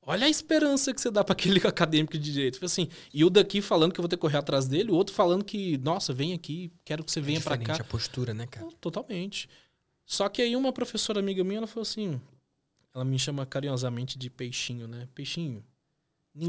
Olha 0.00 0.26
a 0.26 0.28
esperança 0.28 0.94
que 0.94 1.00
você 1.00 1.10
dá 1.10 1.24
para 1.24 1.32
aquele 1.32 1.58
acadêmico 1.66 2.16
de 2.16 2.32
direito. 2.32 2.64
Assim, 2.64 2.88
e 3.12 3.24
o 3.24 3.30
daqui 3.30 3.60
falando 3.60 3.92
que 3.92 3.98
eu 3.98 4.04
vou 4.04 4.08
ter 4.08 4.16
que 4.16 4.20
correr 4.20 4.36
atrás 4.36 4.68
dele, 4.68 4.92
o 4.92 4.94
outro 4.94 5.16
falando 5.16 5.44
que, 5.44 5.76
nossa, 5.78 6.12
vem 6.12 6.32
aqui, 6.32 6.70
quero 6.84 7.02
que 7.02 7.10
você 7.10 7.20
venha 7.20 7.40
é 7.40 7.42
para 7.42 7.58
cá. 7.58 7.74
a 7.74 7.82
postura, 7.82 8.32
né, 8.32 8.46
cara? 8.46 8.68
Totalmente. 8.80 9.48
Só 10.06 10.28
que 10.28 10.40
aí 10.40 10.54
uma 10.54 10.72
professora 10.72 11.18
amiga 11.18 11.42
minha, 11.42 11.58
ela 11.58 11.66
falou 11.66 11.82
assim, 11.82 12.20
ela 12.94 13.04
me 13.04 13.18
chama 13.18 13.44
carinhosamente 13.44 14.16
de 14.16 14.30
peixinho, 14.30 14.86
né? 14.86 15.08
Peixinho. 15.12 15.64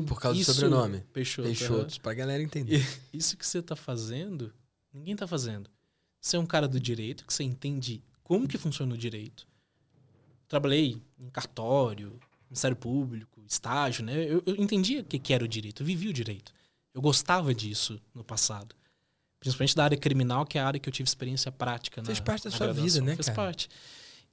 Por 0.07 0.19
causa 0.19 0.39
isso, 0.39 0.51
do 0.51 0.55
sobrenome. 0.55 1.01
Peixoto. 1.13 1.47
Peixoto, 1.47 2.01
pra 2.01 2.13
galera 2.13 2.41
entender. 2.41 2.83
Isso 3.13 3.37
que 3.37 3.45
você 3.45 3.61
tá 3.61 3.75
fazendo, 3.75 4.51
ninguém 4.91 5.15
tá 5.15 5.27
fazendo. 5.27 5.69
Você 6.19 6.37
é 6.37 6.39
um 6.39 6.45
cara 6.45 6.67
do 6.67 6.79
direito, 6.79 7.23
que 7.23 7.31
você 7.31 7.43
entende 7.43 8.01
como 8.23 8.47
que 8.47 8.57
funciona 8.57 8.95
o 8.95 8.97
direito. 8.97 9.47
Trabalhei 10.47 10.99
em 11.19 11.29
cartório, 11.29 12.19
Ministério 12.49 12.75
Público, 12.75 13.43
estágio, 13.47 14.03
né? 14.03 14.25
Eu, 14.25 14.41
eu 14.43 14.55
entendia 14.55 15.01
o 15.01 15.03
que, 15.03 15.19
que 15.19 15.33
era 15.33 15.45
o 15.45 15.47
direito, 15.47 15.83
eu 15.83 15.85
vivia 15.85 16.09
o 16.09 16.13
direito. 16.13 16.51
Eu 16.91 17.01
gostava 17.01 17.53
disso 17.53 18.01
no 18.13 18.23
passado. 18.23 18.75
Principalmente 19.39 19.75
da 19.75 19.83
área 19.83 19.97
criminal, 19.97 20.45
que 20.45 20.57
é 20.57 20.61
a 20.61 20.65
área 20.65 20.79
que 20.79 20.89
eu 20.89 20.93
tive 20.93 21.07
experiência 21.07 21.51
prática. 21.51 22.03
Fez 22.03 22.17
na, 22.17 22.25
parte 22.25 22.45
da 22.45 22.49
na 22.49 22.57
sua 22.57 22.73
vida, 22.73 23.01
né, 23.01 23.15
Fez 23.15 23.27
cara? 23.27 23.35
parte. 23.35 23.69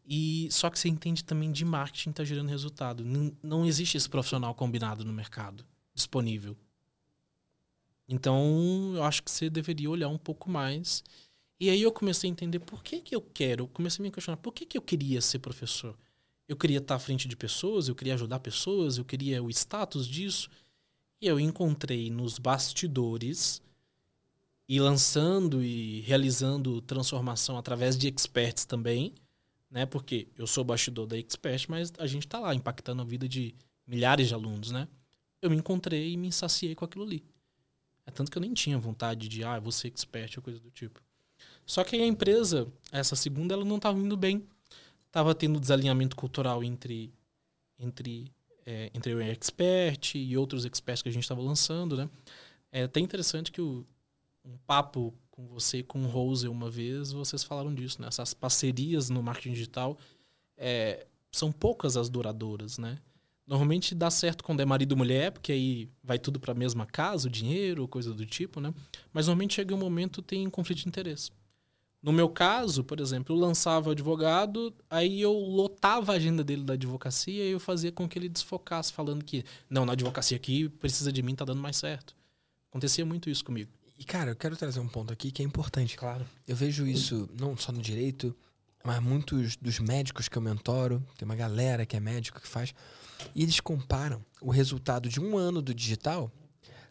E 0.05 0.49
só 0.51 0.69
que 0.69 0.79
você 0.79 0.89
entende 0.89 1.25
também 1.25 1.53
de 1.53 1.65
marketing 1.65 2.11
está 2.11 2.25
gerando 2.25 2.49
resultado. 2.49 3.05
Não, 3.05 3.33
não 3.43 3.67
existe 3.67 3.97
esse 3.97 4.09
profissional 4.09 4.55
combinado 4.55 5.05
no 5.05 5.13
mercado 5.13 5.65
disponível. 5.95 6.57
Então, 8.09 8.93
eu 8.95 9.05
acho 9.05 9.23
que 9.23 9.31
você 9.31 9.49
deveria 9.49 9.89
olhar 9.89 10.09
um 10.09 10.19
pouco 10.19 10.51
mais. 10.51 11.03
E 11.59 11.71
aí 11.71 11.81
eu 11.81 11.93
comecei 11.93 12.29
a 12.29 12.33
entender 12.33 12.59
por 12.59 12.83
que, 12.83 13.01
que 13.01 13.15
eu 13.15 13.21
quero. 13.21 13.69
Comecei 13.69 14.03
a 14.03 14.05
me 14.05 14.11
questionar 14.11 14.37
por 14.37 14.53
que, 14.53 14.67
que 14.67 14.77
eu 14.77 14.83
queria 14.83 15.21
ser 15.21 15.39
professor. 15.39 15.97
Eu 16.49 16.57
queria 16.57 16.79
estar 16.79 16.97
à 16.97 16.99
frente 16.99 17.29
de 17.29 17.37
pessoas, 17.37 17.89
eu 17.89 17.95
queria 17.95 18.15
ajudar 18.15 18.41
pessoas, 18.41 18.99
eu 18.99 19.05
queria 19.05 19.43
o 19.43 19.49
status 19.49 20.07
disso. 20.07 20.51
E 21.21 21.27
eu 21.27 21.39
encontrei 21.39 22.11
nos 22.11 22.39
bastidores 22.39 23.63
e 24.69 24.81
lançando 24.81 25.63
e 25.63 26.01
realizando 26.01 26.81
transformação 26.81 27.57
através 27.57 27.97
de 27.97 28.09
experts 28.09 28.65
também, 28.65 29.15
né? 29.73 29.87
Porque 29.87 30.29
eu 30.37 30.47
sou 30.47 30.63
bastidor 30.63 31.07
da 31.07 31.19
expert, 31.19 31.67
mas 31.69 31.93
a 31.99 32.07
gente 32.07 32.27
está 32.27 32.39
lá 32.39 32.55
impactando 32.55 33.03
a 33.03 33.05
vida 33.05 33.29
de 33.29 33.55
milhares 33.87 34.29
de 34.29 34.35
alunos, 34.35 34.71
né? 34.71 34.87
Eu 35.41 35.51
me 35.51 35.57
encontrei 35.57 36.13
e 36.13 36.17
me 36.17 36.31
saciei 36.31 36.77
com 36.77 36.85
aquilo 36.85 37.03
ali. 37.03 37.25
É 38.07 38.13
tanto 38.13 38.31
que 38.31 38.39
eu 38.39 38.43
nem 38.43 38.53
tinha 38.53 38.79
vontade 38.79 39.29
de, 39.29 39.43
ah, 39.43 39.59
vou 39.59 39.73
ser 39.73 39.89
expert 39.89 40.37
ou 40.37 40.43
coisa 40.43 40.61
do 40.61 40.71
tipo. 40.71 41.03
Só 41.67 41.83
que 41.83 41.97
a 41.97 42.07
empresa, 42.07 42.71
essa 42.93 43.17
segunda, 43.17 43.55
ela 43.55 43.65
não 43.65 43.77
estava 43.77 43.99
indo 43.99 44.17
bem 44.17 44.47
estava 45.13 45.35
tendo 45.35 45.61
desalinhamento 45.61 46.17
cultural 46.17 46.65
entre 46.65 47.13
entre 47.79 48.33
é, 48.65 48.91
entre 48.95 49.15
o 49.15 49.21
expert 49.21 50.15
e 50.15 50.37
outros 50.37 50.65
experts 50.65 51.03
que 51.03 51.09
a 51.09 51.13
gente 51.13 51.25
estava 51.25 51.43
lançando, 51.43 51.97
né? 51.97 52.09
É 52.71 52.85
até 52.85 53.01
interessante 53.01 53.53
que 53.53 53.61
o, 53.61 53.85
um 54.45 54.57
papo 54.67 55.13
com 55.33 55.47
você 55.47 55.79
e 55.79 55.83
com 55.83 56.05
o 56.05 56.07
Rose 56.07 56.47
uma 56.47 56.71
vez, 56.71 57.11
vocês 57.11 57.43
falaram 57.43 57.75
disso, 57.75 58.01
né? 58.01 58.07
Essas 58.07 58.33
parcerias 58.33 59.11
no 59.11 59.23
marketing 59.23 59.55
digital 59.55 59.99
é, 60.57 61.07
são 61.33 61.51
poucas 61.51 61.97
as 61.97 62.09
duradouras, 62.09 62.79
né? 62.79 62.99
Normalmente 63.47 63.95
dá 63.95 64.11
certo 64.11 64.45
quando 64.45 64.61
é 64.61 64.65
marido 64.65 64.95
e 64.95 64.97
mulher, 64.97 65.33
porque 65.33 65.51
aí 65.51 65.89
vai 66.05 66.19
tudo 66.19 66.39
para 66.39 66.53
a 66.53 66.55
mesma 66.55 66.87
casa, 66.87 67.27
o 67.27 67.31
dinheiro, 67.31 67.89
coisa 67.89 68.15
do 68.15 68.25
tipo, 68.25 68.61
né? 68.61 68.73
Mas 69.13 69.27
normalmente 69.27 69.55
chega 69.55 69.75
um 69.75 69.79
momento 69.79 70.23
tem 70.23 70.49
conflito 70.49 70.83
de 70.83 70.89
interesse. 70.89 71.31
No 72.03 72.13
meu 72.13 72.29
caso, 72.29 72.85
por 72.85 73.01
exemplo, 73.01 73.35
eu 73.35 73.41
lançava 73.41 73.89
o 73.89 73.93
advogado, 73.93 74.75
aí 74.91 75.21
eu 75.21 75.33
lotava 75.33 76.13
a 76.13 76.17
agenda 76.17 76.45
dele 76.45 76.63
da 76.63 76.75
advocacia 76.75 77.45
e 77.45 77.53
eu 77.53 77.61
fazia 77.61 77.91
com 77.91 78.09
que 78.09 78.19
ele 78.19 78.29
desfocasse, 78.29 78.93
falando 78.93 79.25
que, 79.25 79.45
não, 79.71 79.87
na 79.87 79.93
advocacia 79.93 80.37
aqui 80.37 80.69
precisa 80.69 81.13
de 81.13 81.23
mim, 81.23 81.35
tá 81.35 81.45
dando 81.45 81.63
mais 81.63 81.77
certo. 81.77 82.15
Acontecia 82.69 83.07
muito 83.07 83.31
isso 83.31 83.45
comigo. 83.45 83.71
E, 84.03 84.05
cara, 84.05 84.33
eu 84.33 84.37
quero 84.37 84.57
trazer 84.57 84.81
um 84.81 84.89
ponto 84.89 85.13
aqui 85.13 85.31
que 85.31 85.43
é 85.43 85.45
importante. 85.45 85.97
Claro. 85.97 86.27
Eu 86.49 86.57
vejo 86.57 86.85
isso 86.89 87.31
não 87.39 87.57
só 87.57 87.71
no 87.71 87.81
direito, 87.81 88.35
mas 88.83 89.01
muitos 89.01 89.55
dos 89.55 89.79
médicos 89.79 90.29
que 90.29 90.37
eu 90.37 90.43
mentoro, 90.43 91.01
tem 91.17 91.25
uma 91.25 91.37
galera 91.37 91.87
que 91.87 91.97
é 91.97 92.01
médico 92.01 92.41
que 92.41 92.49
faz, 92.49 92.75
e 93.33 93.45
eles 93.45 93.61
comparam 93.61 94.21
o 94.41 94.51
resultado 94.51 95.09
de 95.09 95.21
um 95.21 95.39
ano 95.39 95.63
do 95.63 95.73
digital 95.73 96.33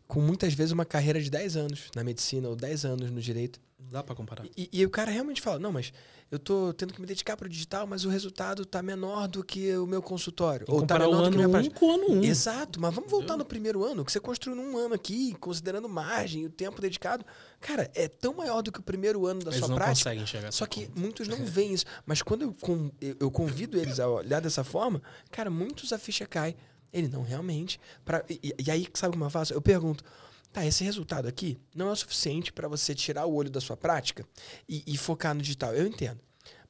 com 0.08 0.22
muitas 0.22 0.54
vezes 0.54 0.72
uma 0.72 0.86
carreira 0.86 1.22
de 1.22 1.30
10 1.30 1.58
anos 1.58 1.92
na 1.94 2.02
medicina 2.02 2.48
ou 2.48 2.56
10 2.56 2.86
anos 2.86 3.12
no 3.12 3.20
direito. 3.20 3.60
Dá 3.90 4.04
para 4.04 4.16
comparar. 4.16 4.46
E, 4.56 4.70
e, 4.72 4.86
o 4.86 4.90
cara 4.90 5.12
realmente 5.12 5.42
fala: 5.42 5.60
não, 5.60 5.72
mas 5.72 5.92
eu 6.30 6.40
tô 6.40 6.74
tendo 6.74 6.94
que 6.94 7.02
me 7.02 7.08
dedicar 7.08 7.36
para 7.36 7.46
o 7.46 7.50
digital, 7.50 7.86
mas 7.86 8.06
o 8.06 8.10
resultado 8.10 8.66
tá 8.66 8.82
menor 8.82 9.28
do 9.28 9.44
que 9.44 9.76
o 9.76 9.86
meu 9.86 10.02
consultório. 10.02 10.66
ou 10.70 10.86
tá 10.86 10.98
menor 10.98 11.10
o 11.10 11.14
ano 11.14 11.24
do 11.26 11.32
que 11.32 11.48
minha 11.48 11.60
um 11.60 11.70
com 11.70 11.86
o 11.88 11.92
ano 11.92 12.06
um. 12.12 12.24
Exato, 12.24 12.80
mas 12.80 12.94
vamos 12.94 13.10
voltar 13.10 13.36
no 13.36 13.44
primeiro 13.44 13.84
ano, 13.84 14.06
que 14.06 14.12
você 14.12 14.20
construiu 14.20 14.56
num 14.56 14.78
ano 14.78 14.94
aqui, 14.94 15.36
considerando 15.40 15.90
margem 15.90 16.44
e 16.44 16.46
o 16.46 16.50
tempo 16.50 16.80
dedicado. 16.80 17.26
Cara, 17.60 17.92
é 17.94 18.08
tão 18.08 18.34
maior 18.34 18.62
do 18.62 18.72
que 18.72 18.80
o 18.80 18.84
primeiro 18.84 19.26
ano 19.26 19.42
da 19.42 19.52
eles 19.52 19.60
sua 19.60 19.68
não 19.68 19.76
prática. 19.76 19.96
Conseguem 19.96 20.24
enxergar 20.24 20.52
só 20.52 20.66
que 20.66 20.90
muitos 20.96 21.28
não 21.28 21.44
veem 21.46 21.74
isso. 21.74 21.86
Mas 22.06 22.22
quando 22.22 22.44
eu, 22.44 23.16
eu 23.20 23.32
convido 23.32 23.78
eles 23.78 24.00
a 24.00 24.08
olhar 24.08 24.40
dessa 24.40 24.64
forma, 24.64 25.02
cara, 25.30 25.50
muitos 25.50 25.92
a 25.92 25.98
ficha 25.98 26.26
cai. 26.26 26.56
Ele 26.94 27.08
não 27.08 27.24
realmente. 27.24 27.80
Pra, 28.04 28.24
e, 28.30 28.54
e 28.60 28.70
aí, 28.70 28.88
sabe 28.94 29.14
como 29.14 29.26
eu 29.26 29.30
faço? 29.30 29.54
Eu 29.54 29.62
pergunto. 29.62 30.04
Tá, 30.52 30.66
esse 30.66 30.84
resultado 30.84 31.28
aqui 31.28 31.58
não 31.74 31.90
é 31.90 31.92
o 31.92 31.96
suficiente 31.96 32.52
para 32.52 32.68
você 32.68 32.94
tirar 32.94 33.26
o 33.26 33.34
olho 33.34 33.50
da 33.50 33.62
sua 33.62 33.78
prática 33.78 34.26
e, 34.68 34.84
e, 34.86 34.98
focar 34.98 35.34
no 35.34 35.42
digital. 35.42 35.74
Eu 35.74 35.88
entendo. 35.88 36.20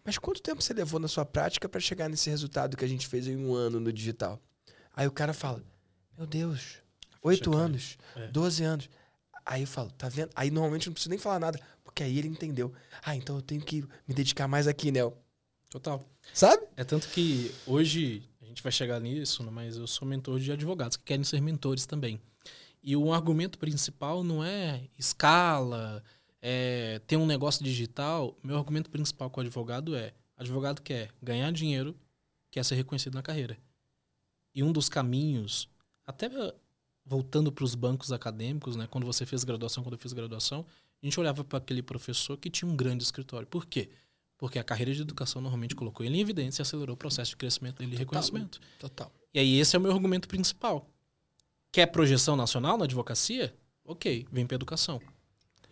Mas 0.04 0.18
quanto 0.18 0.42
tempo 0.42 0.62
você 0.62 0.74
levou 0.74 1.00
na 1.00 1.08
sua 1.08 1.26
prática 1.26 1.68
para 1.68 1.80
chegar 1.80 2.10
nesse 2.10 2.30
resultado 2.30 2.78
que 2.78 2.86
a 2.86 2.88
gente 2.88 3.08
fez 3.08 3.28
em 3.28 3.36
um 3.36 3.54
ano 3.54 3.80
no 3.80 3.92
digital? 3.92 4.40
Aí 4.96 5.08
o 5.08 5.12
cara 5.12 5.34
fala: 5.34 5.64
Meu 6.18 6.28
Deus, 6.28 6.78
oito 7.24 7.56
anos, 7.56 7.98
é. 8.16 8.28
12 8.28 8.64
anos. 8.64 8.90
Aí 9.46 9.62
eu 9.62 9.68
falo, 9.68 9.90
tá 9.92 10.08
vendo? 10.08 10.30
Aí 10.36 10.52
normalmente 10.52 10.88
não 10.88 10.94
preciso 10.94 11.10
nem 11.10 11.18
falar 11.18 11.40
nada, 11.40 11.60
porque 11.84 12.04
aí 12.04 12.18
ele 12.18 12.28
entendeu. 12.28 12.72
Ah, 13.04 13.16
então 13.16 13.36
eu 13.36 13.42
tenho 13.42 13.62
que 13.62 13.82
me 14.08 14.14
dedicar 14.14 14.48
mais 14.48 14.68
aqui, 14.68 14.92
Nel. 14.92 15.18
Total. 15.70 16.04
Sabe? 16.34 16.64
É 16.78 16.84
tanto 16.84 17.08
que 17.08 17.52
hoje 17.66 18.30
gente 18.52 18.62
vai 18.62 18.72
chegar 18.72 19.00
nisso, 19.00 19.44
né, 19.44 19.50
mas 19.52 19.78
eu 19.78 19.88
sou 19.88 20.08
mentor 20.08 20.40
de 20.40 20.52
advogados 20.52 20.96
que 20.96 21.04
querem 21.04 21.24
ser 21.24 21.42
mentores 21.42 21.86
também. 21.86 22.22
E 22.84 22.96
o 22.96 23.14
argumento 23.14 23.60
principal 23.60 24.24
não 24.24 24.44
é 24.44 24.88
escala, 24.98 26.04
é 26.42 27.00
ter 27.06 27.18
um 27.18 27.26
negócio 27.26 27.64
digital. 27.64 28.36
Meu 28.44 28.58
argumento 28.58 28.90
principal 28.90 29.30
com 29.30 29.40
o 29.40 29.44
advogado 29.44 29.96
é: 29.96 30.14
advogado 30.36 30.82
quer 30.82 31.12
ganhar 31.22 31.52
dinheiro, 31.52 31.96
quer 32.50 32.66
ser 32.66 32.76
reconhecido 32.76 33.14
na 33.14 33.22
carreira. 33.22 33.58
E 34.54 34.64
um 34.64 34.72
dos 34.72 34.90
caminhos, 34.90 35.70
até 36.06 36.30
voltando 37.06 37.52
para 37.52 37.64
os 37.64 37.76
bancos 37.76 38.12
acadêmicos, 38.12 38.76
né, 38.76 38.88
quando 38.88 39.06
você 39.06 39.26
fez 39.26 39.44
graduação, 39.44 39.84
quando 39.84 39.94
eu 39.94 40.00
fiz 40.00 40.14
graduação, 40.14 40.66
a 41.02 41.06
gente 41.06 41.20
olhava 41.20 41.44
para 41.44 41.58
aquele 41.58 41.82
professor 41.82 42.38
que 42.38 42.50
tinha 42.50 42.70
um 42.70 42.76
grande 42.76 43.04
escritório. 43.04 43.48
Por 43.48 43.66
quê? 43.66 43.90
Porque 44.38 44.60
a 44.60 44.64
carreira 44.64 44.94
de 44.94 45.02
educação 45.02 45.42
normalmente 45.42 45.76
colocou 45.76 46.06
ele 46.06 46.18
em 46.18 46.20
evidência 46.20 46.62
e 46.62 46.64
acelerou 46.64 46.96
o 46.96 46.98
processo 46.98 47.32
de 47.32 47.38
crescimento 47.38 47.78
dele 47.78 47.96
e 47.96 47.98
reconhecimento. 47.98 48.60
Total. 48.80 49.12
E 49.34 49.40
aí 49.40 49.60
esse 49.60 49.76
é 49.76 49.80
o 49.80 49.82
meu 49.82 49.92
argumento 49.92 50.28
principal. 50.28 50.91
Quer 51.72 51.88
projeção 51.88 52.36
nacional 52.36 52.78
na 52.78 52.86
advocacia? 52.86 53.54
Ok, 53.86 54.26
vem 54.32 54.46
para 54.46 54.56
educação. 54.56 55.02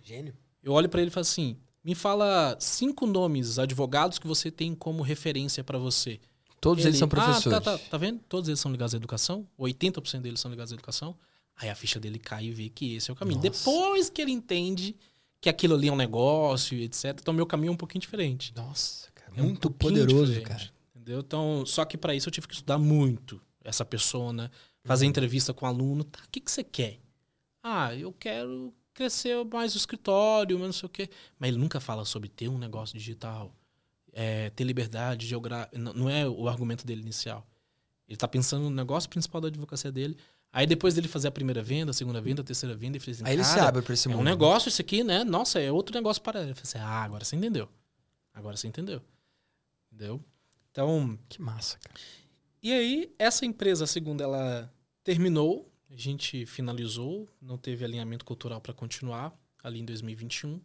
Gênio. 0.02 0.34
Eu 0.64 0.74
olho 0.74 0.90
para 0.90 1.02
ele 1.02 1.10
e 1.10 1.14
falo 1.14 1.22
assim: 1.22 1.58
me 1.84 1.94
fala 1.96 2.56
cinco 2.60 3.06
nomes 3.06 3.60
advogados 3.60 4.18
que 4.18 4.28
você 4.28 4.50
tem 4.50 4.74
como 4.74 5.04
referência 5.04 5.64
para 5.64 5.78
você. 5.78 6.20
Todos 6.62 6.84
Ele, 6.84 6.90
eles 6.90 7.00
são 7.00 7.06
Ah, 7.06 7.10
professores. 7.10 7.60
tá, 7.60 7.78
tá, 7.78 7.78
tá 7.78 7.98
vendo? 7.98 8.20
Todos 8.28 8.50
eles 8.50 8.60
são 8.60 8.72
ligados 8.72 8.94
à 8.94 8.98
educação. 8.98 9.48
80% 9.58 10.20
deles 10.22 10.40
são 10.42 10.52
ligados 10.52 10.74
à 10.74 10.76
educação. 10.76 11.16
Aí 11.56 11.70
a 11.70 11.76
ficha 11.76 12.00
dele 12.00 12.20
cai 12.20 12.46
e 12.46 12.52
vê 12.52 12.70
que 12.70 12.96
esse 12.96 13.10
é 13.10 13.14
o 13.14 13.16
caminho. 13.16 13.42
Nossa. 13.42 13.50
Depois 13.50 14.10
que 14.10 14.22
ele 14.22 14.32
entende 14.32 14.96
que 15.40 15.48
aquilo 15.48 15.76
ali 15.76 15.88
é 15.88 15.92
um 15.92 15.96
negócio, 15.96 16.78
e 16.78 16.84
etc. 16.84 17.18
Então, 17.22 17.34
meu 17.34 17.46
caminho 17.46 17.70
é 17.70 17.74
um 17.74 17.78
pouquinho 17.78 18.02
diferente. 18.02 18.54
Nossa, 18.56 19.10
cara. 19.16 19.32
É 19.38 19.42
um 19.42 19.46
muito 19.46 19.70
pouquinho 19.72 20.02
poderoso, 20.06 20.42
cara. 20.42 20.70
Entendeu? 20.94 21.20
Então, 21.22 21.66
só 21.66 21.86
que 21.86 21.98
para 21.98 22.14
isso 22.14 22.28
eu 22.28 22.32
tive 22.32 22.46
que 22.48 22.54
estudar 22.54 22.78
muito 22.78 23.42
essa 23.64 23.86
persona, 23.86 24.52
fazer 24.90 25.06
entrevista 25.06 25.54
com 25.54 25.66
o 25.66 25.70
aluno. 25.70 26.04
Tá, 26.04 26.20
o 26.26 26.30
que, 26.32 26.40
que 26.40 26.52
você 26.52 26.64
quer? 26.64 27.00
Ah, 27.62 27.94
eu 27.96 28.12
quero 28.12 28.74
crescer 28.94 29.46
mais 29.46 29.76
o 29.76 29.78
escritório, 29.78 30.58
mas 30.58 30.66
não 30.66 30.74
sei 30.74 30.88
o 30.88 30.90
quê. 30.90 31.10
Mas 31.38 31.50
ele 31.50 31.58
nunca 31.60 31.80
fala 31.80 32.04
sobre 32.06 32.28
ter 32.28 32.48
um 32.50 32.58
negócio 32.58 32.98
digital, 32.98 33.54
é, 34.12 34.50
ter 34.50 34.64
liberdade 34.64 35.28
geográfica. 35.28 35.78
Não, 35.78 35.94
não 35.94 36.10
é 36.10 36.28
o 36.28 36.48
argumento 36.50 36.86
dele 36.88 37.02
inicial. 37.02 37.48
Ele 38.08 38.18
tá 38.18 38.28
pensando 38.28 38.64
no 38.64 38.72
negócio 38.72 39.08
principal 39.08 39.40
da 39.40 39.48
advocacia 39.50 39.92
dele. 39.92 40.18
Aí 40.52 40.66
depois 40.66 40.96
dele 40.96 41.08
fazer 41.08 41.28
a 41.28 41.32
primeira 41.32 41.62
venda, 41.62 41.92
a 41.92 41.94
segunda 41.94 42.20
venda, 42.20 42.42
a 42.42 42.44
terceira 42.44 42.76
venda, 42.76 42.98
ele 42.98 43.04
fala 43.06 43.12
assim, 43.16 43.24
Aí 43.26 43.34
ele 43.34 43.44
se 43.44 43.54
"Cara, 43.54 43.68
abre 43.68 43.84
pra 43.84 43.94
esse 43.94 44.08
é 44.08 44.12
mundo. 44.12 44.22
um 44.22 44.24
negócio 44.24 44.68
isso 44.70 44.82
aqui, 44.82 45.04
né? 45.04 45.24
Nossa, 45.24 45.60
é 45.60 45.72
outro 45.72 45.94
negócio 45.94 46.20
para 46.24 46.42
ele. 46.42 46.52
Eu 46.52 46.56
falei 46.56 46.68
assim, 46.68 46.80
ah, 46.80 47.04
agora 47.04 47.24
você 47.24 47.36
entendeu. 47.36 47.70
Agora 48.34 48.58
você 48.58 48.68
entendeu. 48.68 49.00
Entendeu? 49.94 50.20
Então, 50.72 51.20
Que 51.30 51.40
massa, 51.40 51.78
cara. 51.78 52.00
e 52.64 52.72
aí, 52.72 53.14
essa 53.20 53.46
empresa, 53.46 53.84
a 53.84 53.88
segunda, 53.88 54.24
ela 54.24 54.74
terminou, 55.10 55.68
a 55.90 55.96
gente 55.96 56.46
finalizou, 56.46 57.28
não 57.42 57.58
teve 57.58 57.84
alinhamento 57.84 58.24
cultural 58.24 58.62
para 58.62 58.76
continuar 58.76 59.36
ali 59.64 59.80
em 59.80 59.86
2021. 59.86 60.62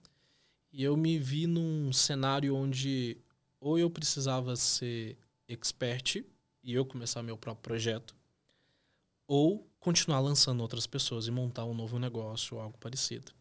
E 0.70 0.84
eu 0.84 0.98
me 0.98 1.18
vi 1.18 1.46
num 1.46 1.90
cenário 1.94 2.54
onde 2.54 3.16
ou 3.58 3.78
eu 3.78 3.88
precisava 3.88 4.54
ser 4.54 5.16
expert 5.48 6.16
e 6.62 6.74
eu 6.74 6.84
começar 6.84 7.22
meu 7.22 7.38
próprio 7.38 7.62
projeto, 7.62 8.14
ou 9.26 9.66
continuar 9.80 10.20
lançando 10.20 10.60
outras 10.60 10.86
pessoas 10.86 11.26
e 11.26 11.30
montar 11.30 11.64
um 11.64 11.72
novo 11.72 11.98
negócio 11.98 12.58
ou 12.58 12.62
algo 12.62 12.76
parecido. 12.76 13.32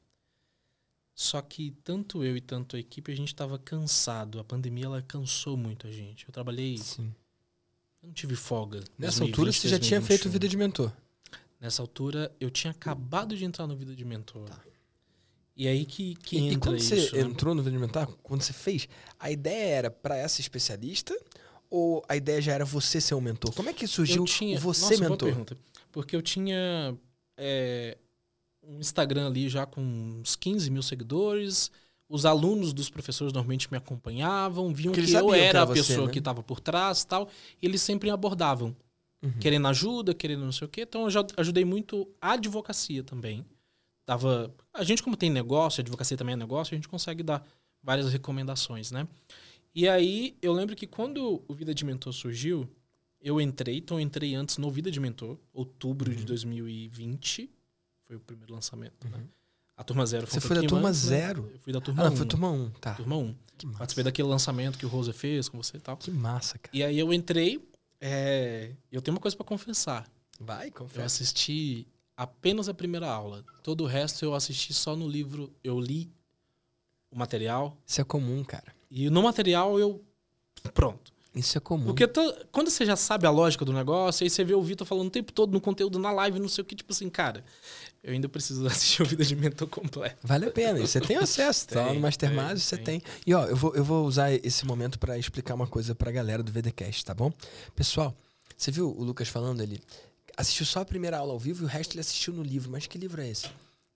Só 1.14 1.42
que 1.42 1.72
tanto 1.84 2.24
eu 2.24 2.38
e 2.38 2.42
tanto 2.42 2.78
a 2.78 2.80
equipe 2.80 3.12
a 3.12 3.16
gente 3.16 3.28
estava 3.28 3.60
cansado. 3.60 4.40
A 4.40 4.44
pandemia 4.46 4.86
ela 4.86 5.02
cansou 5.02 5.58
muito 5.58 5.86
a 5.86 5.92
gente. 5.92 6.26
Eu 6.26 6.32
trabalhei 6.32 6.78
Sim. 6.78 7.14
Eu 8.04 8.08
não 8.08 8.14
tive 8.14 8.36
folga. 8.36 8.80
Nessa 8.98 9.20
2020, 9.20 9.32
altura 9.32 9.52
você 9.52 9.68
já 9.70 9.80
tinha 9.80 10.00
2021. 10.00 10.08
feito 10.08 10.30
vida 10.30 10.48
de 10.48 10.58
mentor. 10.58 10.92
Nessa 11.60 11.82
altura 11.82 12.36
eu 12.40 12.52
tinha 12.52 12.72
acabado 12.72 13.38
de 13.38 13.46
entrar 13.46 13.66
no 13.66 13.76
Vida 13.78 13.96
de 13.96 14.04
Mentor. 14.04 14.50
E 15.56 15.66
aí 15.66 15.86
que, 15.86 16.16
que 16.16 16.36
Tá. 16.36 16.42
E, 16.42 16.50
e 16.50 16.54
entra 16.54 16.60
quando 16.72 16.78
isso. 16.78 16.90
você 16.90 17.16
né? 17.16 17.22
entrou 17.22 17.56
no 17.56 17.64
vida 17.64 17.78
de 17.78 17.82
mentor, 17.82 18.08
quando 18.22 18.42
você 18.42 18.52
fez, 18.52 18.90
a 19.18 19.32
ideia 19.32 19.76
era 19.76 19.90
pra 19.90 20.18
essa 20.18 20.42
especialista 20.42 21.18
ou 21.70 22.04
a 22.10 22.18
ideia 22.18 22.42
já 22.42 22.52
era 22.52 22.66
você 22.66 23.00
ser 23.00 23.16
um 23.16 23.22
mentor? 23.22 23.54
Como 23.54 23.70
é 23.70 23.74
que 23.74 23.88
surgiu 23.88 24.24
eu 24.24 24.26
tinha, 24.26 24.58
o 24.58 24.60
você 24.60 24.98
nossa, 24.98 25.10
mentor? 25.10 25.30
pergunta. 25.30 25.58
Porque 25.92 26.16
eu 26.16 26.22
tinha 26.22 26.98
é, 27.38 27.98
um 28.62 28.80
Instagram 28.80 29.28
ali 29.28 29.48
já 29.48 29.66
com 29.66 29.82
uns 29.82 30.36
15 30.36 30.70
mil 30.70 30.84
seguidores. 30.84 31.72
Os 32.10 32.26
alunos 32.26 32.74
dos 32.74 32.90
professores 32.90 33.34
normalmente 33.34 33.72
me 33.72 33.78
acompanhavam, 33.78 34.74
viam 34.74 34.94
que 34.94 35.00
eles 35.00 35.14
eu 35.14 35.28
que 35.28 35.36
era 35.36 35.44
era 35.46 35.62
a 35.64 35.66
você, 35.66 35.74
pessoa 35.76 36.08
né? 36.08 36.14
que 36.14 36.20
estava 36.20 36.44
por 36.44 36.60
trás 36.60 37.02
e 37.02 37.08
tal. 37.08 37.30
E 37.62 37.66
eles 37.66 37.82
sempre 37.82 38.08
me 38.10 38.14
abordavam. 38.14 38.76
Uhum. 39.24 39.32
querendo 39.40 39.66
ajuda, 39.70 40.14
querendo 40.14 40.44
não 40.44 40.52
sei 40.52 40.68
o 40.68 40.70
quê. 40.70 40.82
Então 40.82 41.04
eu 41.04 41.10
já 41.10 41.26
ajudei 41.38 41.64
muito 41.64 42.06
a 42.20 42.34
advocacia 42.34 43.02
também. 43.06 43.46
Dava, 44.06 44.54
a 44.74 44.84
gente 44.84 45.02
como 45.02 45.16
tem 45.16 45.30
negócio, 45.30 45.80
a 45.80 45.82
advocacia 45.82 46.18
também 46.18 46.34
é 46.34 46.36
negócio, 46.36 46.74
a 46.74 46.76
gente 46.76 46.90
consegue 46.90 47.24
dar 47.24 47.42
várias 47.82 48.12
recomendações, 48.12 48.92
né? 48.92 49.08
E 49.74 49.88
aí 49.88 50.36
eu 50.42 50.52
lembro 50.52 50.76
que 50.76 50.86
quando 50.86 51.42
o 51.48 51.54
Vida 51.54 51.74
de 51.74 51.86
Mentor 51.86 52.12
surgiu, 52.12 52.70
eu 53.22 53.40
entrei, 53.40 53.78
então 53.78 53.98
eu 53.98 54.02
entrei 54.02 54.36
antes 54.36 54.58
no 54.58 54.70
Vida 54.70 54.92
de 54.92 55.00
Mentor, 55.00 55.38
outubro 55.54 56.12
Uhum. 56.12 56.18
de 56.18 56.26
2020, 56.26 57.50
foi 58.06 58.18
o 58.18 58.20
primeiro 58.20 58.54
lançamento, 58.54 59.08
né? 59.08 59.24
A 59.84 59.86
turma 59.86 60.06
zero 60.06 60.26
foi 60.26 60.40
Você 60.40 60.46
um 60.46 60.48
foi 60.48 60.62
da 60.62 60.68
turma 60.70 60.88
antes, 60.88 61.04
né? 61.10 61.18
zero? 61.18 61.50
Eu 61.54 61.60
fui 61.60 61.74
da 61.74 61.82
turma 61.82 62.04
Ah, 62.04 62.06
1. 62.06 62.10
não, 62.10 62.16
foi 62.18 62.26
turma 62.26 62.50
1, 62.50 62.70
tá. 62.80 62.94
Turma 62.94 63.18
1. 63.18 63.36
Que 63.58 63.66
massa. 63.66 63.78
Participei 63.80 64.04
daquele 64.06 64.28
lançamento 64.30 64.78
que 64.78 64.86
o 64.86 64.90
Rosa 64.90 65.12
fez 65.12 65.50
com 65.50 65.62
você 65.62 65.76
e 65.76 65.80
tal. 65.82 65.98
Que 65.98 66.10
massa, 66.10 66.58
cara. 66.58 66.70
E 66.76 66.82
aí 66.82 66.98
eu 66.98 67.12
entrei, 67.14 67.62
é, 68.00 68.72
eu 68.90 69.02
tenho 69.02 69.14
uma 69.14 69.20
coisa 69.22 69.36
para 69.36 69.46
confessar. 69.46 70.08
Vai, 70.40 70.70
Eu 70.70 70.72
confessa. 70.72 71.06
assisti 71.06 71.86
apenas 72.16 72.70
a 72.70 72.74
primeira 72.74 73.08
aula. 73.10 73.44
Todo 73.62 73.84
o 73.84 73.88
resto 73.88 74.24
eu 74.24 74.34
assisti 74.34 74.74
só 74.74 74.96
no 74.96 75.06
livro. 75.06 75.54
Eu 75.62 75.80
li 75.82 76.10
o 77.12 77.18
material. 77.18 77.78
Isso 77.86 78.00
é 78.00 78.06
comum, 78.06 78.42
cara. 78.42 78.74
E 78.90 79.10
no 79.10 79.22
material 79.22 79.78
eu. 79.78 80.02
Pronto. 80.74 81.12
Isso 81.36 81.58
é 81.58 81.62
comum. 81.62 81.86
Porque 81.86 82.06
to- 82.08 82.36
quando 82.52 82.70
você 82.70 82.86
já 82.86 82.96
sabe 82.96 83.26
a 83.26 83.32
lógica 83.32 83.66
do 83.66 83.74
negócio, 83.74 84.24
aí 84.24 84.30
você 84.30 84.44
vê 84.44 84.54
o 84.54 84.62
Vitor 84.62 84.86
falando 84.86 85.08
o 85.08 85.10
tempo 85.10 85.32
todo 85.34 85.52
no 85.52 85.60
conteúdo, 85.60 85.98
na 85.98 86.12
live, 86.12 86.40
não 86.40 86.48
sei 86.48 86.62
o 86.62 86.66
que, 86.66 86.76
tipo 86.76 86.94
assim, 86.94 87.10
cara, 87.10 87.44
eu 88.04 88.14
ainda 88.14 88.30
preciso 88.30 88.66
assistir 88.68 89.02
o 89.02 89.06
Vida 89.06 89.24
de 89.26 89.36
Mentor 89.36 89.68
completo. 89.68 90.18
Vale 90.22 90.46
a 90.46 90.52
pena. 90.52 90.80
Você 90.80 91.02
tem 91.02 91.18
acesso, 91.18 91.68
tá? 91.70 91.86
Tem, 91.86 91.96
no 91.96 92.00
Mastermind 92.02 92.48
tem, 92.50 92.58
você 92.58 92.78
tem. 92.78 93.00
tem. 93.00 93.12
E 93.26 93.34
ó, 93.34 93.46
eu 93.46 93.56
vou, 93.56 93.76
eu 93.76 93.84
vou 93.84 94.06
usar 94.06 94.32
esse 94.32 94.64
momento 94.66 95.00
pra 95.00 95.18
explicar 95.18 95.56
uma 95.56 95.66
coisa 95.66 95.96
pra 95.96 96.12
galera 96.12 96.44
do 96.44 96.52
VDcast, 96.52 97.04
tá 97.04 97.16
bom? 97.16 97.34
Pessoal, 97.76 98.16
você 98.56 98.70
viu 98.70 98.88
o 98.96 99.04
Lucas 99.04 99.28
falando 99.28 99.62
ele 99.62 99.82
assistiu 100.38 100.66
só 100.66 100.82
a 100.82 100.86
primeira 100.86 101.18
aula 101.18 101.34
ao 101.34 101.40
vivo 101.40 101.64
e 101.64 101.66
o 101.66 101.68
resto 101.68 101.94
ele 101.94 102.02
assistiu 102.02 102.34
no 102.34 102.44
livro. 102.44 102.70
Mas 102.72 102.86
que 102.86 102.98
livro 102.98 103.20
é 103.22 103.30
esse? 103.30 103.48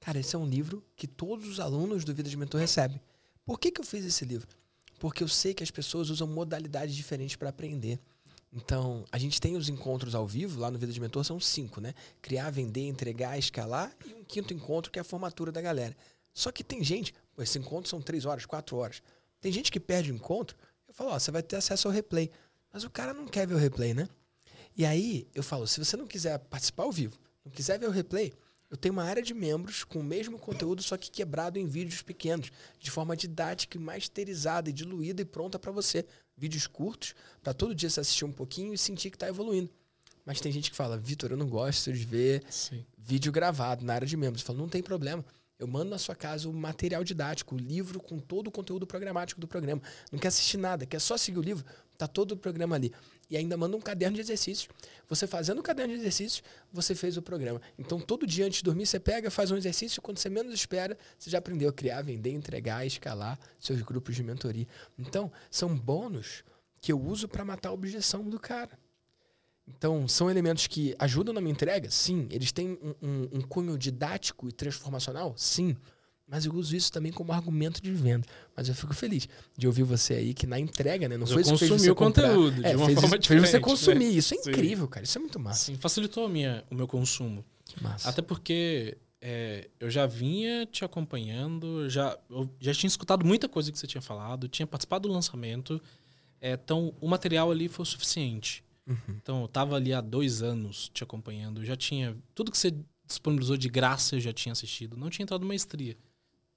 Cara, 0.01 0.19
esse 0.19 0.35
é 0.35 0.39
um 0.39 0.45
livro 0.47 0.83
que 0.95 1.05
todos 1.05 1.47
os 1.47 1.59
alunos 1.59 2.03
do 2.03 2.13
Vida 2.15 2.29
de 2.29 2.37
Mentor 2.37 2.61
recebem. 2.61 2.99
Por 3.45 3.59
que, 3.59 3.71
que 3.71 3.79
eu 3.81 3.85
fiz 3.85 4.03
esse 4.05 4.25
livro? 4.25 4.47
Porque 4.99 5.23
eu 5.23 5.27
sei 5.27 5.53
que 5.53 5.63
as 5.63 5.71
pessoas 5.71 6.09
usam 6.09 6.27
modalidades 6.27 6.95
diferentes 6.95 7.35
para 7.35 7.49
aprender. 7.49 7.99
Então, 8.51 9.05
a 9.11 9.17
gente 9.17 9.39
tem 9.39 9.55
os 9.55 9.69
encontros 9.69 10.15
ao 10.15 10.25
vivo, 10.25 10.59
lá 10.59 10.71
no 10.71 10.79
Vida 10.79 10.91
de 10.91 10.99
Mentor 10.99 11.23
são 11.23 11.39
cinco, 11.39 11.81
né? 11.81 11.93
Criar, 12.21 12.49
vender, 12.49 12.87
entregar, 12.87 13.37
escalar 13.37 13.95
e 14.05 14.13
um 14.13 14.23
quinto 14.23 14.53
encontro 14.53 14.91
que 14.91 14.97
é 14.97 15.01
a 15.01 15.05
formatura 15.05 15.51
da 15.51 15.61
galera. 15.61 15.95
Só 16.33 16.51
que 16.51 16.63
tem 16.63 16.83
gente, 16.83 17.13
pô, 17.35 17.43
esses 17.43 17.55
encontros 17.55 17.89
são 17.89 18.01
três 18.01 18.25
horas, 18.25 18.45
quatro 18.45 18.77
horas. 18.77 19.01
Tem 19.41 19.51
gente 19.51 19.71
que 19.71 19.79
perde 19.79 20.11
o 20.11 20.15
encontro, 20.15 20.57
eu 20.87 20.93
falo, 20.93 21.11
ó, 21.11 21.19
você 21.19 21.29
vai 21.29 21.43
ter 21.43 21.57
acesso 21.57 21.87
ao 21.87 21.93
replay. 21.93 22.31
Mas 22.71 22.83
o 22.83 22.89
cara 22.89 23.13
não 23.13 23.27
quer 23.27 23.45
ver 23.45 23.55
o 23.55 23.57
replay, 23.57 23.93
né? 23.93 24.07
E 24.75 24.85
aí, 24.85 25.27
eu 25.33 25.43
falo, 25.43 25.67
se 25.67 25.79
você 25.79 25.97
não 25.97 26.07
quiser 26.07 26.37
participar 26.39 26.83
ao 26.83 26.91
vivo, 26.91 27.19
não 27.43 27.51
quiser 27.51 27.79
ver 27.79 27.87
o 27.87 27.91
replay, 27.91 28.33
eu 28.69 28.75
tenho 28.75 28.93
uma 28.93 29.03
área 29.03 29.23
de 29.23 29.33
membros 29.33 29.83
com 29.83 29.99
o 29.99 30.03
mesmo 30.03 30.37
conteúdo, 30.37 30.83
só 30.83 30.97
que 30.97 31.09
quebrado 31.09 31.57
em 31.57 31.65
vídeos 31.65 32.01
pequenos, 32.01 32.51
de 32.79 32.91
forma 32.91 33.15
didática 33.15 33.77
e 33.77 33.79
masterizada 33.79 34.69
e 34.69 34.73
diluída 34.73 35.21
e 35.21 35.25
pronta 35.25 35.57
para 35.57 35.71
você. 35.71 36.05
Vídeos 36.35 36.67
curtos, 36.67 37.15
para 37.41 37.53
todo 37.53 37.73
dia 37.73 37.89
você 37.89 38.01
assistir 38.01 38.25
um 38.25 38.31
pouquinho 38.31 38.73
e 38.73 38.77
sentir 38.77 39.09
que 39.09 39.15
está 39.15 39.27
evoluindo. 39.27 39.69
Mas 40.25 40.41
tem 40.41 40.51
gente 40.51 40.69
que 40.69 40.75
fala, 40.75 40.97
Vitor, 40.97 41.31
eu 41.31 41.37
não 41.37 41.47
gosto 41.47 41.93
de 41.93 42.03
ver 42.03 42.43
Sim. 42.49 42.85
vídeo 42.97 43.31
gravado 43.31 43.85
na 43.85 43.93
área 43.93 44.05
de 44.05 44.17
membros. 44.17 44.41
Eu 44.41 44.47
falo, 44.47 44.59
não 44.59 44.67
tem 44.67 44.83
problema. 44.83 45.23
Eu 45.57 45.67
mando 45.67 45.89
na 45.89 45.97
sua 45.97 46.13
casa 46.13 46.49
o 46.49 46.53
material 46.53 47.03
didático, 47.03 47.55
o 47.55 47.57
livro 47.57 47.99
com 47.99 48.19
todo 48.19 48.47
o 48.47 48.51
conteúdo 48.51 48.85
programático 48.85 49.39
do 49.39 49.47
programa. 49.47 49.81
Não 50.11 50.19
quer 50.19 50.27
assistir 50.27 50.57
nada, 50.57 50.85
quer 50.85 50.99
só 50.99 51.17
seguir 51.17 51.39
o 51.39 51.41
livro, 51.41 51.65
tá 51.97 52.07
todo 52.07 52.33
o 52.33 52.37
programa 52.37 52.75
ali. 52.75 52.93
E 53.29 53.35
ainda 53.35 53.57
manda 53.57 53.75
um 53.75 53.81
caderno 53.81 54.15
de 54.15 54.21
exercícios. 54.21 54.69
Você 55.09 55.27
fazendo 55.27 55.59
o 55.59 55.63
caderno 55.63 55.93
de 55.93 55.99
exercícios, 55.99 56.43
você 56.71 56.95
fez 56.95 57.17
o 57.17 57.21
programa. 57.21 57.61
Então, 57.77 57.99
todo 57.99 58.25
dia 58.25 58.45
antes 58.45 58.59
de 58.59 58.63
dormir, 58.63 58.85
você 58.85 58.99
pega, 58.99 59.29
faz 59.29 59.51
um 59.51 59.57
exercício, 59.57 60.01
quando 60.01 60.17
você 60.19 60.29
menos 60.29 60.53
espera, 60.53 60.97
você 61.17 61.29
já 61.29 61.37
aprendeu 61.39 61.67
a 61.69 61.73
criar, 61.73 62.01
vender, 62.03 62.31
entregar, 62.31 62.85
escalar 62.85 63.37
seus 63.59 63.81
grupos 63.81 64.15
de 64.15 64.23
mentoria. 64.23 64.67
Então, 64.97 65.31
são 65.51 65.75
bônus 65.75 66.43
que 66.79 66.91
eu 66.91 67.01
uso 67.01 67.27
para 67.27 67.43
matar 67.43 67.69
a 67.69 67.73
objeção 67.73 68.23
do 68.29 68.39
cara. 68.39 68.77
Então, 69.67 70.07
são 70.07 70.29
elementos 70.29 70.65
que 70.67 70.95
ajudam 70.97 71.33
na 71.33 71.41
minha 71.41 71.51
entrega? 71.51 71.89
Sim. 71.91 72.27
Eles 72.31 72.51
têm 72.53 72.79
um, 72.81 72.95
um- 73.01 73.29
um 73.33 73.41
cunho 73.41 73.77
didático 73.77 74.47
e 74.47 74.51
transformacional? 74.53 75.33
Sim. 75.35 75.75
Mas 76.27 76.45
eu 76.45 76.53
uso 76.53 76.75
isso 76.75 76.91
também 76.91 77.11
como 77.11 77.31
argumento 77.31 77.81
de 77.81 77.91
venda. 77.91 78.27
Mas 78.55 78.67
eu 78.67 78.75
fico 78.75 78.93
feliz 78.93 79.29
de 79.57 79.65
ouvir 79.65 79.83
você 79.83 80.15
aí 80.15 80.33
que 80.33 80.45
na 80.45 80.59
entrega, 80.59 81.07
né? 81.07 81.15
Não 81.15 81.25
foi 81.25 81.41
isso 81.41 81.57
fez 81.57 81.71
você 81.71 81.89
o 81.89 81.95
conteúdo 81.95 82.65
é, 82.65 82.71
de 82.71 82.75
uma 82.75 82.85
fez, 82.85 82.99
forma 82.99 83.17
fez 83.21 83.41
você 83.49 83.59
consumir. 83.59 84.11
né? 84.11 84.11
Isso 84.11 84.33
é 84.33 84.37
Sim. 84.37 84.49
incrível, 84.49 84.87
cara. 84.89 85.05
Isso 85.05 85.17
é 85.17 85.21
muito 85.21 85.39
massa. 85.39 85.65
Sim, 85.65 85.77
facilitou 85.77 86.27
minha, 86.27 86.63
o 86.69 86.75
meu 86.75 86.87
consumo. 86.87 87.45
Massa. 87.81 88.09
Até 88.09 88.21
porque 88.21 88.97
é, 89.21 89.69
eu 89.79 89.89
já 89.89 90.05
vinha 90.05 90.65
te 90.65 90.83
acompanhando, 90.83 91.89
já, 91.89 92.17
eu 92.29 92.49
já 92.59 92.73
tinha 92.73 92.87
escutado 92.87 93.25
muita 93.25 93.47
coisa 93.47 93.71
que 93.71 93.79
você 93.79 93.87
tinha 93.87 94.01
falado, 94.01 94.49
tinha 94.49 94.67
participado 94.67 95.07
do 95.07 95.13
lançamento. 95.13 95.81
é, 96.41 96.53
então, 96.53 96.93
o 96.99 97.07
material 97.07 97.49
ali 97.51 97.69
foi 97.69 97.83
o 97.83 97.85
suficiente. 97.85 98.63
Uhum. 98.85 99.15
Então, 99.21 99.41
eu 99.43 99.47
tava 99.47 99.75
ali 99.75 99.93
há 99.93 100.01
dois 100.01 100.41
anos 100.41 100.89
te 100.93 101.03
acompanhando. 101.03 101.63
Já 101.65 101.75
tinha. 101.75 102.17
Tudo 102.35 102.51
que 102.51 102.57
você 102.57 102.73
disponibilizou 103.05 103.57
de 103.57 103.69
graça 103.69 104.15
eu 104.15 104.19
já 104.19 104.33
tinha 104.33 104.51
assistido. 104.51 104.97
Não 104.97 105.09
tinha 105.09 105.23
entrado 105.23 105.45
maestria. 105.45 105.97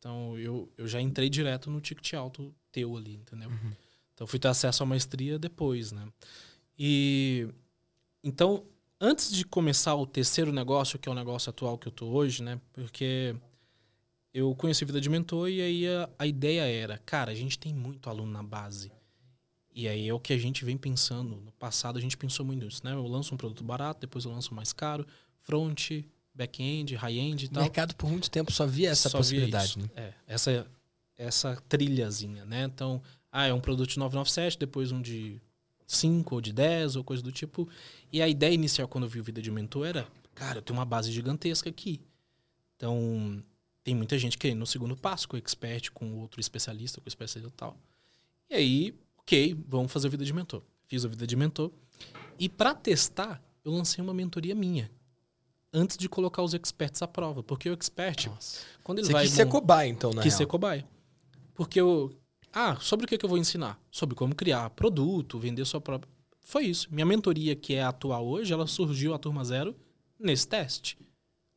Então, 0.00 0.36
eu, 0.38 0.72
eu 0.78 0.88
já 0.88 0.98
entrei 0.98 1.28
direto 1.28 1.70
no 1.70 1.78
ticket 1.78 2.14
alto 2.14 2.54
teu 2.72 2.96
ali, 2.96 3.16
entendeu? 3.16 3.50
Uhum. 3.50 3.72
Então, 4.14 4.26
fui 4.26 4.38
ter 4.38 4.48
acesso 4.48 4.82
à 4.82 4.86
maestria 4.86 5.38
depois, 5.38 5.92
né? 5.92 6.08
E. 6.78 7.46
Então, 8.24 8.64
antes 8.98 9.30
de 9.30 9.44
começar 9.44 9.94
o 9.94 10.06
terceiro 10.06 10.52
negócio, 10.52 10.98
que 10.98 11.08
é 11.08 11.12
o 11.12 11.14
negócio 11.14 11.50
atual 11.50 11.76
que 11.76 11.86
eu 11.86 11.92
tô 11.92 12.06
hoje, 12.06 12.42
né? 12.42 12.58
Porque 12.72 13.36
eu 14.32 14.54
conheci 14.54 14.86
Vida 14.86 15.00
de 15.00 15.10
Mentor 15.10 15.50
e 15.50 15.60
aí 15.60 15.86
a, 15.86 16.08
a 16.18 16.26
ideia 16.26 16.62
era, 16.62 16.96
cara, 16.98 17.30
a 17.30 17.34
gente 17.34 17.58
tem 17.58 17.74
muito 17.74 18.08
aluno 18.08 18.32
na 18.32 18.42
base. 18.42 18.90
E 19.74 19.86
aí 19.86 20.08
é 20.08 20.14
o 20.14 20.20
que 20.20 20.32
a 20.32 20.38
gente 20.38 20.64
vem 20.64 20.78
pensando. 20.78 21.36
No 21.36 21.52
passado 21.52 21.98
a 21.98 22.00
gente 22.00 22.16
pensou 22.16 22.44
muito 22.44 22.64
nisso, 22.64 22.80
né? 22.84 22.92
Eu 22.92 23.06
lanço 23.06 23.34
um 23.34 23.38
produto 23.38 23.62
barato, 23.62 24.00
depois 24.00 24.24
eu 24.24 24.32
lanço 24.32 24.54
mais 24.54 24.72
caro, 24.72 25.06
front, 25.40 25.90
back-end, 26.34 26.94
high-end 26.94 27.44
e 27.44 27.48
O 27.48 27.50
tal. 27.50 27.62
mercado 27.62 27.94
por 27.94 28.08
muito 28.10 28.30
tempo 28.30 28.52
só 28.52 28.66
via 28.66 28.90
essa 28.90 29.08
Só 29.08 29.18
via 29.18 29.20
possibilidade. 29.20 29.64
isso. 29.70 29.78
Né? 29.80 29.88
É, 29.96 30.12
essa, 30.26 30.66
essa 31.16 31.56
trilhazinha, 31.68 32.44
né? 32.44 32.64
Então, 32.64 33.02
ah, 33.30 33.46
é 33.46 33.52
um 33.54 33.60
produto 33.60 33.90
de 33.90 33.98
997, 33.98 34.58
depois 34.58 34.90
um 34.92 35.00
de 35.00 35.40
5 35.86 36.34
ou 36.34 36.40
de 36.40 36.52
10 36.52 36.96
ou 36.96 37.04
coisa 37.04 37.22
do 37.22 37.30
tipo. 37.32 37.68
E 38.12 38.20
a 38.22 38.28
ideia 38.28 38.54
inicial 38.54 38.88
quando 38.88 39.04
eu 39.04 39.10
vi 39.10 39.20
o 39.20 39.24
Vida 39.24 39.42
de 39.42 39.50
Mentor 39.50 39.86
era, 39.86 40.08
cara, 40.34 40.58
eu 40.58 40.62
tenho 40.62 40.78
uma 40.78 40.84
base 40.84 41.10
gigantesca 41.12 41.68
aqui. 41.68 42.00
Então, 42.76 43.42
tem 43.84 43.94
muita 43.94 44.18
gente 44.18 44.38
querendo 44.38 44.58
no 44.60 44.66
segundo 44.66 44.96
passo, 44.96 45.28
com 45.28 45.36
o 45.36 45.38
expert, 45.38 45.90
com 45.92 46.18
outro 46.18 46.40
especialista, 46.40 47.00
com 47.00 47.06
o 47.06 47.08
especialista 47.08 47.52
e 47.52 47.56
tal. 47.56 47.76
E 48.48 48.54
aí, 48.54 48.94
ok, 49.18 49.56
vamos 49.68 49.92
fazer 49.92 50.06
a 50.08 50.10
Vida 50.10 50.24
de 50.24 50.32
Mentor. 50.32 50.62
Fiz 50.86 51.04
a 51.04 51.08
Vida 51.08 51.26
de 51.26 51.36
Mentor. 51.36 51.70
E 52.38 52.48
para 52.48 52.74
testar, 52.74 53.42
eu 53.64 53.70
lancei 53.72 54.02
uma 54.02 54.14
mentoria 54.14 54.54
minha. 54.54 54.90
Antes 55.72 55.96
de 55.96 56.08
colocar 56.08 56.42
os 56.42 56.52
experts 56.54 57.00
à 57.02 57.06
prova. 57.08 57.42
Porque 57.42 57.70
o 57.70 57.72
expert, 57.72 58.26
Nossa. 58.26 58.58
quando 58.82 58.98
ele 58.98 59.06
Você 59.06 59.12
vai 59.12 59.24
quis 59.24 59.34
ser 59.34 59.46
cobaia, 59.46 59.88
então, 59.88 60.10
na 60.12 60.22
quis 60.22 60.32
real. 60.32 60.38
ser 60.38 60.46
cobaia. 60.46 60.84
Porque 61.54 61.80
eu. 61.80 62.12
Ah, 62.52 62.76
sobre 62.80 63.04
o 63.06 63.08
que, 63.08 63.16
que 63.16 63.24
eu 63.24 63.28
vou 63.28 63.38
ensinar? 63.38 63.78
Sobre 63.90 64.16
como 64.16 64.34
criar 64.34 64.68
produto, 64.70 65.38
vender 65.38 65.64
sua 65.64 65.80
própria. 65.80 66.10
Foi 66.42 66.64
isso. 66.64 66.88
Minha 66.90 67.06
mentoria, 67.06 67.54
que 67.54 67.74
é 67.74 67.82
atual 67.84 68.26
hoje, 68.26 68.52
ela 68.52 68.66
surgiu 68.66 69.14
a 69.14 69.18
turma 69.18 69.44
zero 69.44 69.76
nesse 70.18 70.48
teste. 70.48 70.98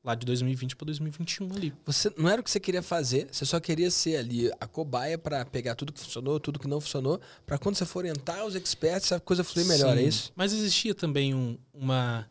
Lá 0.03 0.13
de 0.13 0.25
2020 0.25 0.75
para 0.75 0.85
2021 0.87 1.49
ali. 1.55 1.73
Você 1.85 2.13
não 2.17 2.29
era 2.29 2.41
o 2.41 2.43
que 2.43 2.51
você 2.51 2.59
queria 2.59 2.83
fazer, 2.83 3.27
você 3.31 3.45
só 3.45 3.57
queria 3.59 3.89
ser 3.89 4.17
ali 4.17 4.51
a 4.59 4.67
cobaia 4.67 5.17
pra 5.17 5.45
pegar 5.45 5.75
tudo 5.75 5.93
que 5.93 5.99
funcionou, 6.01 6.39
tudo 6.41 6.59
que 6.59 6.67
não 6.67 6.81
funcionou, 6.81 7.21
pra 7.45 7.57
quando 7.57 7.75
você 7.77 7.85
for 7.85 7.99
orientar 7.99 8.45
os 8.45 8.53
experts, 8.53 9.13
a 9.13 9.19
coisa 9.21 9.45
fluir 9.45 9.65
melhor, 9.65 9.95
Sim. 9.95 10.03
é 10.03 10.05
isso? 10.05 10.31
Mas 10.35 10.51
existia 10.51 10.93
também 10.93 11.33
um, 11.33 11.57
uma, 11.73 12.29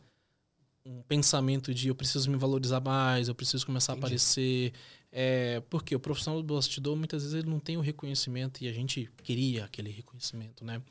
um 0.85 1.01
pensamento 1.03 1.73
de 1.73 1.87
eu 1.87 1.95
preciso 1.95 2.29
me 2.29 2.37
valorizar 2.37 2.81
mais, 2.81 3.27
eu 3.27 3.35
preciso 3.35 3.65
começar 3.65 3.93
Entendi. 3.93 4.05
a 4.05 4.07
aparecer. 4.07 4.73
É, 5.11 5.61
porque 5.69 5.95
o 5.95 5.99
profissional 5.99 6.41
do 6.41 6.53
bastidor, 6.55 6.95
muitas 6.95 7.21
vezes, 7.21 7.37
ele 7.37 7.49
não 7.49 7.59
tem 7.59 7.77
o 7.77 7.81
reconhecimento 7.81 8.63
e 8.63 8.67
a 8.67 8.73
gente 8.73 9.09
queria 9.23 9.65
aquele 9.65 9.91
reconhecimento, 9.91 10.65
né? 10.65 10.81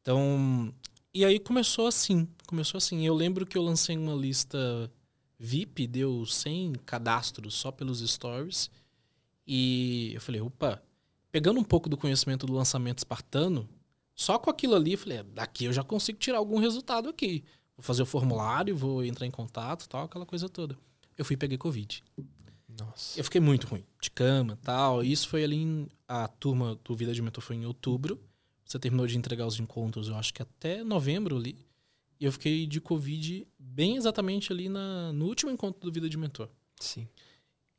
Então, 0.00 0.72
e 1.12 1.24
aí 1.24 1.38
começou 1.38 1.86
assim, 1.86 2.28
começou 2.46 2.78
assim. 2.78 3.04
Eu 3.06 3.14
lembro 3.14 3.44
que 3.44 3.58
eu 3.58 3.62
lancei 3.62 3.96
uma 3.96 4.14
lista 4.14 4.90
VIP, 5.38 5.86
deu 5.86 6.24
100 6.24 6.74
cadastros 6.86 7.54
só 7.54 7.72
pelos 7.72 8.00
stories. 8.00 8.70
E 9.46 10.12
eu 10.14 10.20
falei, 10.20 10.40
opa, 10.40 10.82
pegando 11.30 11.58
um 11.58 11.64
pouco 11.64 11.88
do 11.88 11.96
conhecimento 11.96 12.46
do 12.46 12.52
lançamento 12.52 12.98
espartano, 12.98 13.68
só 14.14 14.38
com 14.38 14.48
aquilo 14.50 14.76
ali, 14.76 14.92
eu 14.92 14.98
falei, 14.98 15.18
"É, 15.18 15.22
daqui 15.24 15.64
eu 15.64 15.72
já 15.72 15.82
consigo 15.82 16.18
tirar 16.18 16.38
algum 16.38 16.58
resultado 16.58 17.08
aqui. 17.08 17.44
Vou 17.76 17.82
fazer 17.84 18.02
o 18.02 18.06
formulário, 18.06 18.76
vou 18.76 19.04
entrar 19.04 19.26
em 19.26 19.30
contato, 19.30 19.88
tal, 19.88 20.04
aquela 20.04 20.24
coisa 20.26 20.48
toda. 20.48 20.76
Eu 21.18 21.24
fui 21.24 21.34
e 21.34 21.36
peguei 21.36 21.58
Covid. 21.58 22.02
Nossa. 22.68 23.18
Eu 23.18 23.24
fiquei 23.24 23.40
muito 23.40 23.66
ruim, 23.66 23.84
de 24.00 24.10
cama 24.10 24.58
tal. 24.62 25.02
Isso 25.02 25.28
foi 25.28 25.44
ali 25.44 25.56
em. 25.56 25.86
A 26.08 26.28
turma 26.28 26.78
do 26.84 26.94
Vida 26.94 27.12
de 27.14 27.22
Mentor 27.22 27.42
foi 27.42 27.56
em 27.56 27.64
outubro. 27.66 28.20
Você 28.64 28.78
terminou 28.78 29.06
de 29.06 29.16
entregar 29.16 29.46
os 29.46 29.58
encontros, 29.60 30.08
eu 30.08 30.16
acho 30.16 30.32
que 30.34 30.42
até 30.42 30.82
novembro 30.82 31.36
ali. 31.36 31.64
E 32.20 32.24
eu 32.24 32.32
fiquei 32.32 32.66
de 32.66 32.80
Covid 32.80 33.46
bem 33.58 33.96
exatamente 33.96 34.52
ali 34.52 34.68
na, 34.68 35.12
no 35.12 35.26
último 35.26 35.50
encontro 35.50 35.80
do 35.80 35.92
Vida 35.92 36.08
de 36.08 36.16
Mentor. 36.16 36.48
Sim. 36.80 37.06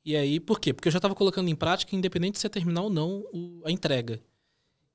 E 0.03 0.15
aí, 0.15 0.39
por 0.39 0.59
quê? 0.59 0.73
Porque 0.73 0.87
eu 0.87 0.91
já 0.91 0.97
estava 0.99 1.15
colocando 1.15 1.49
em 1.49 1.55
prática, 1.55 1.95
independente 1.95 2.33
de 2.33 2.39
você 2.39 2.49
terminar 2.49 2.81
ou 2.81 2.89
não 2.89 3.25
o- 3.33 3.61
a 3.65 3.71
entrega. 3.71 4.21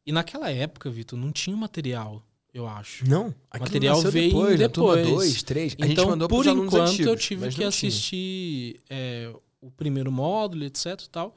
E 0.07 0.13
naquela 0.13 0.51
época, 0.51 0.89
Vitor, 0.91 1.19
não 1.19 1.33
tinha 1.33 1.57
material, 1.57 2.25
eu 2.53 2.67
acho. 2.67 3.09
Não, 3.09 3.35
aquilo 3.51 3.65
material 3.65 4.03
veio 4.03 4.31
depois, 4.31 4.61
na 4.61 4.69
turma 4.69 4.97
depois. 4.97 5.29
2, 5.31 5.43
3. 5.43 5.77
A 5.79 5.87
gente 5.87 5.93
então, 5.93 6.09
mandou 6.09 6.29
por 6.29 6.47
enquanto, 6.47 6.77
antigos, 6.77 7.07
eu 7.07 7.17
tive 7.17 7.49
que 7.51 7.65
assistir 7.65 8.81
é, 8.89 9.33
o 9.61 9.71
primeiro 9.71 10.11
módulo, 10.11 10.65
etc 10.65 11.01
e 11.01 11.11
tal. 11.11 11.35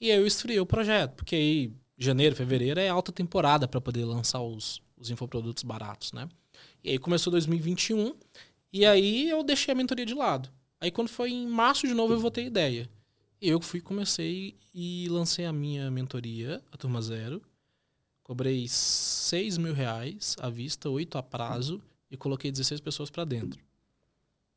E 0.00 0.10
aí 0.10 0.18
eu 0.18 0.26
estreiei 0.26 0.60
o 0.60 0.66
projeto, 0.66 1.14
porque 1.14 1.34
aí 1.34 1.72
janeiro, 1.96 2.34
fevereiro 2.34 2.80
é 2.80 2.88
alta 2.88 3.12
temporada 3.12 3.68
para 3.68 3.80
poder 3.80 4.04
lançar 4.04 4.40
os, 4.40 4.82
os 4.96 5.10
infoprodutos 5.10 5.62
baratos, 5.62 6.12
né? 6.12 6.28
E 6.82 6.90
aí 6.90 6.98
começou 6.98 7.30
2021, 7.30 8.14
e 8.72 8.84
aí 8.84 9.28
eu 9.28 9.42
deixei 9.44 9.72
a 9.72 9.76
mentoria 9.76 10.04
de 10.04 10.14
lado. 10.14 10.48
Aí 10.80 10.90
quando 10.90 11.08
foi 11.08 11.30
em 11.30 11.46
março 11.46 11.86
de 11.86 11.94
novo 11.94 12.12
eu 12.12 12.20
votei 12.20 12.46
ideia. 12.46 12.88
E 13.40 13.48
eu 13.48 13.60
fui, 13.60 13.80
comecei 13.80 14.56
e 14.74 15.08
lancei 15.08 15.44
a 15.44 15.52
minha 15.52 15.90
mentoria, 15.90 16.62
a 16.70 16.76
Turma 16.76 17.02
Zero. 17.02 17.42
Cobrei 18.22 18.66
6 18.68 19.58
mil 19.58 19.74
reais 19.74 20.36
à 20.40 20.48
vista, 20.48 20.88
8 20.88 21.18
a 21.18 21.22
prazo, 21.22 21.82
e 22.10 22.16
coloquei 22.16 22.50
16 22.50 22.80
pessoas 22.80 23.10
para 23.10 23.24
dentro. 23.24 23.60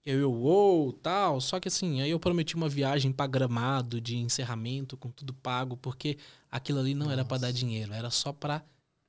Eu, 0.06 0.20
eu, 0.20 0.32
uou, 0.32 0.94
tal. 0.94 1.42
Só 1.42 1.60
que 1.60 1.68
assim, 1.68 2.00
aí 2.02 2.12
eu 2.12 2.20
prometi 2.20 2.56
uma 2.56 2.70
viagem 2.70 3.12
pra 3.12 3.26
gramado 3.26 4.00
de 4.00 4.18
encerramento, 4.18 4.96
com 4.96 5.10
tudo 5.10 5.34
pago, 5.34 5.76
porque 5.78 6.18
aquilo 6.52 6.80
ali 6.80 6.94
não 6.94 7.10
era 7.10 7.26
para 7.26 7.40
dar 7.40 7.52
dinheiro, 7.52 7.92
era 7.92 8.12
só 8.12 8.32
para 8.32 8.64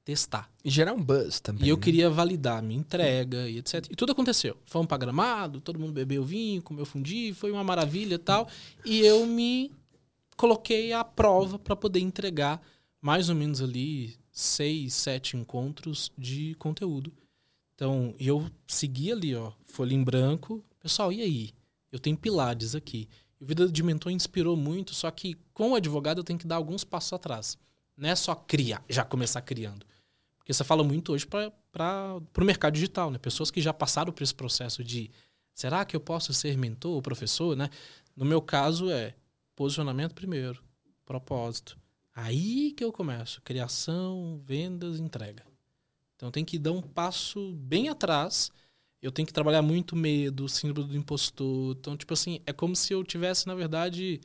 testar. 0.06 0.48
E 0.64 0.70
gerar 0.70 0.94
um 0.94 1.02
buzz 1.02 1.38
também. 1.40 1.66
E 1.66 1.68
eu 1.68 1.76
né? 1.76 1.82
queria 1.82 2.08
validar 2.08 2.62
minha 2.62 2.80
entrega 2.80 3.48
e 3.48 3.58
etc. 3.58 3.86
E 3.90 3.96
tudo 3.96 4.12
aconteceu. 4.12 4.56
Fomos 4.64 4.86
pra 4.86 4.96
gramado, 4.96 5.60
todo 5.60 5.78
mundo 5.78 5.92
bebeu 5.92 6.24
vinho, 6.24 6.62
comeu 6.62 6.86
fundi, 6.86 7.34
foi 7.34 7.52
uma 7.52 7.64
maravilha 7.64 8.14
e 8.14 8.18
tal. 8.18 8.48
E 8.84 9.00
eu 9.00 9.26
me 9.26 9.70
coloquei 10.36 10.92
à 10.92 11.04
prova 11.04 11.58
para 11.58 11.74
poder 11.74 12.00
entregar 12.00 12.62
mais 13.02 13.28
ou 13.28 13.34
menos 13.34 13.60
ali 13.60 14.16
seis, 14.36 14.92
sete 14.92 15.34
encontros 15.34 16.12
de 16.16 16.54
conteúdo. 16.56 17.10
Então, 17.74 18.14
eu 18.18 18.50
segui 18.66 19.10
ali, 19.10 19.34
ó, 19.34 19.50
folha 19.64 19.94
em 19.94 20.04
branco. 20.04 20.62
Pessoal, 20.78 21.10
e 21.10 21.22
aí? 21.22 21.54
Eu 21.90 21.98
tenho 21.98 22.18
pilares 22.18 22.74
aqui. 22.74 23.08
E 23.40 23.44
o 23.44 23.46
Vida 23.46 23.66
de 23.66 23.82
Mentor 23.82 24.12
inspirou 24.12 24.54
muito, 24.54 24.94
só 24.94 25.10
que 25.10 25.38
como 25.54 25.74
advogado 25.74 26.18
eu 26.18 26.24
tenho 26.24 26.38
que 26.38 26.46
dar 26.46 26.56
alguns 26.56 26.84
passos 26.84 27.14
atrás. 27.14 27.56
Não 27.96 28.10
é 28.10 28.14
só 28.14 28.34
criar, 28.34 28.84
já 28.90 29.04
começar 29.06 29.40
criando. 29.40 29.86
Porque 30.36 30.52
você 30.52 30.62
fala 30.62 30.84
muito 30.84 31.14
hoje 31.14 31.26
para 31.26 32.20
o 32.38 32.44
mercado 32.44 32.74
digital, 32.74 33.10
né? 33.10 33.16
Pessoas 33.16 33.50
que 33.50 33.62
já 33.62 33.72
passaram 33.72 34.12
por 34.12 34.22
esse 34.22 34.34
processo 34.34 34.84
de 34.84 35.10
será 35.54 35.82
que 35.86 35.96
eu 35.96 36.00
posso 36.00 36.34
ser 36.34 36.58
mentor 36.58 36.92
ou 36.92 37.00
professor, 37.00 37.56
né? 37.56 37.70
No 38.14 38.26
meu 38.26 38.42
caso 38.42 38.90
é 38.90 39.14
posicionamento 39.54 40.14
primeiro, 40.14 40.62
propósito. 41.06 41.78
Aí 42.18 42.72
que 42.72 42.82
eu 42.82 42.90
começo, 42.90 43.42
criação, 43.42 44.40
vendas, 44.42 44.98
entrega. 44.98 45.44
Então 46.16 46.30
tem 46.30 46.46
que 46.46 46.58
dar 46.58 46.72
um 46.72 46.80
passo 46.80 47.52
bem 47.52 47.90
atrás. 47.90 48.50
Eu 49.02 49.12
tenho 49.12 49.26
que 49.26 49.34
trabalhar 49.34 49.60
muito 49.60 49.94
medo, 49.94 50.48
síndrome 50.48 50.88
do 50.88 50.96
impostor. 50.96 51.76
Então, 51.78 51.94
tipo 51.94 52.14
assim, 52.14 52.40
é 52.46 52.54
como 52.54 52.74
se 52.74 52.90
eu 52.94 53.04
tivesse, 53.04 53.46
na 53.46 53.54
verdade, 53.54 54.18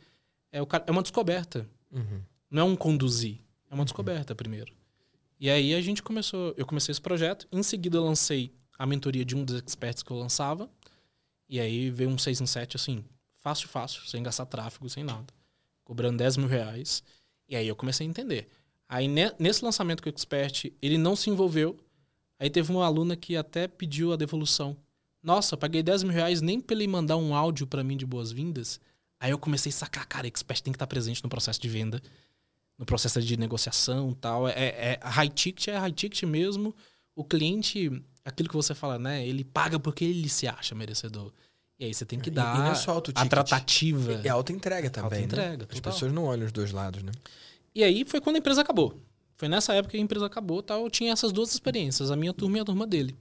é, 0.53 0.61
o 0.61 0.65
cara- 0.65 0.85
é 0.87 0.91
uma 0.91 1.01
descoberta. 1.01 1.69
Uhum. 1.91 2.21
Não 2.49 2.61
é 2.61 2.65
um 2.65 2.75
conduzir, 2.77 3.39
é 3.69 3.75
uma 3.75 3.83
descoberta 3.83 4.33
primeiro. 4.33 4.73
E 5.37 5.49
aí 5.49 5.73
a 5.73 5.81
gente 5.81 6.01
começou, 6.01 6.53
eu 6.55 6.65
comecei 6.65 6.93
esse 6.93 7.01
projeto, 7.01 7.45
em 7.51 7.61
seguida 7.61 7.97
eu 7.97 8.05
lancei 8.05 8.53
a 8.79 8.85
mentoria 8.85 9.25
de 9.25 9.35
um 9.35 9.43
dos 9.43 9.55
experts 9.61 10.01
que 10.01 10.11
eu 10.11 10.17
lançava, 10.17 10.69
e 11.49 11.59
aí 11.59 11.89
veio 11.89 12.09
um 12.09 12.17
6 12.17 12.39
em 12.39 12.45
7 12.45 12.77
assim, 12.77 13.03
fácil, 13.35 13.67
fácil, 13.67 14.01
sem 14.07 14.23
gastar 14.23 14.45
tráfego, 14.45 14.89
sem 14.89 15.03
nada. 15.03 15.33
Cobrando 15.83 16.17
10 16.19 16.37
mil 16.37 16.47
reais. 16.47 17.03
E 17.51 17.55
aí 17.57 17.67
eu 17.67 17.75
comecei 17.75 18.07
a 18.07 18.09
entender. 18.09 18.47
Aí 18.87 19.09
ne- 19.09 19.33
nesse 19.37 19.63
lançamento 19.63 20.01
com 20.01 20.07
o 20.09 20.11
expert, 20.11 20.71
ele 20.81 20.97
não 20.97 21.17
se 21.17 21.29
envolveu. 21.29 21.77
Aí 22.39 22.49
teve 22.49 22.71
uma 22.71 22.85
aluna 22.85 23.15
que 23.15 23.35
até 23.35 23.67
pediu 23.67 24.13
a 24.13 24.15
devolução. 24.15 24.75
Nossa, 25.21 25.57
paguei 25.57 25.83
10 25.83 26.03
mil 26.03 26.13
reais 26.13 26.41
nem 26.41 26.61
pra 26.61 26.73
ele 26.75 26.87
mandar 26.87 27.17
um 27.17 27.35
áudio 27.35 27.67
pra 27.67 27.83
mim 27.83 27.97
de 27.97 28.05
boas-vindas. 28.05 28.79
Aí 29.19 29.31
eu 29.31 29.37
comecei 29.37 29.69
a 29.69 29.73
sacar, 29.73 30.07
cara, 30.07 30.25
expert 30.27 30.61
tem 30.61 30.71
que 30.71 30.77
estar 30.77 30.87
presente 30.87 31.21
no 31.23 31.29
processo 31.29 31.61
de 31.61 31.67
venda, 31.67 32.01
no 32.79 32.85
processo 32.85 33.21
de 33.21 33.35
negociação 33.37 34.13
tal. 34.13 34.47
É, 34.47 34.53
é 34.93 34.99
high 35.03 35.29
ticket, 35.29 35.67
é 35.67 35.77
high 35.77 35.91
ticket 35.91 36.23
mesmo. 36.23 36.73
O 37.13 37.23
cliente, 37.23 37.91
aquilo 38.23 38.47
que 38.49 38.55
você 38.55 38.73
fala, 38.73 38.97
né? 38.97 39.27
Ele 39.27 39.43
paga 39.43 39.77
porque 39.77 40.05
ele 40.05 40.29
se 40.29 40.47
acha 40.47 40.73
merecedor. 40.73 41.31
E 41.81 41.85
aí 41.85 41.93
você 41.95 42.05
tem 42.05 42.19
que 42.19 42.29
dar 42.29 42.59
e, 42.59 42.67
e 42.67 42.71
é 42.73 42.75
só 42.75 42.91
auto 42.91 43.11
a 43.15 43.25
tratativa. 43.25 44.21
É 44.23 44.29
auto 44.29 44.51
entrega 44.51 44.87
também. 44.87 45.23
Auto 45.23 45.25
entrega. 45.25 45.63
Né? 45.63 45.67
As 45.67 45.79
pessoas 45.79 46.13
não 46.13 46.25
olham 46.25 46.45
os 46.45 46.51
dois 46.51 46.71
lados, 46.71 47.01
né? 47.01 47.11
E 47.73 47.83
aí 47.83 48.05
foi 48.05 48.21
quando 48.21 48.35
a 48.35 48.39
empresa 48.39 48.61
acabou. 48.61 48.95
Foi 49.35 49.49
nessa 49.49 49.73
época 49.73 49.93
que 49.93 49.97
a 49.97 49.99
empresa 49.99 50.27
acabou, 50.27 50.61
tal, 50.61 50.83
eu 50.83 50.91
tinha 50.91 51.11
essas 51.11 51.31
duas 51.31 51.51
experiências, 51.51 52.11
a 52.11 52.15
minha 52.15 52.35
turma 52.35 52.59
e 52.59 52.61
a 52.61 52.65
turma 52.65 52.85
dele. 52.85 53.15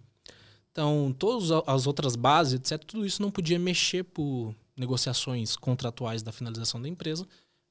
Então, 0.71 1.17
todas 1.19 1.51
as 1.67 1.87
outras 1.87 2.15
bases, 2.15 2.61
etc, 2.61 2.85
tudo 2.85 3.07
isso 3.07 3.23
não 3.23 3.31
podia 3.31 3.59
mexer 3.59 4.05
por 4.05 4.55
negociações 4.77 5.57
contratuais 5.57 6.23
da 6.23 6.31
finalização 6.31 6.83
da 6.83 6.87
empresa, 6.87 7.27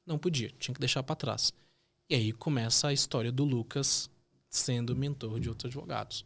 não 0.07 0.17
podia, 0.17 0.51
tinha 0.57 0.73
que 0.73 0.79
deixar 0.79 1.03
para 1.03 1.15
trás. 1.15 1.53
E 2.09 2.15
aí 2.15 2.31
começa 2.31 2.87
a 2.87 2.93
história 2.93 3.31
do 3.31 3.45
Lucas 3.45 4.09
sendo 4.49 4.95
mentor 4.95 5.39
de 5.39 5.49
outros 5.49 5.69
advogados. 5.69 6.25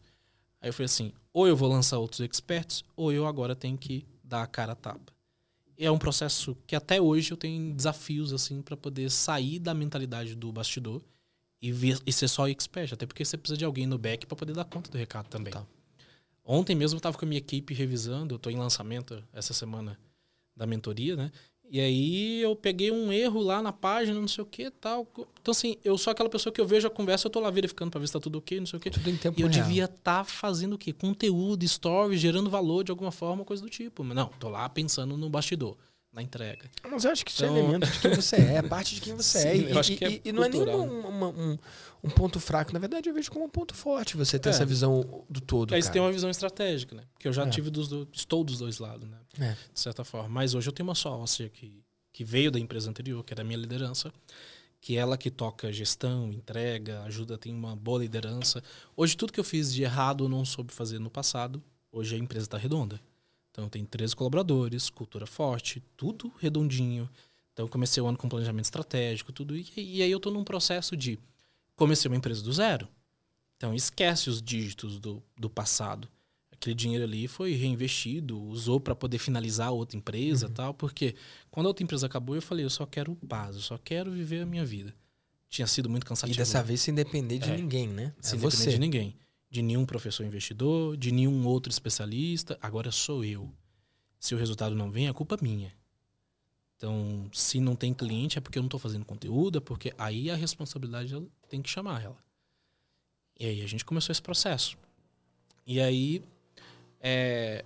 Aí 0.62 0.70
eu 0.70 0.74
falei 0.74 0.86
assim, 0.86 1.12
ou 1.34 1.50
eu 1.50 1.58
vou 1.58 1.68
lançar 1.68 2.00
outros 2.00 2.22
experts, 2.22 2.82
ou 2.96 3.12
eu 3.12 3.28
agora 3.28 3.54
tenho 3.54 3.78
que 3.78 4.06
dar 4.34 4.44
a 4.44 4.48
cara 4.48 4.74
a 4.74 4.76
tapa. 4.76 5.14
É 5.78 5.90
um 5.90 5.98
processo 5.98 6.56
que 6.68 6.76
até 6.76 7.02
hoje 7.02 7.32
eu 7.32 7.38
tenho 7.38 7.74
desafios 7.74 8.34
assim 8.34 8.62
para 8.62 8.76
poder 8.76 9.10
sair 9.10 9.60
da 9.60 9.74
mentalidade 9.74 10.36
do 10.36 10.52
bastidor 10.52 11.02
e, 11.62 11.72
ver, 11.72 12.00
e 12.06 12.12
ser 12.12 12.28
só 12.28 12.48
expert, 12.48 12.94
até 12.94 13.06
porque 13.06 13.24
você 13.24 13.38
precisa 13.38 13.58
de 13.58 13.66
alguém 13.66 13.86
no 13.86 13.98
back 13.98 14.26
para 14.26 14.36
poder 14.36 14.54
dar 14.54 14.66
conta 14.66 14.92
do 14.92 14.98
recado 14.98 15.28
também. 15.30 15.54
Tá. 15.54 15.66
Ontem 16.44 16.76
mesmo 16.76 16.96
eu 16.96 17.00
estava 17.00 17.18
com 17.18 17.26
a 17.26 17.28
minha 17.28 17.38
equipe 17.38 17.74
revisando, 17.74 18.34
eu 18.34 18.38
estou 18.38 18.52
em 18.52 18.58
lançamento 18.58 19.24
essa 19.32 19.54
semana 19.54 19.98
da 20.56 20.68
mentoria, 20.68 21.16
né? 21.16 21.32
E 21.74 21.80
aí 21.80 22.40
eu 22.40 22.56
peguei 22.56 22.92
um 22.92 23.12
erro 23.12 23.42
lá 23.42 23.60
na 23.60 23.74
página, 23.74 24.22
não 24.22 24.28
sei 24.28 24.44
o 24.44 24.46
que 24.46 24.70
tal. 24.70 25.08
Então, 25.42 25.52
assim, 25.52 25.76
eu 25.84 25.98
sou 25.98 26.12
aquela 26.12 26.30
pessoa 26.30 26.54
que 26.54 26.62
eu 26.62 26.68
vejo 26.68 26.86
a 26.86 26.90
conversa, 26.92 27.26
eu 27.26 27.32
tô 27.32 27.40
lá 27.40 27.50
verificando 27.50 27.90
para 27.90 28.00
ver 28.00 28.06
se 28.06 28.14
tá 28.14 28.20
tudo 28.20 28.38
ok, 28.38 28.60
não 28.60 28.68
sei 28.68 28.78
o 28.78 28.80
que. 28.80 28.92
Tudo 28.92 29.10
em 29.10 29.18
tempo 29.18 29.40
E 29.40 29.42
eu 29.42 29.48
real. 29.50 29.64
devia 29.64 29.86
estar 29.86 30.20
tá 30.20 30.24
fazendo 30.24 30.74
o 30.74 30.78
quê? 30.78 30.94
Conteúdo, 30.94 31.68
stories, 31.68 32.22
gerando 32.22 32.48
valor 32.48 32.84
de 32.84 32.92
alguma 32.92 33.12
forma, 33.12 33.44
coisa 33.44 33.64
do 33.64 33.72
tipo. 33.72 34.04
Mas 34.04 34.16
não, 34.16 34.28
tô 34.40 34.50
lá 34.50 34.70
pensando 34.70 35.18
no 35.18 35.32
bastidor 35.32 35.76
na 36.14 36.22
entrega. 36.22 36.70
Mas 36.90 37.04
eu 37.04 37.12
acho 37.12 37.26
que 37.26 37.32
isso 37.32 37.44
é 37.44 37.48
então... 37.48 37.58
é 37.58 37.60
elemento 37.62 37.92
de 37.92 38.00
quem 38.00 38.12
você 38.14 38.36
é, 38.36 38.56
é 38.56 38.62
parte 38.62 38.96
de 38.96 39.02
quem 39.02 39.16
você 39.16 39.40
Sim, 39.40 39.48
é. 39.48 39.58
E, 39.58 39.72
eu 39.72 39.80
acho 39.80 39.96
que 39.96 40.06
é 40.06 40.12
e, 40.12 40.22
e 40.26 40.32
não 40.32 40.44
é 40.44 40.50
nem 40.50 40.62
uma, 40.62 41.28
um, 41.30 41.58
um, 42.04 42.10
ponto 42.10 42.40
fraco. 42.40 42.72
Na 42.72 42.80
verdade, 42.80 43.10
eu 43.10 43.14
vejo 43.16 43.32
como 43.32 43.46
um 43.46 43.50
ponto 43.50 43.74
forte 43.74 44.16
você 44.16 44.38
ter 44.38 44.50
é. 44.50 44.52
essa 44.52 44.66
visão 44.66 45.26
do 45.28 45.42
todo. 45.42 45.74
Aí 45.74 45.82
você 45.82 45.92
tem 45.92 46.02
uma 46.02 46.12
visão 46.12 46.30
estratégica, 46.30 46.96
né? 46.96 47.04
Porque 47.14 47.28
eu 47.28 47.34
já 47.34 47.46
é. 47.46 47.50
tive 47.50 47.72
dos 47.72 47.88
do, 47.88 48.08
estou 48.14 48.44
dos 48.44 48.60
dois 48.60 48.78
lados, 48.78 49.10
né? 49.10 49.18
É. 49.40 49.56
De 49.74 49.80
certa 49.80 50.04
forma. 50.04 50.30
Mas 50.30 50.54
hoje 50.54 50.70
eu 50.70 50.74
tenho 50.74 50.88
uma 50.88 50.96
sócia 50.96 51.50
que, 51.50 51.84
que 52.12 52.24
veio 52.24 52.52
da 52.52 52.60
empresa 52.60 52.90
anterior, 52.90 53.24
que 53.24 53.34
era 53.34 53.42
a 53.42 53.46
minha 53.46 53.58
liderança, 53.58 54.14
que 54.80 54.96
é 54.96 55.00
ela 55.00 55.18
que 55.18 55.32
toca 55.32 55.74
gestão, 55.74 56.32
entrega, 56.32 57.02
ajuda, 57.04 57.40
tem 57.40 57.54
uma 57.54 57.76
boa 57.76 58.00
liderança. 58.00 58.62
Hoje, 58.96 59.18
tudo 59.18 59.34
que 59.34 59.40
eu 59.40 59.44
fiz 59.44 59.74
de 59.74 59.82
errado 59.82 60.22
ou 60.22 60.30
não 60.30 60.46
soube 60.46 60.72
fazer 60.72 61.00
no 61.00 61.10
passado, 61.10 61.64
hoje 61.92 62.16
a 62.16 62.20
empresa 62.20 62.46
está 62.46 62.58
redonda. 62.58 63.00
Então, 63.54 63.70
tem 63.70 63.86
13 63.86 64.16
colaboradores, 64.16 64.90
cultura 64.90 65.28
forte, 65.28 65.82
tudo 65.96 66.34
redondinho. 66.40 67.08
Então, 67.54 67.68
comecei 67.68 68.02
o 68.02 68.08
ano 68.08 68.18
com 68.18 68.28
planejamento 68.28 68.66
estratégico, 68.66 69.32
tudo. 69.32 69.56
E, 69.56 69.72
e 69.78 70.02
aí 70.02 70.10
eu 70.10 70.18
estou 70.18 70.34
num 70.34 70.44
processo 70.44 70.98
de 70.98 71.20
comecei 71.76 72.10
uma 72.10 72.18
empresa 72.18 72.42
do 72.42 72.52
zero. 72.52 72.88
Então, 73.56 73.76
esquece 73.76 74.28
os 74.28 74.42
dígitos 74.42 75.00
do, 75.00 75.22
do 75.38 75.52
passado. 75.52 76.08
Aquele 76.52 76.74
dinheiro 76.74 77.04
ali 77.04 77.28
foi 77.28 77.54
reinvestido, 77.54 78.42
usou 78.42 78.80
para 78.80 78.96
poder 78.96 79.20
finalizar 79.20 79.72
outra 79.72 79.98
empresa 79.98 80.48
uhum. 80.48 80.54
tal. 80.54 80.74
Porque 80.74 81.14
quando 81.52 81.68
a 81.68 81.70
outra 81.70 81.84
empresa 81.84 82.08
acabou, 82.08 82.36
eu 82.36 82.42
falei, 82.42 82.66
eu 82.66 82.72
só 82.72 82.88
quero 82.88 83.16
paz, 83.28 83.56
eu 83.56 83.62
só 83.62 83.78
quero 83.78 84.12
viver 84.12 84.42
a 84.42 84.46
minha 84.48 84.66
vida. 84.66 84.96
Tinha 85.48 85.68
sido 85.68 85.88
muito 85.88 86.08
cansativo. 86.08 86.36
E 86.36 86.38
dessa 86.40 86.64
vez 86.64 86.82
sem 86.82 86.96
depender 86.96 87.38
de 87.38 87.52
é, 87.52 87.56
ninguém, 87.56 87.88
né? 87.88 88.16
Sem 88.20 88.40
é 88.40 88.42
depender 88.42 88.64
você. 88.64 88.72
de 88.72 88.80
ninguém 88.80 89.16
de 89.54 89.62
nenhum 89.62 89.86
professor 89.86 90.26
investidor, 90.26 90.98
de 90.98 91.12
nenhum 91.12 91.46
outro 91.46 91.72
especialista. 91.72 92.58
Agora 92.60 92.92
sou 92.92 93.24
eu. 93.24 93.54
Se 94.20 94.34
o 94.34 94.38
resultado 94.38 94.74
não 94.74 94.90
vem, 94.90 95.08
é 95.08 95.14
culpa 95.14 95.38
minha. 95.40 95.72
Então, 96.76 97.30
se 97.32 97.60
não 97.60 97.76
tem 97.76 97.94
cliente, 97.94 98.40
é 98.40 98.42
porque 98.42 98.58
eu 98.58 98.64
não 98.64 98.68
estou 98.68 98.80
fazendo 98.80 99.06
conteúdo, 99.06 99.60
é 99.60 99.62
porque 99.62 99.94
aí 99.96 100.32
a 100.32 100.36
responsabilidade 100.36 101.16
tem 101.48 101.62
que 101.62 101.70
chamar 101.70 102.04
ela. 102.04 102.18
E 103.40 103.46
aí 103.46 103.62
a 103.62 103.68
gente 103.68 103.86
começou 103.86 104.12
esse 104.12 104.24
processo. 104.24 104.76
E 105.68 105.80
aí 105.80 106.24
é, 107.00 107.64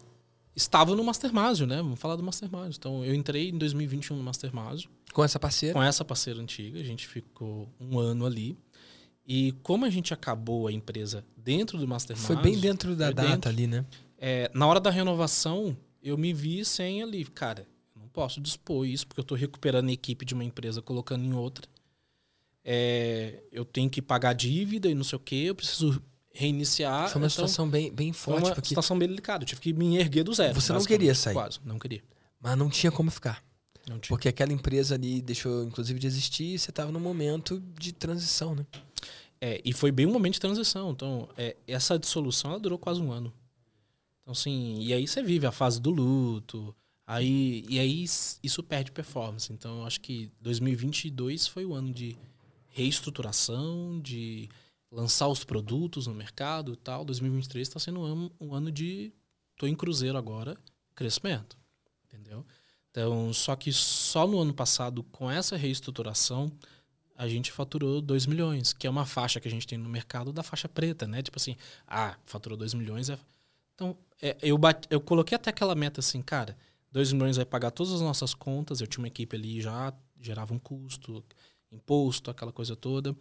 estava 0.54 0.94
no 0.94 1.02
Mastermásio, 1.06 1.66
né? 1.66 1.78
Vamos 1.78 2.02
falar 2.02 2.18
do 2.18 2.24
Mastermásio. 2.24 2.78
Então, 2.78 3.06
eu 3.06 3.16
entrei 3.16 3.48
em 3.48 3.58
2021 3.58 4.18
no 4.18 4.24
Mastermásio. 4.24 4.90
Com 5.14 5.24
essa 5.24 5.40
parceira? 5.40 5.74
Com 5.74 5.82
essa 5.82 6.04
parceira 6.04 6.42
antiga. 6.42 6.82
A 6.82 6.84
gente 6.84 7.08
ficou 7.08 7.70
um 7.80 7.98
ano 7.98 8.26
ali. 8.26 8.58
E 9.28 9.52
como 9.62 9.84
a 9.86 9.90
gente 9.90 10.14
acabou 10.14 10.68
a 10.68 10.72
empresa 10.72 11.26
dentro 11.36 11.78
do 11.78 11.86
Mastermind. 11.86 12.26
Foi 12.26 12.38
bem 12.38 12.58
dentro 12.58 12.96
da 12.96 13.12
data 13.12 13.30
dentro, 13.30 13.50
ali, 13.50 13.68
né? 13.68 13.86
É, 14.18 14.50
na 14.54 14.66
hora 14.66 14.80
da 14.80 14.90
renovação, 14.90 15.76
eu 16.02 16.18
me 16.18 16.34
vi 16.34 16.64
sem 16.64 17.04
ali. 17.04 17.26
Cara, 17.26 17.68
eu 17.94 18.02
não 18.02 18.08
posso 18.08 18.40
dispor 18.40 18.88
isso, 18.88 19.06
porque 19.06 19.20
eu 19.20 19.24
estou 19.24 19.38
recuperando 19.38 19.90
a 19.90 19.92
equipe 19.92 20.26
de 20.26 20.34
uma 20.34 20.46
empresa, 20.46 20.82
colocando 20.82 21.26
em 21.26 21.34
outra. 21.34 21.68
É, 22.64 23.44
eu 23.52 23.66
tenho 23.66 23.90
que 23.90 24.02
pagar 24.02 24.34
dívida 24.34 24.90
e 24.90 24.96
não 24.96 25.04
sei 25.04 25.18
o 25.18 25.20
quê, 25.20 25.44
eu 25.48 25.56
preciso 25.56 26.02
reiniciar. 26.34 27.10
Foi 27.10 27.22
uma 27.22 27.28
então, 27.28 27.30
situação 27.30 27.70
bem, 27.70 27.92
bem 27.92 28.14
forte. 28.14 28.40
Foi 28.40 28.50
uma 28.50 28.56
porque... 28.56 28.70
situação 28.70 28.98
bem 28.98 29.10
delicada. 29.10 29.44
Eu 29.44 29.48
tive 29.48 29.60
que 29.60 29.74
me 29.74 29.98
erguer 29.98 30.24
do 30.24 30.34
zero. 30.34 30.54
Você 30.54 30.72
não 30.72 30.84
queria 30.84 31.14
sair? 31.14 31.34
Quase, 31.34 31.60
não 31.66 31.78
queria. 31.78 32.02
Mas 32.40 32.58
não 32.58 32.70
tinha 32.70 32.92
como 32.92 33.12
ficar. 33.12 33.44
Porque 34.08 34.28
aquela 34.28 34.52
empresa 34.52 34.96
ali 34.96 35.22
deixou, 35.22 35.64
inclusive, 35.64 36.00
de 36.00 36.08
existir 36.08 36.56
e 36.56 36.60
você 36.60 36.72
estava 36.72 36.92
num 36.92 37.00
momento 37.00 37.62
de 37.80 37.94
transição, 37.94 38.54
né? 38.54 38.66
É, 39.40 39.62
e 39.64 39.72
foi 39.74 39.92
bem 39.92 40.06
um 40.06 40.12
momento 40.12 40.34
de 40.34 40.40
transição. 40.40 40.92
Então, 40.92 41.30
é, 41.38 41.56
essa 41.68 41.98
dissolução 41.98 42.52
ela 42.52 42.60
durou 42.60 42.78
quase 42.78 43.02
um 43.02 43.12
ano. 43.12 43.34
Então, 44.22 44.32
assim, 44.32 44.82
e 44.82 44.94
aí 44.94 45.08
você 45.08 45.22
vive 45.22 45.46
a 45.46 45.52
fase 45.52 45.80
do 45.80 45.90
luto. 45.90 46.76
Aí, 47.06 47.64
e 47.70 47.80
aí 47.80 48.04
isso 48.44 48.62
perde 48.64 48.92
performance. 48.92 49.52
Então, 49.54 49.80
eu 49.80 49.86
acho 49.86 50.02
que 50.02 50.32
2022 50.42 51.48
foi 51.48 51.66
o 51.66 51.74
ano 51.74 51.94
de 51.94 52.18
reestruturação, 52.68 54.00
de 54.02 54.50
lançar 54.92 55.28
os 55.28 55.44
produtos 55.44 56.08
no 56.08 56.14
mercado 56.14 56.74
e 56.74 56.76
tal. 56.76 57.06
2023 57.06 57.68
está 57.68 57.80
sendo 57.80 58.02
um 58.02 58.04
ano, 58.04 58.32
um 58.40 58.54
ano 58.54 58.72
de. 58.72 59.14
Tô 59.56 59.66
em 59.66 59.76
cruzeiro 59.76 60.18
agora, 60.18 60.58
crescimento. 60.94 61.58
Entendeu? 62.06 62.46
Então, 62.92 63.32
só 63.34 63.56
que 63.56 63.72
só 63.72 64.28
no 64.28 64.40
ano 64.40 64.54
passado, 64.54 65.04
com 65.04 65.30
essa 65.30 65.56
reestruturação, 65.56 66.52
a 67.18 67.28
gente 67.28 67.52
faturou 67.52 68.00
2 68.00 68.28
milhões, 68.28 68.72
que 68.74 68.86
é 68.86 68.90
uma 68.90 69.06
faixa 69.06 69.40
que 69.40 69.48
a 69.48 69.52
gente 69.52 69.66
tem 69.66 69.78
no 69.78 69.90
mercado 69.90 70.32
da 70.32 70.44
faixa 70.44 70.70
preta, 70.70 71.08
né? 71.08 71.24
Tipo 71.24 71.40
assim, 71.40 71.58
ah, 71.88 72.16
faturou 72.26 72.56
2 72.56 72.76
milhões. 72.76 73.10
É... 73.10 73.18
Então, 73.74 73.98
é, 74.22 74.38
eu, 74.40 74.56
bate, 74.56 74.88
eu 74.92 75.02
coloquei 75.02 75.36
até 75.36 75.50
aquela 75.50 75.74
meta 75.74 76.00
assim, 76.00 76.22
cara, 76.22 76.56
2 76.92 77.14
milhões 77.14 77.36
vai 77.36 77.46
pagar 77.46 77.72
todas 77.72 77.92
as 77.92 78.02
nossas 78.02 78.36
contas. 78.36 78.80
Eu 78.80 78.88
tinha 78.88 79.02
uma 79.02 79.08
equipe 79.08 79.36
ali 79.36 79.60
já, 79.60 79.92
gerava 80.22 80.54
um 80.54 80.60
custo, 80.60 81.26
imposto, 81.72 82.30
aquela 82.30 82.52
coisa 82.52 82.76
toda. 82.76 83.16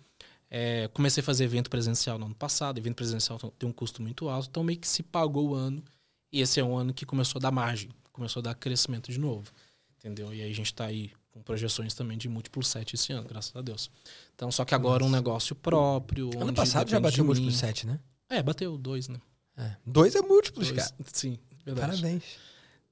É, 0.50 0.88
comecei 0.88 1.22
a 1.22 1.24
fazer 1.24 1.44
evento 1.44 1.70
presencial 1.70 2.18
no 2.18 2.26
ano 2.26 2.34
passado. 2.34 2.76
Evento 2.76 2.96
presencial 2.96 3.38
tem 3.58 3.66
um 3.66 3.72
custo 3.72 4.02
muito 4.02 4.28
alto, 4.28 4.48
então 4.50 4.62
meio 4.62 4.78
que 4.78 4.86
se 4.86 5.02
pagou 5.02 5.50
o 5.50 5.54
ano. 5.54 5.82
E 6.30 6.42
esse 6.42 6.60
é 6.60 6.64
um 6.64 6.76
ano 6.76 6.92
que 6.92 7.06
começou 7.06 7.38
a 7.38 7.42
dar 7.42 7.50
margem, 7.50 7.90
começou 8.12 8.40
a 8.40 8.42
dar 8.42 8.54
crescimento 8.54 9.10
de 9.10 9.18
novo. 9.18 9.50
Entendeu? 9.96 10.34
E 10.34 10.42
aí 10.42 10.50
a 10.50 10.54
gente 10.54 10.66
está 10.66 10.84
aí 10.84 11.12
com 11.36 11.42
projeções 11.42 11.92
também 11.92 12.16
de 12.16 12.30
múltiplo 12.30 12.64
7 12.64 12.94
esse 12.94 13.12
ano, 13.12 13.28
graças 13.28 13.54
a 13.54 13.60
Deus. 13.60 13.90
Então, 14.34 14.50
só 14.50 14.64
que 14.64 14.74
agora 14.74 15.00
Nossa. 15.00 15.12
um 15.12 15.14
negócio 15.14 15.54
próprio. 15.54 16.30
Ano 16.40 16.54
passado 16.54 16.88
já 16.88 16.98
bateu 16.98 17.24
múltiplo 17.24 17.50
7, 17.50 17.86
né? 17.86 18.00
É, 18.28 18.42
bateu 18.42 18.78
dois, 18.78 19.08
né? 19.08 19.20
É. 19.56 19.76
Dois 19.84 20.14
é 20.14 20.22
múltiplos, 20.22 20.70
dois, 20.70 20.90
cara. 20.90 21.04
Sim, 21.12 21.38
verdade. 21.64 22.00
Parabéns. 22.00 22.24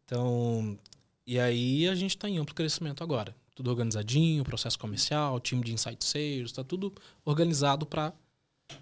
Então, 0.05 0.79
e 1.27 1.41
aí 1.41 1.89
a 1.89 1.95
gente 1.95 2.17
está 2.17 2.29
em 2.29 2.37
amplo 2.37 2.55
crescimento 2.55 3.03
agora. 3.03 3.35
Tudo 3.55 3.71
organizadinho, 3.71 4.45
processo 4.45 4.79
comercial, 4.79 5.41
time 5.41 5.65
de 5.65 5.73
insight 5.73 6.05
sales, 6.05 6.51
está 6.51 6.63
tudo 6.63 6.93
organizado 7.25 7.87
para 7.87 8.13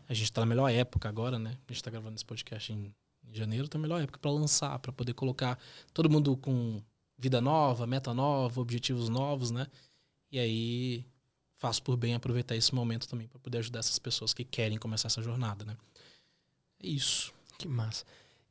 a 0.09 0.15
gente 0.15 0.25
está 0.25 0.41
na 0.41 0.47
melhor 0.47 0.69
época 0.71 1.09
agora, 1.09 1.39
né? 1.39 1.51
A 1.51 1.73
gente 1.73 1.77
está 1.77 1.91
gravando 1.91 2.15
esse 2.15 2.25
podcast 2.25 2.73
em, 2.73 2.93
em 3.29 3.35
janeiro, 3.35 3.69
tá 3.69 3.79
na 3.79 3.83
melhor 3.83 4.01
época 4.01 4.19
para 4.19 4.31
lançar, 4.31 4.79
para 4.79 4.93
poder 4.93 5.13
colocar 5.13 5.59
todo 5.93 6.09
mundo 6.09 6.37
com 6.37 6.81
vida 7.23 7.41
nova, 7.41 7.87
meta 7.87 8.13
nova, 8.13 8.61
objetivos 8.61 9.09
novos, 9.09 9.53
né? 9.53 9.69
E 10.31 10.41
aí 10.41 11.07
faço 11.55 11.81
por 11.81 11.97
bem 11.97 12.15
aproveitar 12.15 12.57
esse 12.57 12.75
momento 12.75 13.07
também 13.07 13.29
para 13.29 13.39
poder 13.39 13.59
ajudar 13.59 13.79
essas 13.79 13.99
pessoas 13.99 14.35
que 14.35 14.45
querem 14.45 14.77
começar 14.77 15.07
essa 15.07 15.23
jornada, 15.23 15.65
né? 15.65 15.77
É 16.83 16.89
isso. 16.89 17.33
Que 17.57 17.69
massa. 17.69 18.05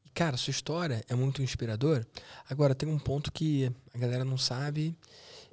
E 0.05 0.09
cara, 0.09 0.37
sua 0.37 0.51
história 0.51 1.03
é 1.09 1.13
muito 1.13 1.41
inspiradora. 1.41 2.07
Agora 2.49 2.73
tem 2.73 2.87
um 2.87 2.97
ponto 2.97 3.29
que 3.29 3.69
a 3.93 3.97
galera 3.97 4.23
não 4.23 4.37
sabe 4.37 4.95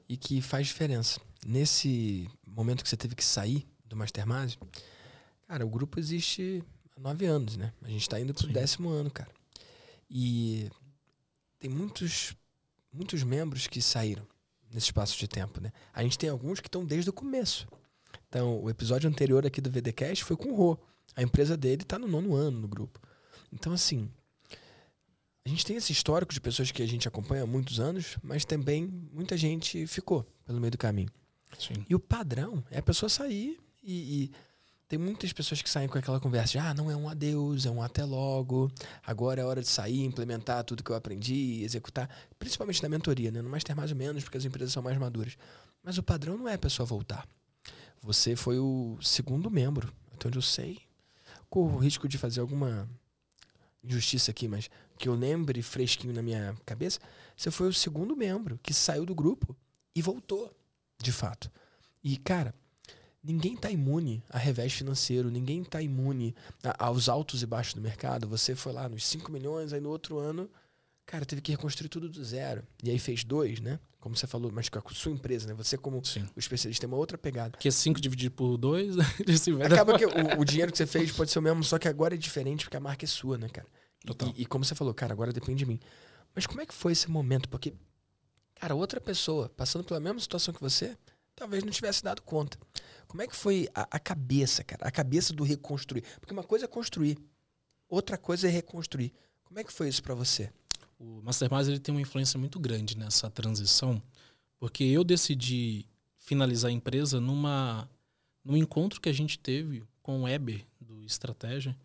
e 0.09 0.16
que 0.16 0.41
faz 0.41 0.69
diferença. 0.69 1.21
Nesse 1.45 2.31
momento 2.47 2.85
que 2.85 2.89
você 2.89 2.97
teve 2.97 3.16
que 3.16 3.25
sair 3.25 3.66
do 3.85 3.97
Mastermind, 3.97 4.55
cara, 5.49 5.66
o 5.66 5.69
grupo 5.69 5.99
existe 5.99 6.62
há 6.97 7.01
nove 7.01 7.27
anos, 7.27 7.57
né? 7.57 7.73
A 7.83 7.89
gente 7.89 8.03
está 8.03 8.21
indo 8.21 8.33
pro 8.33 8.47
Sim. 8.47 8.53
décimo 8.53 8.91
ano, 8.91 9.11
cara. 9.11 9.31
E 10.09 10.71
tem 11.59 11.69
muitos 11.69 12.37
muitos 12.93 13.22
membros 13.22 13.66
que 13.66 13.80
saíram 13.80 14.26
nesse 14.72 14.86
espaço 14.86 15.18
de 15.18 15.26
tempo, 15.26 15.61
né? 15.61 15.72
A 15.93 16.03
gente 16.03 16.18
tem 16.18 16.28
alguns 16.28 16.61
que 16.61 16.68
estão 16.68 16.84
desde 16.84 17.11
o 17.11 17.12
começo. 17.12 17.66
Então, 18.28 18.62
o 18.62 18.68
episódio 18.68 19.09
anterior 19.09 19.47
aqui 19.47 19.61
do 19.61 19.70
VDcast 19.70 20.24
foi 20.24 20.36
com 20.36 20.51
o 20.51 20.55
Rô. 20.55 20.78
A 21.16 21.22
empresa 21.22 21.57
dele 21.57 21.82
está 21.82 21.99
no 21.99 22.07
nono 22.07 22.34
ano 22.34 22.61
no 22.61 22.68
grupo. 22.68 23.01
Então, 23.53 23.72
assim, 23.72 24.11
a 25.45 25.49
gente 25.49 25.64
tem 25.64 25.76
esse 25.76 25.93
histórico 25.93 26.32
de 26.32 26.41
pessoas 26.41 26.70
que 26.70 26.82
a 26.82 26.86
gente 26.86 27.09
acompanha 27.09 27.45
há 27.45 27.47
muitos 27.47 27.80
anos, 27.80 28.18
mas 28.22 28.45
também 28.45 28.86
muita 29.12 29.36
gente 29.36 29.86
ficou 29.86 30.22
pelo 30.45 30.61
meio 30.61 30.70
do 30.70 30.78
caminho. 30.78 31.11
Sim. 31.59 31.86
E 31.89 31.95
o 31.95 31.99
padrão 31.99 32.62
é 32.70 32.78
a 32.78 32.82
pessoa 32.82 33.09
sair 33.09 33.59
e, 33.82 34.24
e 34.24 34.32
tem 34.89 34.99
muitas 34.99 35.32
pessoas 35.34 35.61
que 35.61 35.68
saem 35.68 35.86
com 35.86 35.99
aquela 35.99 36.18
conversa 36.18 36.53
de, 36.53 36.59
ah, 36.59 36.72
não 36.72 36.91
é 36.91 36.97
um 36.97 37.11
adeus, 37.11 37.66
é 37.66 37.70
um 37.70 37.82
até 37.82 38.05
logo, 38.05 38.72
agora 39.05 39.41
é 39.41 39.45
hora 39.45 39.61
de 39.61 39.68
sair, 39.68 40.03
implementar 40.03 40.64
tudo 40.64 40.82
que 40.82 40.91
eu 40.91 40.97
aprendi, 40.97 41.62
executar, 41.62 42.09
principalmente 42.39 42.82
na 42.82 42.89
mentoria, 42.89 43.30
né? 43.30 43.43
No 43.43 43.51
mais 43.51 43.62
ter 43.62 43.74
mais 43.74 43.91
ou 43.91 43.97
menos, 43.97 44.24
porque 44.24 44.39
as 44.39 44.47
empresas 44.47 44.72
são 44.72 44.82
mais 44.82 44.97
maduras. 44.97 45.36
Mas 45.82 45.99
o 45.99 46.03
padrão 46.03 46.39
não 46.39 46.49
é 46.49 46.55
a 46.55 46.59
pessoa 46.59 46.86
voltar. 46.86 47.28
Você 48.01 48.34
foi 48.34 48.59
o 48.59 48.97
segundo 49.03 49.51
membro, 49.51 49.93
até 50.14 50.28
onde 50.28 50.39
eu 50.39 50.43
sei. 50.43 50.80
Corro 51.51 51.76
o 51.76 51.78
risco 51.78 52.09
de 52.09 52.16
fazer 52.16 52.41
alguma 52.41 52.89
injustiça 53.84 54.30
aqui, 54.30 54.49
mas 54.49 54.70
que 54.99 55.09
eu 55.09 55.14
lembre 55.14 55.61
fresquinho 55.62 56.14
na 56.14 56.22
minha 56.22 56.57
cabeça, 56.64 56.99
você 57.36 57.51
foi 57.51 57.68
o 57.68 57.74
segundo 57.74 58.16
membro 58.16 58.59
que 58.62 58.72
saiu 58.72 59.05
do 59.05 59.14
grupo 59.14 59.55
e 59.95 60.01
voltou, 60.01 60.51
de 61.01 61.12
fato. 61.12 61.51
E, 62.03 62.16
cara, 62.16 62.55
ninguém 63.29 63.55
está 63.55 63.70
imune 63.70 64.24
a 64.31 64.39
revés 64.39 64.72
financeiro, 64.72 65.31
ninguém 65.31 65.61
está 65.61 65.83
imune 65.83 66.35
a, 66.64 66.87
aos 66.87 67.09
altos 67.09 67.43
e 67.43 67.47
baixos 67.47 67.74
do 67.74 67.81
mercado. 67.81 68.26
Você 68.26 68.55
foi 68.55 68.72
lá 68.72 68.89
nos 68.89 69.07
5 69.07 69.31
milhões, 69.31 69.74
aí 69.74 69.81
no 69.81 69.91
outro 69.91 70.18
ano, 70.18 70.51
cara, 71.05 71.26
teve 71.26 71.43
que 71.43 71.53
reconstruir 71.53 71.89
tudo 71.91 72.09
do 72.09 72.24
zero. 72.24 72.62
E 72.83 72.91
aí 72.91 72.99
fez 72.99 73.22
dois, 73.24 73.61
né? 73.61 73.79
Como 74.01 74.16
você 74.16 74.26
falou, 74.26 74.51
mas 74.51 74.70
com 74.70 74.79
a 74.79 74.83
sua 74.93 75.12
empresa, 75.12 75.47
né? 75.47 75.55
Você, 75.55 75.76
como 75.76 76.03
Sim. 76.05 76.26
o 76.35 76.39
especialista, 76.39 76.81
tem 76.81 76.89
uma 76.89 76.97
outra 76.97 77.18
pegada. 77.18 77.51
Porque 77.51 77.70
5 77.70 78.01
dividido 78.01 78.35
por 78.35 78.57
2, 78.57 78.97
ele 79.20 79.37
se 79.37 79.53
vai 79.53 79.66
Acaba 79.66 79.99
que 79.99 80.07
o, 80.07 80.41
o 80.41 80.45
dinheiro 80.45 80.72
que 80.72 80.79
você 80.79 80.87
fez 80.87 81.12
pode 81.12 81.31
ser 81.31 81.39
o 81.39 81.43
mesmo, 81.43 81.62
só 81.62 81.79
que 81.79 81.87
agora 81.87 82.14
é 82.14 82.18
diferente 82.18 82.64
porque 82.64 82.76
a 82.76 82.81
marca 82.81 83.05
é 83.05 83.09
sua, 83.09 83.37
né, 83.37 83.49
cara? 83.49 83.66
Total. 84.07 84.33
E, 84.37 84.43
e 84.43 84.47
como 84.47 84.64
você 84.64 84.74
falou, 84.74 84.95
cara, 84.95 85.12
agora 85.12 85.33
depende 85.33 85.59
de 85.59 85.66
mim. 85.66 85.79
Mas 86.35 86.47
como 86.47 86.62
é 86.62 86.66
que 86.66 86.72
foi 86.72 86.93
esse 86.93 87.11
momento? 87.11 87.49
Porque, 87.49 87.74
cara, 88.55 88.74
outra 88.74 89.01
pessoa 89.01 89.51
passando 89.51 89.85
pela 89.85 90.01
mesma 90.01 90.20
situação 90.20 90.55
que 90.55 90.61
você, 90.61 90.97
talvez 91.39 91.62
não 91.62 91.70
tivesse 91.70 92.03
dado 92.03 92.20
conta. 92.22 92.59
Como 93.07 93.22
é 93.22 93.26
que 93.26 93.36
foi 93.36 93.68
a, 93.74 93.97
a 93.97 93.99
cabeça, 93.99 94.64
cara? 94.64 94.86
A 94.86 94.91
cabeça 94.91 95.32
do 95.32 95.45
reconstruir. 95.45 96.03
Porque 96.20 96.32
uma 96.32 96.43
coisa 96.43 96.64
é 96.64 96.68
construir, 96.68 97.18
outra 97.89 98.18
coisa 98.18 98.49
é 98.49 98.51
reconstruir. 98.51 99.12
Como 99.45 99.59
é 99.59 99.64
que 99.64 99.72
foi 99.72 99.89
isso 99.89 100.03
pra 100.03 100.14
você? 100.14 100.51
O 100.99 101.22
Mastermind 101.22 101.68
ele 101.68 101.78
tem 101.78 101.95
uma 101.95 102.01
influência 102.01 102.39
muito 102.39 102.59
grande 102.59 102.97
nessa 102.97 103.30
transição, 103.30 104.03
porque 104.59 104.84
eu 104.84 105.05
decidi 105.05 105.86
finalizar 106.18 106.70
a 106.70 106.74
empresa 106.74 107.20
numa 107.20 107.89
num 108.45 108.57
encontro 108.57 109.01
que 109.01 109.09
a 109.09 109.12
gente 109.12 109.39
teve 109.39 109.84
com 110.03 110.22
o 110.22 110.28
Eber 110.28 110.64
do 110.80 111.05
Estratégia, 111.05 111.76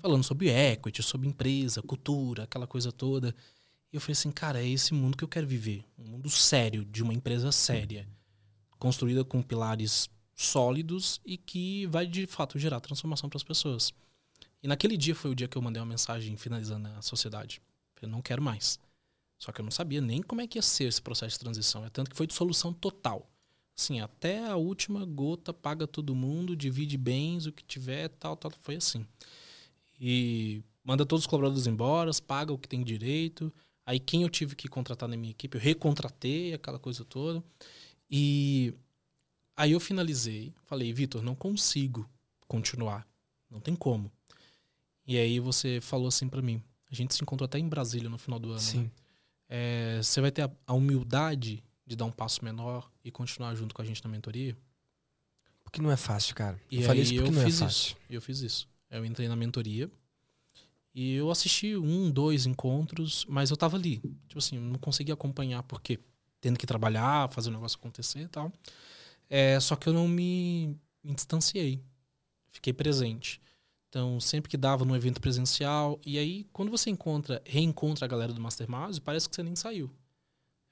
falando 0.00 0.24
sobre 0.24 0.48
equity, 0.48 1.02
sobre 1.02 1.28
empresa, 1.28 1.82
cultura, 1.82 2.42
aquela 2.42 2.66
coisa 2.66 2.90
toda. 2.90 3.34
E 3.92 3.96
eu 3.96 4.00
falei 4.00 4.12
assim, 4.12 4.30
cara, 4.30 4.60
é 4.62 4.68
esse 4.68 4.92
mundo 4.92 5.16
que 5.16 5.24
eu 5.24 5.28
quero 5.28 5.46
viver, 5.46 5.84
um 5.98 6.04
mundo 6.04 6.28
sério 6.28 6.84
de 6.84 7.02
uma 7.02 7.14
empresa 7.14 7.52
séria, 7.52 8.06
construída 8.78 9.24
com 9.24 9.42
pilares 9.42 10.08
sólidos 10.34 11.20
e 11.24 11.36
que 11.36 11.86
vai 11.86 12.06
de 12.06 12.26
fato 12.26 12.58
gerar 12.58 12.80
transformação 12.80 13.28
para 13.28 13.36
as 13.36 13.44
pessoas. 13.44 13.92
E 14.62 14.68
naquele 14.68 14.96
dia 14.96 15.14
foi 15.14 15.30
o 15.30 15.34
dia 15.34 15.48
que 15.48 15.56
eu 15.56 15.62
mandei 15.62 15.80
uma 15.80 15.88
mensagem 15.88 16.36
finalizando 16.36 16.88
a 16.88 17.02
sociedade. 17.02 17.60
Eu 18.00 18.08
não 18.08 18.22
quero 18.22 18.42
mais. 18.42 18.78
Só 19.38 19.52
que 19.52 19.60
eu 19.60 19.64
não 19.64 19.70
sabia 19.70 20.00
nem 20.00 20.22
como 20.22 20.40
é 20.40 20.46
que 20.46 20.58
ia 20.58 20.62
ser 20.62 20.84
esse 20.84 21.00
processo 21.00 21.34
de 21.34 21.40
transição. 21.40 21.84
É 21.84 21.90
tanto 21.90 22.10
que 22.10 22.16
foi 22.16 22.26
de 22.26 22.34
solução 22.34 22.72
total. 22.72 23.28
Assim, 23.76 24.00
até 24.00 24.44
a 24.44 24.56
última 24.56 25.04
gota 25.04 25.52
paga 25.52 25.86
todo 25.86 26.14
mundo, 26.14 26.56
divide 26.56 26.96
bens, 26.96 27.46
o 27.46 27.52
que 27.52 27.62
tiver, 27.62 28.08
tal, 28.08 28.36
tal. 28.36 28.50
Foi 28.60 28.76
assim. 28.76 29.06
E 30.00 30.62
manda 30.82 31.06
todos 31.06 31.24
os 31.24 31.26
colaboradores 31.28 31.66
embora, 31.68 32.10
paga 32.26 32.52
o 32.52 32.58
que 32.58 32.68
tem 32.68 32.82
direito. 32.82 33.52
Aí 33.86 34.00
quem 34.00 34.22
eu 34.22 34.28
tive 34.28 34.56
que 34.56 34.68
contratar 34.68 35.08
na 35.08 35.16
minha 35.16 35.30
equipe, 35.30 35.56
eu 35.56 35.60
recontratei 35.60 36.52
aquela 36.52 36.78
coisa 36.78 37.04
toda. 37.04 37.42
E 38.10 38.74
aí 39.56 39.72
eu 39.72 39.80
finalizei. 39.80 40.54
Falei, 40.64 40.92
Vitor, 40.92 41.22
não 41.22 41.34
consigo 41.34 42.08
continuar. 42.46 43.06
Não 43.50 43.60
tem 43.60 43.74
como. 43.74 44.10
E 45.06 45.16
aí 45.16 45.40
você 45.40 45.80
falou 45.80 46.08
assim 46.08 46.28
pra 46.28 46.42
mim. 46.42 46.62
A 46.90 46.94
gente 46.94 47.14
se 47.14 47.22
encontrou 47.22 47.46
até 47.46 47.58
em 47.58 47.68
Brasília 47.68 48.08
no 48.08 48.18
final 48.18 48.38
do 48.38 48.52
ano. 48.52 48.60
né? 48.74 48.90
É, 49.48 50.00
você 50.02 50.20
vai 50.20 50.30
ter 50.30 50.42
a, 50.42 50.50
a 50.66 50.74
humildade 50.74 51.62
de 51.86 51.96
dar 51.96 52.04
um 52.04 52.10
passo 52.12 52.44
menor 52.44 52.90
e 53.02 53.10
continuar 53.10 53.54
junto 53.54 53.74
com 53.74 53.80
a 53.80 53.84
gente 53.84 54.04
na 54.04 54.10
mentoria? 54.10 54.56
Porque 55.62 55.80
não 55.82 55.90
é 55.90 55.96
fácil, 55.96 56.34
cara. 56.34 56.60
E 56.70 56.76
eu 56.76 56.82
falei 56.82 57.02
isso 57.02 57.14
porque 57.14 57.28
eu 57.28 57.32
não 57.32 57.42
é 57.42 57.44
fiz 57.44 57.58
fácil. 57.58 57.88
isso. 57.88 57.96
Eu 58.08 58.22
fiz 58.22 58.40
isso. 58.40 58.68
Eu 58.90 59.04
entrei 59.04 59.28
na 59.28 59.36
mentoria 59.36 59.90
e 60.94 61.14
eu 61.14 61.30
assisti 61.30 61.76
um, 61.76 62.10
dois 62.10 62.46
encontros, 62.46 63.24
mas 63.28 63.50
eu 63.50 63.56
tava 63.56 63.76
ali. 63.76 63.98
Tipo 64.26 64.38
assim, 64.38 64.58
não 64.58 64.78
conseguia 64.78 65.14
acompanhar 65.14 65.62
porque 65.62 65.98
tendo 66.40 66.58
que 66.58 66.66
trabalhar, 66.66 67.28
fazer 67.30 67.48
o 67.50 67.52
negócio 67.52 67.78
acontecer 67.78 68.20
e 68.20 68.28
tal. 68.28 68.52
É, 69.28 69.58
só 69.60 69.76
que 69.76 69.88
eu 69.88 69.92
não 69.92 70.06
me, 70.08 70.76
me 71.02 71.14
distanciei. 71.14 71.82
Fiquei 72.50 72.72
presente. 72.72 73.40
Então, 73.88 74.20
sempre 74.20 74.50
que 74.50 74.56
dava 74.56 74.84
num 74.84 74.94
evento 74.94 75.20
presencial, 75.20 75.98
e 76.04 76.18
aí 76.18 76.44
quando 76.52 76.70
você 76.70 76.90
encontra, 76.90 77.42
reencontra 77.46 78.04
a 78.04 78.08
galera 78.08 78.32
do 78.32 78.40
Mastermind, 78.40 78.98
parece 79.00 79.28
que 79.28 79.34
você 79.34 79.42
nem 79.42 79.56
saiu. 79.56 79.90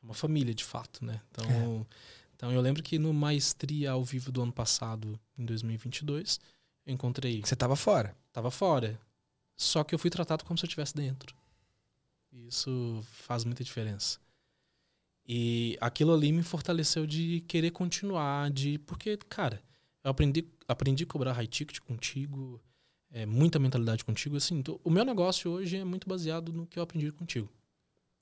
É 0.03 0.05
uma 0.05 0.15
família, 0.15 0.55
de 0.55 0.65
fato, 0.65 1.05
né? 1.05 1.21
Então, 1.31 1.87
É. 1.91 1.97
então 2.35 2.53
eu 2.53 2.61
lembro 2.61 2.83
que 2.83 2.99
no 2.99 3.13
Maestria 3.15 3.93
ao 3.93 4.05
vivo 4.05 4.31
do 4.31 4.43
ano 4.43 4.53
passado, 4.53 5.19
em 5.39 5.45
2022, 5.47 6.39
eu 6.85 6.93
encontrei 6.93 7.41
Você 7.43 7.57
tava 7.57 7.75
fora. 7.75 8.15
tava 8.33 8.51
fora. 8.51 9.01
Só 9.57 9.83
que 9.83 9.95
eu 9.95 9.99
fui 9.99 10.11
tratado 10.11 10.45
como 10.45 10.59
se 10.59 10.65
eu 10.65 10.69
estivesse 10.69 10.95
dentro. 10.95 11.35
E 12.31 12.49
Isso 12.49 13.03
faz 13.27 13.45
muita 13.45 13.65
diferença. 13.65 14.19
E 15.29 15.77
aquilo 15.81 16.15
ali 16.15 16.31
me 16.31 16.43
fortaleceu 16.43 17.07
de 17.07 17.41
querer 17.49 17.71
continuar, 17.73 18.51
de 18.51 18.79
porque, 18.79 19.17
cara, 19.29 19.61
eu 20.05 20.11
aprendi, 20.11 20.47
aprendi 20.69 21.03
a 21.05 21.07
cobrar 21.07 21.33
high 21.33 21.47
ticket 21.49 21.81
contigo, 21.81 22.61
é, 23.11 23.27
muita 23.27 23.59
mentalidade 23.59 24.05
contigo. 24.05 24.37
Assim, 24.37 24.63
tô- 24.63 24.81
o 24.85 24.91
meu 24.91 25.05
negócio 25.05 25.51
hoje 25.51 25.77
é 25.79 25.85
muito 25.85 26.09
baseado 26.09 26.53
no 26.53 26.67
que 26.67 26.79
eu 26.79 26.83
aprendi 26.83 27.11
contigo, 27.11 27.51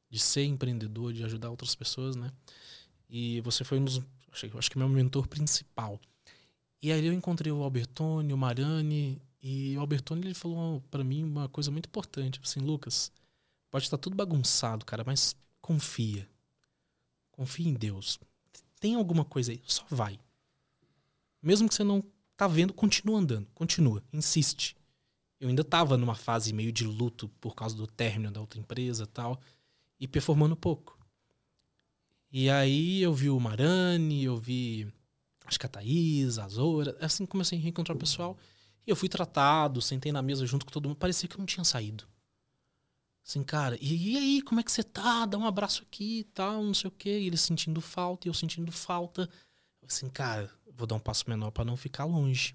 de 0.08 0.18
ser 0.18 0.44
empreendedor, 0.44 1.12
de 1.12 1.22
ajudar 1.24 1.50
outras 1.50 1.74
pessoas, 1.74 2.16
né? 2.16 2.30
E 3.08 3.40
você 3.42 3.64
foi 3.64 3.78
um 3.78 3.84
dos, 3.84 4.00
acho, 4.32 4.70
que- 4.70 4.78
meu 4.78 4.88
mentor 4.88 5.26
principal. 5.28 6.00
E 6.82 6.90
aí 6.90 7.04
eu 7.06 7.12
encontrei 7.12 7.52
o 7.52 7.62
Albertone, 7.62 8.32
o 8.32 8.36
Mariani, 8.38 9.20
e 9.42 9.76
o 9.76 9.80
Albertone 9.80 10.22
ele 10.26 10.34
falou 10.34 10.80
pra 10.90 11.04
mim 11.04 11.22
uma 11.22 11.48
coisa 11.50 11.70
muito 11.70 11.86
importante, 11.86 12.40
assim, 12.42 12.60
Lucas, 12.60 13.12
pode 13.70 13.84
estar 13.84 13.98
tudo 13.98 14.16
bagunçado, 14.16 14.84
cara, 14.86 15.04
mas 15.04 15.36
confia. 15.60 16.26
Confia 17.34 17.68
em 17.68 17.74
Deus. 17.74 18.20
Tem 18.78 18.94
alguma 18.94 19.24
coisa 19.24 19.50
aí, 19.50 19.60
só 19.66 19.84
vai. 19.90 20.20
Mesmo 21.42 21.68
que 21.68 21.74
você 21.74 21.82
não 21.82 22.02
tá 22.36 22.46
vendo, 22.46 22.72
continua 22.72 23.18
andando, 23.18 23.48
continua, 23.54 24.00
insiste. 24.12 24.76
Eu 25.40 25.48
ainda 25.48 25.64
tava 25.64 25.96
numa 25.96 26.14
fase 26.14 26.52
meio 26.52 26.70
de 26.70 26.84
luto 26.84 27.28
por 27.40 27.56
causa 27.56 27.74
do 27.74 27.88
término 27.88 28.30
da 28.30 28.40
outra 28.40 28.60
empresa 28.60 29.04
tal, 29.04 29.40
e 29.98 30.06
performando 30.06 30.54
pouco. 30.54 30.96
E 32.30 32.48
aí 32.48 33.02
eu 33.02 33.12
vi 33.12 33.28
o 33.28 33.40
Marani, 33.40 34.22
eu 34.22 34.36
vi 34.36 34.86
acho 35.44 35.58
que 35.58 35.66
a 35.66 35.68
Thaís, 35.68 36.38
a 36.38 36.48
Zora, 36.48 36.96
assim 37.00 37.26
comecei 37.26 37.58
a 37.58 37.60
reencontrar 37.60 37.96
o 37.96 38.00
pessoal. 38.00 38.38
E 38.86 38.90
eu 38.90 38.96
fui 38.96 39.08
tratado, 39.08 39.82
sentei 39.82 40.12
na 40.12 40.22
mesa 40.22 40.46
junto 40.46 40.64
com 40.64 40.70
todo 40.70 40.88
mundo, 40.88 40.98
parecia 40.98 41.28
que 41.28 41.34
eu 41.34 41.40
não 41.40 41.46
tinha 41.46 41.64
saído. 41.64 42.06
Assim, 43.26 43.42
cara, 43.42 43.78
e, 43.80 44.12
e 44.12 44.16
aí, 44.18 44.42
como 44.42 44.60
é 44.60 44.62
que 44.62 44.70
você 44.70 44.82
tá? 44.82 45.24
Dá 45.24 45.38
um 45.38 45.46
abraço 45.46 45.82
aqui 45.82 46.20
e 46.20 46.24
tal, 46.24 46.62
não 46.62 46.74
sei 46.74 46.88
o 46.88 46.90
quê. 46.90 47.20
E 47.20 47.26
eles 47.26 47.40
sentindo 47.40 47.80
falta, 47.80 48.26
e 48.26 48.30
eu 48.30 48.34
sentindo 48.34 48.70
falta. 48.70 49.28
Assim, 49.86 50.10
cara, 50.10 50.50
vou 50.76 50.86
dar 50.86 50.96
um 50.96 51.00
passo 51.00 51.24
menor 51.28 51.50
pra 51.50 51.64
não 51.64 51.76
ficar 51.76 52.04
longe. 52.04 52.54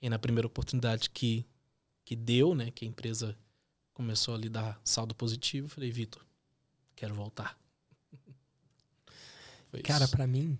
E 0.00 0.10
na 0.10 0.18
primeira 0.18 0.46
oportunidade 0.46 1.08
que, 1.10 1.46
que 2.04 2.16
deu, 2.16 2.54
né, 2.54 2.72
que 2.72 2.84
a 2.84 2.88
empresa 2.88 3.38
começou 3.94 4.34
a 4.34 4.38
lhe 4.38 4.48
dar 4.48 4.80
saldo 4.84 5.14
positivo, 5.14 5.66
eu 5.66 5.70
falei, 5.70 5.92
Vitor, 5.92 6.24
quero 6.96 7.14
voltar. 7.14 7.56
Foi 9.70 9.80
Cara, 9.82 10.08
pra 10.08 10.26
mim, 10.26 10.58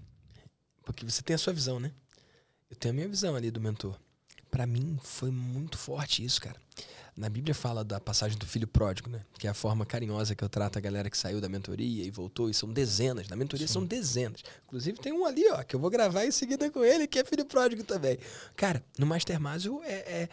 porque 0.84 1.04
você 1.04 1.22
tem 1.22 1.34
a 1.34 1.38
sua 1.38 1.52
visão, 1.52 1.80
né? 1.80 1.92
Eu 2.70 2.76
tenho 2.76 2.92
a 2.92 2.94
minha 2.94 3.08
visão 3.08 3.34
ali 3.34 3.50
do 3.50 3.60
mentor. 3.60 3.98
Pra 4.50 4.66
mim 4.66 4.98
foi 5.02 5.30
muito 5.30 5.76
forte 5.76 6.24
isso, 6.24 6.40
cara. 6.40 6.60
Na 7.14 7.28
Bíblia 7.28 7.54
fala 7.54 7.84
da 7.84 8.00
passagem 8.00 8.38
do 8.38 8.46
filho 8.46 8.66
pródigo, 8.66 9.10
né? 9.10 9.20
Que 9.38 9.46
é 9.46 9.50
a 9.50 9.54
forma 9.54 9.84
carinhosa 9.84 10.34
que 10.34 10.42
eu 10.42 10.48
trato 10.48 10.78
a 10.78 10.80
galera 10.80 11.10
que 11.10 11.18
saiu 11.18 11.42
da 11.42 11.48
mentoria 11.48 12.04
e 12.04 12.10
voltou, 12.10 12.48
e 12.48 12.54
são 12.54 12.72
dezenas. 12.72 13.28
Na 13.28 13.36
mentoria 13.36 13.66
Sim. 13.66 13.72
são 13.74 13.84
dezenas. 13.84 14.42
Inclusive 14.64 14.98
tem 14.98 15.12
um 15.12 15.26
ali, 15.26 15.46
ó, 15.50 15.62
que 15.62 15.76
eu 15.76 15.80
vou 15.80 15.90
gravar 15.90 16.24
em 16.24 16.30
seguida 16.30 16.70
com 16.70 16.82
ele, 16.82 17.06
que 17.06 17.18
é 17.18 17.24
filho 17.24 17.44
pródigo 17.44 17.84
também. 17.84 18.18
Cara, 18.56 18.82
no 18.98 19.04
Mastermásio 19.04 19.82
é, 19.84 19.92
é, 19.92 20.28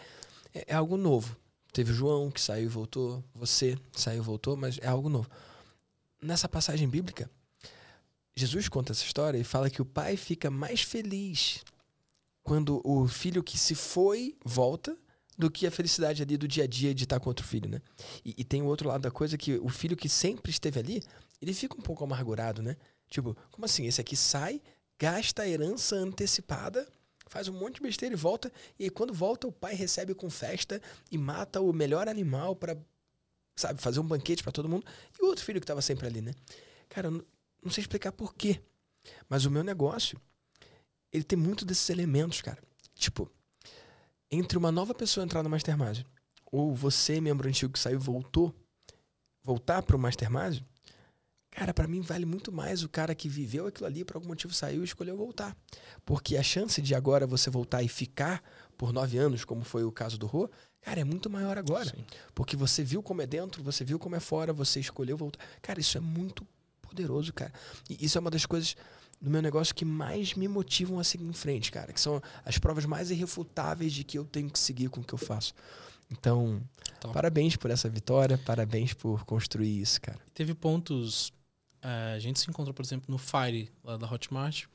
é, 0.54 0.66
é 0.70 0.74
algo 0.74 0.96
novo. 0.96 1.36
Teve 1.74 1.92
o 1.92 1.96
João 1.96 2.32
que 2.32 2.40
saiu 2.40 2.66
e 2.66 2.70
voltou, 2.70 3.24
você 3.36 3.78
saiu 3.92 4.22
e 4.24 4.26
voltou, 4.26 4.56
mas 4.56 4.80
é 4.82 4.88
algo 4.88 5.10
novo. 5.10 5.30
Nessa 6.22 6.48
passagem 6.48 6.88
bíblica, 6.88 7.30
Jesus 8.36 8.70
conta 8.70 8.94
essa 8.94 9.04
história 9.04 9.38
e 9.38 9.44
fala 9.44 9.70
que 9.70 9.82
o 9.82 9.86
pai 9.86 10.16
fica 10.16 10.50
mais 10.50 10.82
feliz 10.82 11.62
quando 12.42 12.82
o 12.86 13.08
filho 13.08 13.44
que 13.44 13.58
se 13.58 13.76
foi 13.76 14.36
volta 14.44 14.98
do 15.40 15.50
que 15.50 15.66
a 15.66 15.72
felicidade 15.72 16.22
ali 16.22 16.36
do 16.36 16.46
dia 16.46 16.66
a 16.66 16.68
dia 16.68 16.94
de 16.94 17.06
estar 17.06 17.18
com 17.18 17.30
outro 17.30 17.48
filho, 17.48 17.70
né? 17.70 17.82
E, 18.26 18.36
e 18.40 18.44
tem 18.44 18.62
o 18.62 18.66
outro 18.66 18.90
lado 18.90 19.02
da 19.02 19.10
coisa 19.10 19.38
que 19.38 19.56
o 19.56 19.70
filho 19.70 19.96
que 19.96 20.10
sempre 20.10 20.52
esteve 20.52 20.78
ali, 20.78 21.02
ele 21.42 21.54
fica 21.54 21.78
um 21.78 21.82
pouco 21.82 22.04
amargurado, 22.04 22.62
né? 22.62 22.76
Tipo, 23.10 23.36
como 23.50 23.64
assim? 23.64 23.86
Esse 23.86 24.02
aqui 24.02 24.18
sai, 24.18 24.62
gasta 25.00 25.44
a 25.44 25.48
herança 25.48 25.96
antecipada, 25.96 26.86
faz 27.28 27.48
um 27.48 27.54
monte 27.54 27.76
de 27.76 27.82
besteira 27.82 28.14
e 28.14 28.18
volta, 28.18 28.52
e 28.78 28.84
aí 28.84 28.90
quando 28.90 29.14
volta 29.14 29.48
o 29.48 29.52
pai 29.52 29.76
recebe 29.76 30.14
com 30.14 30.30
festa 30.30 30.82
e 31.10 31.18
mata 31.18 31.62
o 31.62 31.72
melhor 31.72 32.10
animal 32.10 32.54
para 32.54 32.78
sabe, 33.56 33.82
fazer 33.82 34.02
um 34.02 34.08
banquete 34.08 34.44
para 34.44 34.52
todo 34.52 34.68
mundo, 34.68 34.86
e 35.18 35.24
o 35.24 35.28
outro 35.28 35.46
filho 35.46 35.62
que 35.62 35.64
estava 35.64 35.82
sempre 35.82 36.06
ali, 36.06 36.22
né? 36.22 36.34
Cara, 36.90 37.10
não 37.10 37.72
sei 37.72 37.82
explicar 37.82 38.12
por 38.12 38.36
quê, 38.36 38.62
mas 39.30 39.46
o 39.46 39.52
meu 39.52 39.64
negócio 39.64 40.20
ele 41.14 41.24
tem 41.24 41.40
muito 41.40 41.64
desses 41.64 41.90
elementos, 41.90 42.42
cara. 42.42 42.62
Tipo, 42.94 43.32
entre 44.32 44.58
uma 44.58 44.72
nova 44.72 44.94
pessoa 44.94 45.24
entrar 45.24 45.44
no 45.44 45.50
Mastermind 45.50 46.04
ou 46.52 46.74
você, 46.74 47.22
membro 47.22 47.48
antigo 47.48 47.74
que 47.74 47.80
saiu, 47.80 48.00
voltou, 48.00 48.54
voltar 49.44 49.82
pro 49.84 50.00
Mastermind, 50.00 50.62
cara, 51.52 51.74
para 51.74 51.88
mim 51.88 52.02
vale 52.02 52.26
muito 52.26 52.52
mais 52.52 52.84
o 52.84 52.90
cara 52.90 53.14
que 53.14 53.30
viveu 53.30 53.68
aquilo 53.68 53.86
ali, 53.86 54.04
por 54.04 54.16
algum 54.16 54.28
motivo 54.28 54.54
saiu 54.54 54.82
e 54.82 54.86
escolheu 54.86 55.16
voltar. 55.16 55.56
Porque 56.06 56.38
a 56.38 56.44
chance 56.44 56.82
de 56.82 56.96
agora 56.96 57.28
você 57.28 57.50
voltar 57.50 57.84
e 57.84 57.88
ficar 57.88 58.44
por 58.78 58.94
nove 58.94 59.18
anos, 59.18 59.46
como 59.46 59.64
foi 59.64 59.84
o 59.84 59.92
caso 59.92 60.18
do 60.18 60.26
Rô, 60.26 60.50
cara, 60.82 61.00
é 61.00 61.04
muito 61.04 61.30
maior 61.30 61.58
agora. 61.58 61.90
Sim. 61.90 62.04
Porque 62.34 62.56
você 62.56 62.84
viu 62.84 63.04
como 63.04 63.22
é 63.22 63.28
dentro, 63.28 63.62
você 63.64 63.84
viu 63.84 64.00
como 64.00 64.16
é 64.16 64.20
fora, 64.20 64.54
você 64.54 64.80
escolheu 64.80 65.18
voltar. 65.18 65.46
Cara, 65.62 65.80
isso 65.80 65.98
é 65.98 66.02
muito 66.02 66.48
poderoso, 66.82 67.32
cara. 67.34 67.54
E 67.90 68.06
isso 68.06 68.18
é 68.18 68.22
uma 68.22 68.32
das 68.32 68.46
coisas 68.46 68.76
no 69.22 69.30
meu 69.30 69.42
negócio 69.42 69.76
que 69.76 69.84
mais 69.84 70.34
me 70.34 70.48
motivam 70.48 71.00
a 71.00 71.04
seguir 71.04 71.26
em 71.26 71.34
frente, 71.34 71.72
cara. 71.72 71.92
Que 71.92 72.00
são 72.00 72.22
as 72.46 72.58
provas 72.58 72.86
mais 72.86 73.12
irrefutáveis 73.12 73.94
de 73.94 74.04
que 74.04 74.18
eu 74.18 74.26
tenho 74.26 74.50
que 74.50 74.60
seguir 74.60 74.90
com 74.90 75.02
o 75.02 75.04
que 75.04 75.14
eu 75.14 75.18
faço. 75.18 75.54
Então, 76.12 76.62
Top. 77.00 77.14
parabéns 77.14 77.56
por 77.56 77.70
essa 77.70 77.88
vitória, 77.90 78.38
parabéns 78.38 78.94
por 78.94 79.26
construir 79.26 79.82
isso, 79.82 80.02
cara. 80.02 80.20
Teve 80.34 80.54
pontos. 80.54 81.30
Uh, 81.84 82.16
a 82.16 82.20
gente 82.20 82.40
se 82.40 82.50
encontrou, 82.50 82.74
por 82.74 82.84
exemplo, 82.84 83.06
no 83.10 83.18
Fire, 83.18 83.72
lá 83.84 83.96
da 83.96 84.12
Hotmart, 84.12 84.66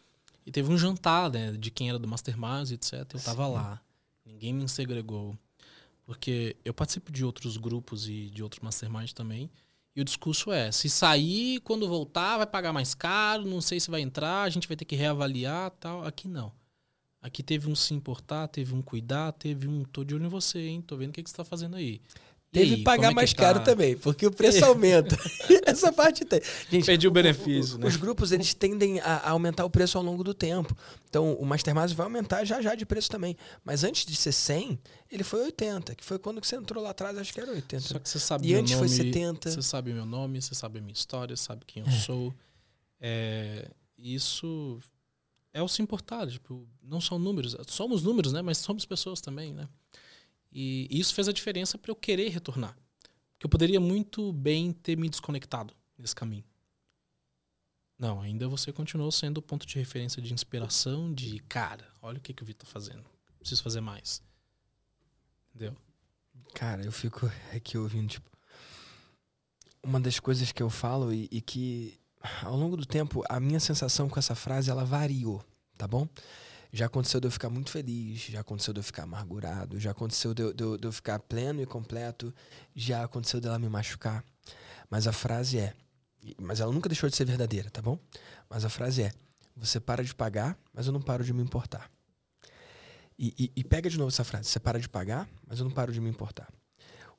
e 0.46 0.52
teve 0.52 0.70
um 0.72 0.78
jantar, 0.78 1.30
né, 1.30 1.52
de 1.52 1.70
quem 1.70 1.88
era 1.88 1.98
do 1.98 2.06
Mastermind, 2.08 2.70
etc. 2.70 2.92
Eu 3.12 3.20
tava 3.20 3.46
Sim. 3.46 3.52
lá. 3.52 3.80
Ninguém 4.24 4.52
me 4.52 4.68
segregou. 4.68 5.36
Porque 6.06 6.56
eu 6.64 6.74
participo 6.74 7.10
de 7.10 7.24
outros 7.24 7.56
grupos 7.56 8.08
e 8.08 8.30
de 8.30 8.42
outros 8.42 8.62
Mastermind 8.62 9.10
também. 9.12 9.50
E 9.94 10.00
o 10.00 10.04
discurso 10.04 10.50
é: 10.50 10.72
se 10.72 10.88
sair, 10.88 11.60
quando 11.60 11.88
voltar, 11.88 12.38
vai 12.38 12.46
pagar 12.46 12.72
mais 12.72 12.94
caro, 12.94 13.44
não 13.44 13.60
sei 13.60 13.78
se 13.78 13.90
vai 13.90 14.00
entrar, 14.00 14.42
a 14.42 14.50
gente 14.50 14.66
vai 14.66 14.76
ter 14.76 14.84
que 14.84 14.96
reavaliar 14.96 15.70
tal. 15.72 16.04
Aqui 16.04 16.28
não. 16.28 16.52
Aqui 17.22 17.42
teve 17.42 17.70
um 17.70 17.74
se 17.74 17.94
importar, 17.94 18.48
teve 18.48 18.74
um 18.74 18.82
cuidar, 18.82 19.32
teve 19.32 19.66
um 19.66 19.82
tô 19.84 20.04
de 20.04 20.14
olho 20.14 20.26
em 20.26 20.28
você, 20.28 20.58
hein? 20.66 20.82
Tô 20.82 20.96
vendo 20.96 21.10
o 21.10 21.12
que, 21.12 21.22
que 21.22 21.30
você 21.30 21.36
tá 21.36 21.44
fazendo 21.44 21.76
aí. 21.76 22.02
Teve 22.54 22.76
que 22.76 22.82
pagar 22.82 23.10
é 23.10 23.14
mais 23.14 23.34
tá? 23.34 23.42
caro 23.42 23.64
também, 23.64 23.96
porque 23.96 24.26
o 24.26 24.30
preço 24.30 24.64
aumenta. 24.64 25.18
Essa 25.66 25.92
parte 25.92 26.24
tem. 26.24 26.40
Gente, 26.70 26.86
Perdi 26.86 27.08
o 27.08 27.10
benefício, 27.10 27.76
o, 27.76 27.78
né? 27.78 27.86
Os 27.86 27.96
grupos, 27.96 28.32
eles 28.32 28.54
tendem 28.54 29.00
a, 29.00 29.30
aumentar 29.30 29.64
o 29.64 29.70
preço 29.70 29.98
ao 29.98 30.04
longo 30.04 30.22
do 30.22 30.32
tempo. 30.32 30.76
Então, 31.08 31.34
o 31.34 31.44
Mastermind 31.44 31.92
vai 31.92 32.06
aumentar 32.06 32.44
já 32.44 32.62
já 32.62 32.74
de 32.74 32.86
preço 32.86 33.10
também. 33.10 33.36
Mas 33.64 33.84
antes 33.84 34.06
de 34.06 34.14
ser 34.14 34.32
100, 34.32 34.78
ele 35.10 35.24
foi 35.24 35.42
80, 35.42 35.94
que 35.94 36.04
foi 36.04 36.18
quando 36.18 36.44
você 36.44 36.56
entrou 36.56 36.82
lá 36.82 36.90
atrás, 36.90 37.18
acho 37.18 37.32
que 37.32 37.40
era 37.40 37.50
80. 37.50 37.80
Só 37.80 37.98
que 37.98 38.08
você 38.08 38.18
sabe 38.18 38.48
E 38.48 38.54
antes 38.54 38.72
nome, 38.72 38.88
foi 38.88 38.96
70. 38.96 39.50
Você 39.50 39.62
sabe 39.62 39.92
meu 39.92 40.06
nome, 40.06 40.40
você 40.40 40.54
sabe 40.54 40.78
a 40.78 40.82
minha 40.82 40.94
história, 40.94 41.36
sabe 41.36 41.64
quem 41.66 41.82
eu 41.82 41.88
é. 41.88 41.92
sou. 41.92 42.34
É, 43.00 43.68
isso 43.98 44.78
é 45.52 45.62
o 45.62 45.68
se 45.68 45.80
importar, 45.80 46.26
tipo, 46.26 46.68
não 46.82 47.00
são 47.00 47.18
números, 47.18 47.56
somos 47.68 48.02
números, 48.02 48.32
né, 48.32 48.42
mas 48.42 48.58
somos 48.58 48.84
pessoas 48.84 49.20
também, 49.20 49.52
né? 49.52 49.68
E 50.54 50.86
isso 50.90 51.12
fez 51.12 51.28
a 51.28 51.32
diferença 51.32 51.76
para 51.76 51.90
eu 51.90 51.96
querer 51.96 52.28
retornar. 52.28 52.76
Porque 53.32 53.46
eu 53.46 53.50
poderia 53.50 53.80
muito 53.80 54.32
bem 54.32 54.72
ter 54.72 54.96
me 54.96 55.08
desconectado 55.08 55.74
nesse 55.98 56.14
caminho. 56.14 56.44
Não, 57.98 58.20
ainda 58.20 58.48
você 58.48 58.72
continuou 58.72 59.10
sendo 59.10 59.38
o 59.38 59.42
ponto 59.42 59.66
de 59.66 59.76
referência 59.76 60.22
de 60.22 60.32
inspiração, 60.32 61.12
de 61.12 61.40
cara, 61.40 61.86
olha 62.00 62.18
o 62.18 62.20
que, 62.20 62.32
que 62.32 62.42
o 62.42 62.46
Vitor 62.46 62.66
tá 62.66 62.72
fazendo. 62.72 63.04
Preciso 63.38 63.62
fazer 63.62 63.80
mais. 63.80 64.22
Entendeu? 65.50 65.76
Cara, 66.54 66.84
eu 66.84 66.92
fico 66.92 67.30
aqui 67.54 67.76
ouvindo, 67.76 68.08
tipo. 68.08 68.30
Uma 69.82 70.00
das 70.00 70.18
coisas 70.18 70.50
que 70.50 70.62
eu 70.62 70.70
falo 70.70 71.12
e, 71.12 71.28
e 71.30 71.40
que 71.40 71.98
ao 72.42 72.56
longo 72.56 72.76
do 72.76 72.86
tempo 72.86 73.22
a 73.28 73.38
minha 73.38 73.60
sensação 73.60 74.08
com 74.08 74.18
essa 74.18 74.34
frase 74.34 74.70
ela 74.70 74.84
variou, 74.84 75.44
tá 75.76 75.86
bom? 75.86 76.08
Já 76.74 76.86
aconteceu 76.86 77.20
de 77.20 77.28
eu 77.28 77.30
ficar 77.30 77.48
muito 77.48 77.70
feliz, 77.70 78.22
já 78.22 78.40
aconteceu 78.40 78.74
de 78.74 78.80
eu 78.80 78.82
ficar 78.82 79.04
amargurado, 79.04 79.78
já 79.78 79.92
aconteceu 79.92 80.34
de 80.34 80.42
eu, 80.42 80.52
de 80.52 80.64
eu, 80.64 80.76
de 80.76 80.84
eu 80.84 80.90
ficar 80.90 81.20
pleno 81.20 81.62
e 81.62 81.66
completo, 81.66 82.34
já 82.74 83.04
aconteceu 83.04 83.40
dela 83.40 83.60
me 83.60 83.68
machucar. 83.68 84.24
Mas 84.90 85.06
a 85.06 85.12
frase 85.12 85.56
é, 85.56 85.72
mas 86.36 86.58
ela 86.58 86.72
nunca 86.72 86.88
deixou 86.88 87.08
de 87.08 87.14
ser 87.14 87.26
verdadeira, 87.26 87.70
tá 87.70 87.80
bom? 87.80 87.96
Mas 88.50 88.64
a 88.64 88.68
frase 88.68 89.04
é: 89.04 89.12
você 89.56 89.78
para 89.78 90.02
de 90.02 90.12
pagar, 90.12 90.58
mas 90.72 90.88
eu 90.88 90.92
não 90.92 91.00
paro 91.00 91.22
de 91.22 91.32
me 91.32 91.40
importar. 91.40 91.88
E, 93.16 93.32
e, 93.38 93.52
e, 93.54 93.62
pega 93.62 93.88
de 93.88 93.96
novo 93.96 94.08
essa 94.08 94.24
frase: 94.24 94.48
você 94.48 94.58
para 94.58 94.80
de 94.80 94.88
pagar, 94.88 95.28
mas 95.46 95.60
eu 95.60 95.64
não 95.64 95.70
paro 95.70 95.92
de 95.92 96.00
me 96.00 96.10
importar. 96.10 96.52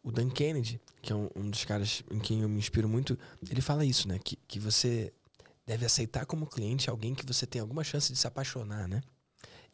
O 0.03 0.11
Dan 0.11 0.31
Kennedy, 0.31 0.81
que 1.01 1.13
é 1.13 1.15
um, 1.15 1.29
um 1.33 1.49
dos 1.49 1.63
caras 1.63 2.03
em 2.11 2.19
quem 2.19 2.41
eu 2.41 2.49
me 2.49 2.59
inspiro 2.59 2.89
muito, 2.89 3.17
ele 3.49 3.61
fala 3.61 3.85
isso, 3.85 4.05
né? 4.05 4.19
Que, 4.21 4.35
que 4.35 4.59
você 4.59 5.13
deve 5.65 5.85
aceitar 5.85 6.25
como 6.25 6.45
cliente 6.45 6.89
alguém 6.89 7.15
que 7.15 7.25
você 7.25 7.47
tem 7.47 7.61
alguma 7.61 7.85
chance 7.85 8.11
de 8.11 8.19
se 8.19 8.27
apaixonar, 8.27 8.85
né? 8.89 9.01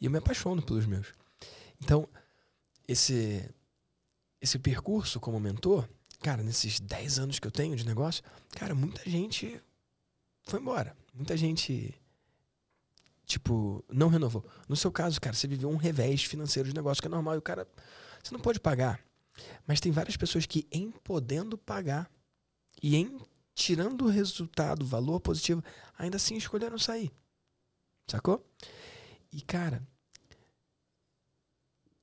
E 0.02 0.06
eu 0.06 0.10
me 0.10 0.18
apaixono 0.18 0.60
pelos 0.60 0.84
meus. 0.84 1.14
Então, 1.80 2.08
esse 2.88 3.48
esse 4.40 4.58
percurso 4.58 5.20
como 5.20 5.38
mentor, 5.38 5.88
cara, 6.20 6.42
nesses 6.42 6.80
10 6.80 7.20
anos 7.20 7.38
que 7.38 7.46
eu 7.46 7.52
tenho 7.52 7.76
de 7.76 7.86
negócio, 7.86 8.24
cara, 8.50 8.74
muita 8.74 9.08
gente 9.08 9.62
foi 10.42 10.58
embora. 10.58 10.96
Muita 11.14 11.36
gente 11.36 11.94
tipo, 13.24 13.84
não 13.88 14.08
renovou. 14.08 14.44
No 14.68 14.74
seu 14.74 14.90
caso, 14.90 15.20
cara, 15.20 15.36
você 15.36 15.46
viveu 15.46 15.70
um 15.70 15.76
revés 15.76 16.24
financeiro 16.24 16.68
de 16.68 16.74
negócio 16.74 17.00
que 17.00 17.06
é 17.06 17.10
normal 17.10 17.36
e 17.36 17.38
o 17.38 17.42
cara 17.42 17.68
você 18.20 18.34
não 18.34 18.40
pode 18.40 18.58
pagar. 18.58 19.00
Mas 19.68 19.78
tem 19.78 19.92
várias 19.92 20.16
pessoas 20.16 20.46
que 20.46 20.66
em 20.72 20.90
podendo 20.90 21.56
pagar 21.56 22.10
e 22.82 22.96
em 22.96 23.20
tirando 23.54 24.06
o 24.06 24.08
resultado, 24.08 24.84
valor 24.84 25.20
positivo, 25.20 25.62
ainda 25.96 26.16
assim 26.16 26.36
escolheram 26.36 26.76
sair. 26.76 27.12
Sacou? 28.08 28.44
E 29.32 29.40
cara, 29.40 29.86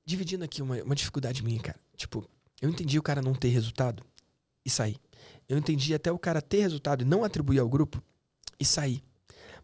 dividindo 0.10 0.43
aqui 0.43 0.62
uma, 0.62 0.82
uma 0.82 0.95
dificuldade 0.95 1.43
minha, 1.43 1.60
cara. 1.60 1.80
Tipo, 1.95 2.28
eu 2.60 2.70
entendi 2.70 2.97
o 2.97 3.03
cara 3.03 3.22
não 3.22 3.34
ter 3.36 3.49
resultado 3.49 4.03
e 4.66 4.70
sair. 4.70 4.97
Eu 5.47 5.57
entendi 5.57 5.93
até 5.93 6.12
o 6.12 6.18
cara 6.18 6.41
ter 6.41 6.62
resultado 6.62 7.03
e 7.03 7.05
não 7.05 7.24
atribuir 7.24 7.60
ao 7.60 7.70
grupo 7.70 8.01
e 8.60 8.66
sair. 8.66 9.03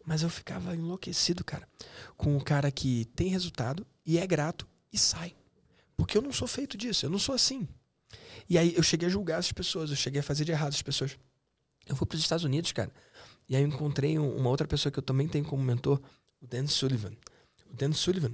Mas 0.06 0.22
eu 0.22 0.30
ficava 0.30 0.76
enlouquecido, 0.76 1.44
cara, 1.44 1.68
com 2.16 2.38
o 2.38 2.44
cara 2.44 2.70
que 2.72 3.06
tem 3.16 3.28
resultado 3.28 3.86
e 4.06 4.20
é 4.20 4.28
grato 4.28 4.68
e 4.94 5.00
sai. 5.00 5.36
Porque 5.98 6.16
eu 6.16 6.22
não 6.22 6.32
sou 6.32 6.48
feito 6.48 6.78
disso, 6.78 7.08
eu 7.08 7.10
não 7.10 7.18
sou 7.18 7.34
assim. 7.34 7.68
E 8.48 8.58
aí 8.58 8.76
eu 8.76 8.84
cheguei 8.84 9.08
a 9.08 9.12
julgar 9.12 9.40
as 9.40 9.52
pessoas, 9.52 9.90
eu 9.90 9.96
cheguei 9.96 10.20
a 10.20 10.24
fazer 10.24 10.46
de 10.46 10.52
errado 10.52 10.74
as 10.74 10.82
pessoas. 10.82 11.18
Eu 11.88 11.96
fui 11.96 12.06
para 12.06 12.16
os 12.16 12.22
Estados 12.22 12.46
Unidos, 12.46 12.72
cara, 12.72 12.92
e 13.50 13.56
aí 13.56 13.64
eu 13.64 13.68
encontrei 13.68 14.20
uma 14.20 14.50
outra 14.50 14.68
pessoa 14.68 14.92
que 14.92 15.00
eu 15.00 15.04
também 15.04 15.28
tenho 15.28 15.46
como 15.46 15.64
mentor, 15.64 16.00
o 16.40 16.46
Dan 16.46 16.68
Sullivan. 16.68 17.14
O 17.72 17.74
Dan 17.74 17.94
Sullivan, 17.94 18.34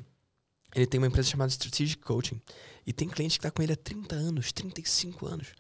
ele 0.74 0.86
tem 0.86 1.00
uma 1.00 1.08
empresa 1.08 1.30
chamada 1.30 1.52
Strategic 1.52 2.02
Coaching. 2.04 2.42
E 2.86 2.94
tem 2.94 3.08
cliente 3.08 3.38
que 3.38 3.44
tá 3.44 3.52
com 3.52 3.62
ele 3.62 3.74
há 3.74 3.76
30 3.76 4.16
anos, 4.16 4.52
35 4.52 5.26
anos. 5.26 5.54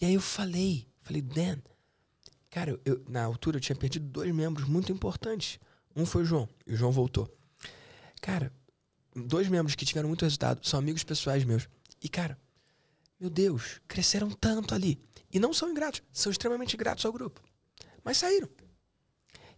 E 0.00 0.06
aí 0.06 0.14
eu 0.14 0.20
falei, 0.20 0.86
falei, 1.02 1.20
Dan, 1.20 1.58
cara, 2.50 2.78
eu, 2.84 3.02
na 3.08 3.24
altura 3.24 3.56
eu 3.56 3.60
tinha 3.60 3.76
perdido 3.76 4.06
dois 4.06 4.32
membros 4.34 4.66
muito 4.68 4.92
importantes. 4.92 5.58
Um 5.94 6.06
foi 6.06 6.22
o 6.22 6.24
João, 6.24 6.48
e 6.66 6.74
o 6.74 6.76
João 6.76 6.92
voltou. 6.92 7.28
Cara, 8.20 8.52
dois 9.14 9.48
membros 9.48 9.74
que 9.74 9.84
tiveram 9.84 10.08
muito 10.08 10.22
resultado, 10.22 10.66
são 10.66 10.78
amigos 10.78 11.02
pessoais 11.02 11.44
meus. 11.44 11.68
E, 12.02 12.08
cara, 12.08 12.38
meu 13.18 13.28
Deus, 13.28 13.80
cresceram 13.88 14.30
tanto 14.30 14.74
ali. 14.74 15.00
E 15.32 15.40
não 15.40 15.52
são 15.52 15.70
ingratos, 15.70 16.02
são 16.12 16.30
extremamente 16.30 16.76
gratos 16.76 17.04
ao 17.04 17.12
grupo. 17.12 17.42
Mas 18.04 18.18
saíram. 18.18 18.48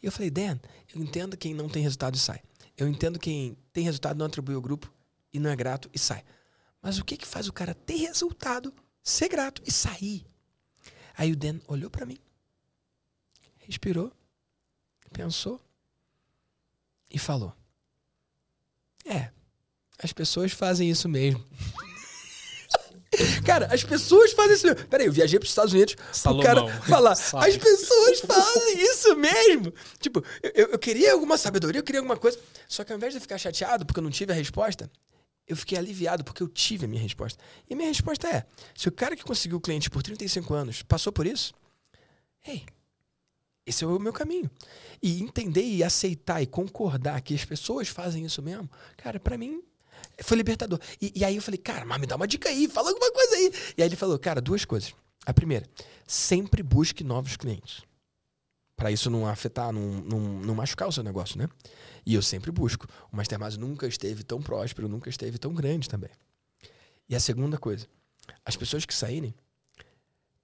E 0.03 0.07
eu 0.07 0.13
falei, 0.13 0.31
Dan, 0.31 0.59
eu 0.95 1.03
entendo 1.03 1.37
quem 1.37 1.53
não 1.53 1.69
tem 1.69 1.83
resultado 1.83 2.15
e 2.15 2.19
sai. 2.19 2.43
Eu 2.77 2.89
entendo 2.89 3.19
quem 3.19 3.57
tem 3.73 3.85
resultado 3.85 4.19
não 4.19 4.27
atribui 4.27 4.55
ao 4.55 4.61
grupo 4.61 4.93
e 5.33 5.39
não 5.39 5.51
é 5.51 5.57
grato 5.57 5.91
e 5.93 5.99
sai. 5.99 6.25
Mas 6.83 6.99
o 6.99 7.05
que 7.05 7.17
que 7.17 7.27
faz 7.27 7.49
o 7.49 7.53
cara 7.53 7.75
ter 7.75 7.97
resultado, 7.97 8.73
ser 9.03 9.29
grato 9.29 9.63
e 9.67 9.71
sair? 9.71 10.27
Aí 11.17 11.33
o 11.33 11.37
Dan 11.37 11.59
olhou 11.69 11.91
para 11.91 12.07
mim, 12.07 12.19
respirou, 13.59 14.13
pensou 15.13 15.61
e 17.11 17.19
falou: 17.19 17.55
É, 19.05 19.31
as 19.99 20.13
pessoas 20.13 20.53
fazem 20.53 20.89
isso 20.89 21.09
mesmo. 21.09 21.45
Cara, 23.45 23.69
as 23.73 23.85
pessoas 23.85 24.33
fazem 24.33 24.55
isso 24.55 24.67
mesmo. 24.67 24.87
Peraí, 24.87 25.07
eu 25.07 25.13
viajei 25.13 25.39
pros 25.39 25.51
Estados 25.51 25.73
Unidos 25.73 25.95
pro 25.95 26.41
cara 26.41 26.61
Salomão. 26.61 26.83
falar. 26.83 27.15
Sabe. 27.17 27.47
As 27.47 27.57
pessoas 27.57 28.21
fazem 28.21 28.83
isso 28.83 29.17
mesmo. 29.17 29.73
Tipo, 29.99 30.25
eu, 30.55 30.69
eu 30.69 30.79
queria 30.79 31.13
alguma 31.13 31.37
sabedoria, 31.37 31.81
eu 31.81 31.85
queria 31.85 32.01
alguma 32.01 32.17
coisa. 32.17 32.39
Só 32.69 32.85
que 32.85 32.93
ao 32.93 32.97
invés 32.97 33.13
de 33.13 33.19
eu 33.19 33.21
ficar 33.21 33.39
chateado 33.39 33.85
porque 33.85 33.99
eu 33.99 34.05
não 34.05 34.11
tive 34.11 34.33
a 34.33 34.35
resposta, 34.35 34.91
eu 35.47 35.57
fiquei 35.57 35.77
aliviado 35.77 36.23
porque 36.23 36.43
eu 36.43 36.49
tive 36.49 36.85
a 36.85 36.89
minha 36.89 37.03
resposta. 37.03 37.43
E 37.69 37.75
a 37.75 37.77
minha 37.77 37.89
resposta 37.89 38.29
é: 38.29 38.45
se 38.75 38.89
o 38.89 38.93
cara 38.93 39.17
que 39.17 39.25
conseguiu 39.25 39.59
o 39.59 39.61
cliente 39.61 39.91
por 39.91 40.03
35 40.03 40.55
anos 40.55 40.83
passou 40.83 41.13
por 41.13 41.27
isso, 41.27 41.53
hey, 42.47 42.65
esse 43.67 43.85
é 43.85 43.87
o 43.87 43.99
meu 43.99 44.13
caminho. 44.13 44.51
E 45.03 45.23
entender 45.23 45.63
e 45.63 45.83
aceitar 45.83 46.43
e 46.43 46.47
concordar 46.47 47.21
que 47.21 47.35
as 47.35 47.45
pessoas 47.45 47.89
fazem 47.89 48.25
isso 48.25 48.43
mesmo, 48.43 48.71
cara, 48.97 49.19
pra 49.21 49.37
mim 49.37 49.63
foi 50.23 50.37
libertador. 50.37 50.79
E, 51.01 51.13
e 51.17 51.25
aí 51.25 51.37
eu 51.37 51.43
falei, 51.43 51.59
cara, 51.59 51.85
mas 51.85 52.01
me 52.01 52.07
dá 52.07 52.17
uma 52.17 52.27
dica 52.27 52.49
aí, 52.49 52.69
fala 52.69 52.91
alguma 52.91 53.11
coisa 53.13 53.35
aí. 53.37 53.53
E 53.77 53.83
aí 53.83 53.89
ele 53.89 53.97
falou, 53.97 54.19
cara, 54.19 54.41
duas 54.41 54.65
coisas. 54.65 54.95
A 55.27 55.33
primeira, 55.33 55.69
sempre 56.07 56.63
busque 56.63 57.05
novos 57.05 57.37
clientes. 57.37 57.83
Pra 58.77 58.91
isso 58.91 59.11
não 59.11 59.27
afetar, 59.27 59.73
não, 59.73 59.83
não, 59.83 60.21
não 60.21 60.55
machucar 60.55 60.89
o 60.89 60.93
seu 60.93 61.03
negócio, 61.03 61.39
né? 61.39 61.49
E 62.07 62.15
eu 62.15 62.23
sempre 62.23 62.51
busco. 62.51 62.87
O 63.13 63.17
Mastermind 63.17 63.57
nunca 63.57 63.87
esteve 63.87 64.23
tão 64.23 64.41
próspero, 64.41 64.89
nunca 64.89 65.11
esteve 65.11 65.39
tão 65.39 65.53
grande 65.53 65.89
também. 65.89 66.11
E 67.09 67.15
a 67.15 67.21
segunda 67.21 67.59
coisa, 67.59 67.87
as 68.45 68.57
pessoas 68.57 68.87
que 68.87 68.95
saírem, 68.95 69.35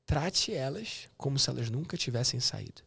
trate 0.04 0.52
elas 0.52 1.08
como 1.16 1.38
se 1.38 1.48
elas 1.48 1.70
nunca 1.70 1.96
tivessem 1.96 2.38
saído. 2.38 2.82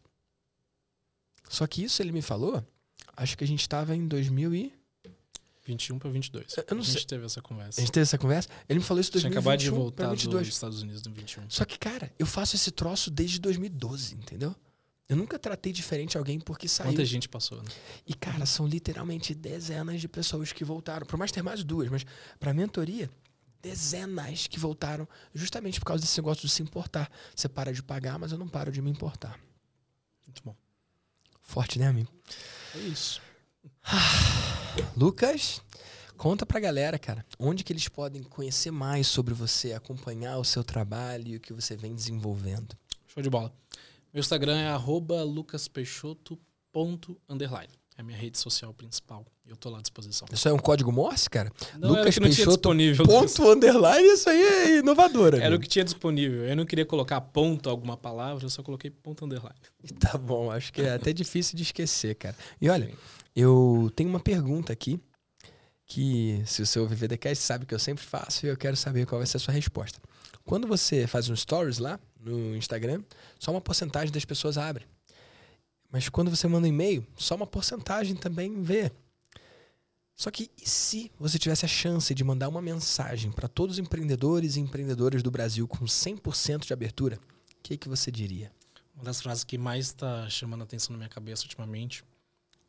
Só 1.49 1.65
que 1.65 1.83
isso 1.83 2.01
ele 2.01 2.11
me 2.11 2.21
falou, 2.21 2.63
acho 3.17 3.37
que 3.37 3.43
a 3.43 3.47
gente 3.47 3.61
estava 3.61 3.95
em 3.95 4.07
2000 4.07 4.53
e... 4.53 4.78
21 5.69 5.99
para 5.99 6.09
22. 6.09 6.57
Eu 6.57 6.63
não 6.71 6.79
a 6.81 6.83
gente 6.85 6.93
sei. 6.97 7.05
teve 7.05 7.25
essa 7.25 7.39
A 7.39 7.43
conversa. 7.43 7.79
gente 7.81 7.91
teve 7.91 8.01
essa 8.03 8.17
conversa? 8.17 8.49
Ele 8.67 8.79
me 8.79 8.85
falou 8.85 8.99
isso 9.01 9.09
em 9.09 9.19
Tinha 9.21 9.29
2021 9.31 9.39
acabado 9.39 9.59
de 9.59 9.69
voltar 9.69 10.03
pra 10.03 10.13
dos 10.13 10.21
22. 10.23 10.47
Estados 10.47 10.81
Unidos 10.81 11.03
no 11.03 11.13
21. 11.13 11.49
Só 11.49 11.63
que, 11.65 11.77
cara, 11.77 12.11
eu 12.17 12.25
faço 12.25 12.55
esse 12.55 12.71
troço 12.71 13.09
desde 13.11 13.39
2012, 13.39 14.15
entendeu? 14.15 14.55
Eu 15.07 15.15
nunca 15.15 15.39
tratei 15.39 15.71
diferente 15.73 16.17
alguém 16.17 16.39
porque 16.39 16.67
saiu. 16.67 16.91
Quanta 16.91 17.03
gente 17.05 17.27
passou, 17.27 17.61
né? 17.61 17.69
E, 18.05 18.13
cara, 18.13 18.45
são 18.45 18.67
literalmente 18.67 19.33
dezenas 19.33 19.99
de 20.01 20.07
pessoas 20.07 20.51
que 20.51 20.63
voltaram. 20.63 21.05
Por 21.05 21.17
mais 21.17 21.31
ter 21.31 21.41
mais 21.41 21.63
duas, 21.63 21.89
mas 21.89 22.05
pra 22.39 22.53
mentoria, 22.53 23.09
dezenas 23.61 24.45
que 24.47 24.59
voltaram 24.59 25.07
justamente 25.33 25.79
por 25.79 25.85
causa 25.87 26.01
desse 26.01 26.17
negócio 26.19 26.47
de 26.47 26.53
se 26.53 26.61
importar. 26.61 27.09
Você 27.35 27.49
para 27.49 27.73
de 27.73 27.81
pagar, 27.81 28.19
mas 28.19 28.31
eu 28.31 28.37
não 28.37 28.47
paro 28.47 28.71
de 28.71 28.81
me 28.81 28.89
importar. 28.91 29.39
Muito 30.27 30.43
bom. 30.43 30.55
Forte, 31.41 31.79
né, 31.79 31.87
amigo? 31.87 32.11
É 32.75 32.79
isso. 32.79 33.19
Lucas, 34.95 35.61
conta 36.17 36.45
pra 36.45 36.59
galera, 36.59 36.99
cara, 36.99 37.25
onde 37.37 37.63
que 37.63 37.73
eles 37.73 37.87
podem 37.87 38.23
conhecer 38.23 38.71
mais 38.71 39.07
sobre 39.07 39.33
você, 39.33 39.73
acompanhar 39.73 40.37
o 40.37 40.43
seu 40.43 40.63
trabalho 40.63 41.27
e 41.27 41.37
o 41.37 41.39
que 41.39 41.53
você 41.53 41.75
vem 41.75 41.95
desenvolvendo. 41.95 42.77
Show 43.07 43.23
de 43.23 43.29
bola. 43.29 43.53
Meu 44.13 44.21
Instagram 44.21 44.57
é 44.57 44.69
lucaspeixoto.underline. 45.23 47.78
É 47.99 48.01
a 48.01 48.03
minha 48.05 48.17
rede 48.17 48.37
social 48.37 48.73
principal. 48.73 49.25
Eu 49.45 49.57
tô 49.57 49.69
lá 49.69 49.79
à 49.79 49.81
disposição. 49.81 50.25
Isso 50.31 50.47
é 50.47 50.53
um 50.53 50.57
código 50.57 50.89
Morse, 50.89 51.29
cara? 51.29 51.51
Não, 51.77 51.97
era 51.97 52.07
o 52.07 52.13
que 52.13 52.19
não 52.21 52.29
tinha 52.29 52.47
disponível. 52.47 53.05
Ponto 53.05 53.51
underline, 53.51 54.07
isso 54.07 54.29
aí 54.29 54.41
é 54.41 54.77
inovador, 54.77 55.35
Era 55.35 55.53
o 55.53 55.59
que 55.59 55.67
tinha 55.67 55.83
disponível. 55.83 56.45
Eu 56.45 56.55
não 56.55 56.65
queria 56.65 56.85
colocar 56.85 57.19
ponto 57.19 57.69
alguma 57.69 57.97
palavra, 57.97 58.45
eu 58.45 58.49
só 58.49 58.63
coloquei 58.63 58.89
ponto 58.89 59.25
underline. 59.25 59.59
Tá 59.99 60.17
bom, 60.17 60.49
acho 60.49 60.71
que 60.71 60.81
é 60.81 60.93
até 60.93 61.11
difícil 61.11 61.57
de 61.57 61.63
esquecer, 61.63 62.15
cara. 62.15 62.37
E 62.61 62.69
olha, 62.69 62.89
eu 63.35 63.91
tenho 63.93 64.09
uma 64.09 64.21
pergunta 64.21 64.71
aqui 64.71 64.97
que, 65.85 66.41
se 66.45 66.61
o 66.61 66.65
seu 66.65 66.87
VVDcast 66.87 67.43
sabe 67.43 67.65
que 67.65 67.75
eu 67.75 67.79
sempre 67.79 68.05
faço 68.05 68.45
e 68.45 68.49
eu 68.49 68.55
quero 68.55 68.77
saber 68.77 69.05
qual 69.05 69.19
vai 69.19 69.27
ser 69.27 69.35
a 69.35 69.39
sua 69.41 69.53
resposta. 69.53 69.99
Quando 70.45 70.69
você 70.69 71.05
faz 71.05 71.29
um 71.29 71.35
stories 71.35 71.79
lá 71.79 71.99
no 72.17 72.55
Instagram, 72.55 73.03
só 73.37 73.51
uma 73.51 73.59
porcentagem 73.59 74.13
das 74.13 74.23
pessoas 74.23 74.57
abre. 74.57 74.85
Mas 75.91 76.07
quando 76.09 76.29
você 76.29 76.47
manda 76.47 76.67
um 76.67 76.69
e-mail, 76.69 77.05
só 77.15 77.35
uma 77.35 77.47
porcentagem 77.47 78.15
também 78.15 78.61
vê. 78.61 78.91
Só 80.15 80.29
que 80.29 80.51
e 80.61 80.69
se 80.69 81.11
você 81.17 81.39
tivesse 81.39 81.65
a 81.65 81.67
chance 81.69 82.13
de 82.13 82.23
mandar 82.23 82.49
uma 82.49 82.61
mensagem 82.61 83.31
para 83.31 83.47
todos 83.47 83.75
os 83.75 83.79
empreendedores 83.79 84.55
e 84.55 84.59
empreendedoras 84.59 85.23
do 85.23 85.31
Brasil 85.31 85.67
com 85.67 85.85
100% 85.85 86.65
de 86.65 86.73
abertura, 86.73 87.15
o 87.15 87.63
que, 87.63 87.77
que 87.77 87.87
você 87.87 88.11
diria? 88.11 88.51
Uma 88.93 89.05
das 89.05 89.21
frases 89.21 89.45
que 89.45 89.57
mais 89.57 89.85
está 89.87 90.29
chamando 90.29 90.61
a 90.61 90.63
atenção 90.65 90.91
na 90.91 90.97
minha 90.97 91.09
cabeça 91.09 91.43
ultimamente. 91.43 92.03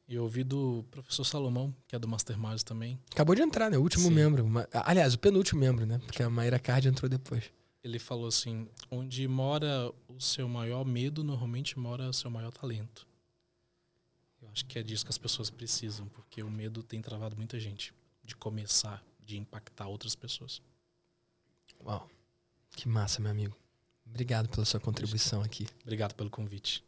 Eu 0.09 0.23
ouvi 0.23 0.43
do 0.43 0.85
professor 0.91 1.25
Salomão, 1.25 1.75
que 1.87 1.95
é 1.95 1.99
do 1.99 2.07
Mastermind 2.09 2.63
também. 2.63 2.99
Acabou 3.13 3.35
de 3.35 3.43
entrar, 3.43 3.71
né? 3.71 3.79
O 3.79 3.83
último 3.83 4.09
Sim. 4.09 4.15
membro. 4.15 4.49
Aliás, 4.73 5.15
o 5.15 5.19
penúltimo 5.19 5.61
membro, 5.61 5.87
né? 5.87 5.99
Porque 6.07 6.23
a 6.23 6.31
Maíra 6.31 6.59
Card 6.59 6.89
entrou 6.89 7.09
depois. 7.09 7.45
Ele 7.83 7.99
falou 7.99 8.27
assim: 8.27 8.69
onde 8.91 9.27
mora 9.27 9.93
o 10.09 10.21
seu 10.21 10.49
maior 10.49 10.85
medo, 10.85 11.25
normalmente 11.25 11.79
mora 11.79 12.09
o 12.09 12.13
seu 12.13 12.31
maior 12.31 12.53
talento. 12.53 13.10
Acho 14.53 14.65
que 14.67 14.79
é 14.79 14.83
disso 14.83 15.05
que 15.05 15.11
as 15.11 15.19
pessoas 15.19 15.51
precisam, 15.51 16.09
porque 16.09 16.43
o 16.43 16.51
medo 16.51 16.83
tem 16.83 17.01
travado 17.01 17.37
muita 17.37 17.59
gente 17.59 17.95
de 18.25 18.35
começar, 18.37 19.03
de 19.25 19.37
impactar 19.37 19.87
outras 19.87 20.15
pessoas. 20.15 20.61
Uau. 21.85 22.09
Que 22.77 22.89
massa, 22.89 23.21
meu 23.21 23.31
amigo. 23.31 23.57
Obrigado 24.07 24.49
pela 24.49 24.65
sua 24.65 24.81
contribuição 24.81 25.43
aqui. 25.43 25.67
Obrigado 25.83 26.15
pelo 26.15 26.31
convite. 26.31 26.85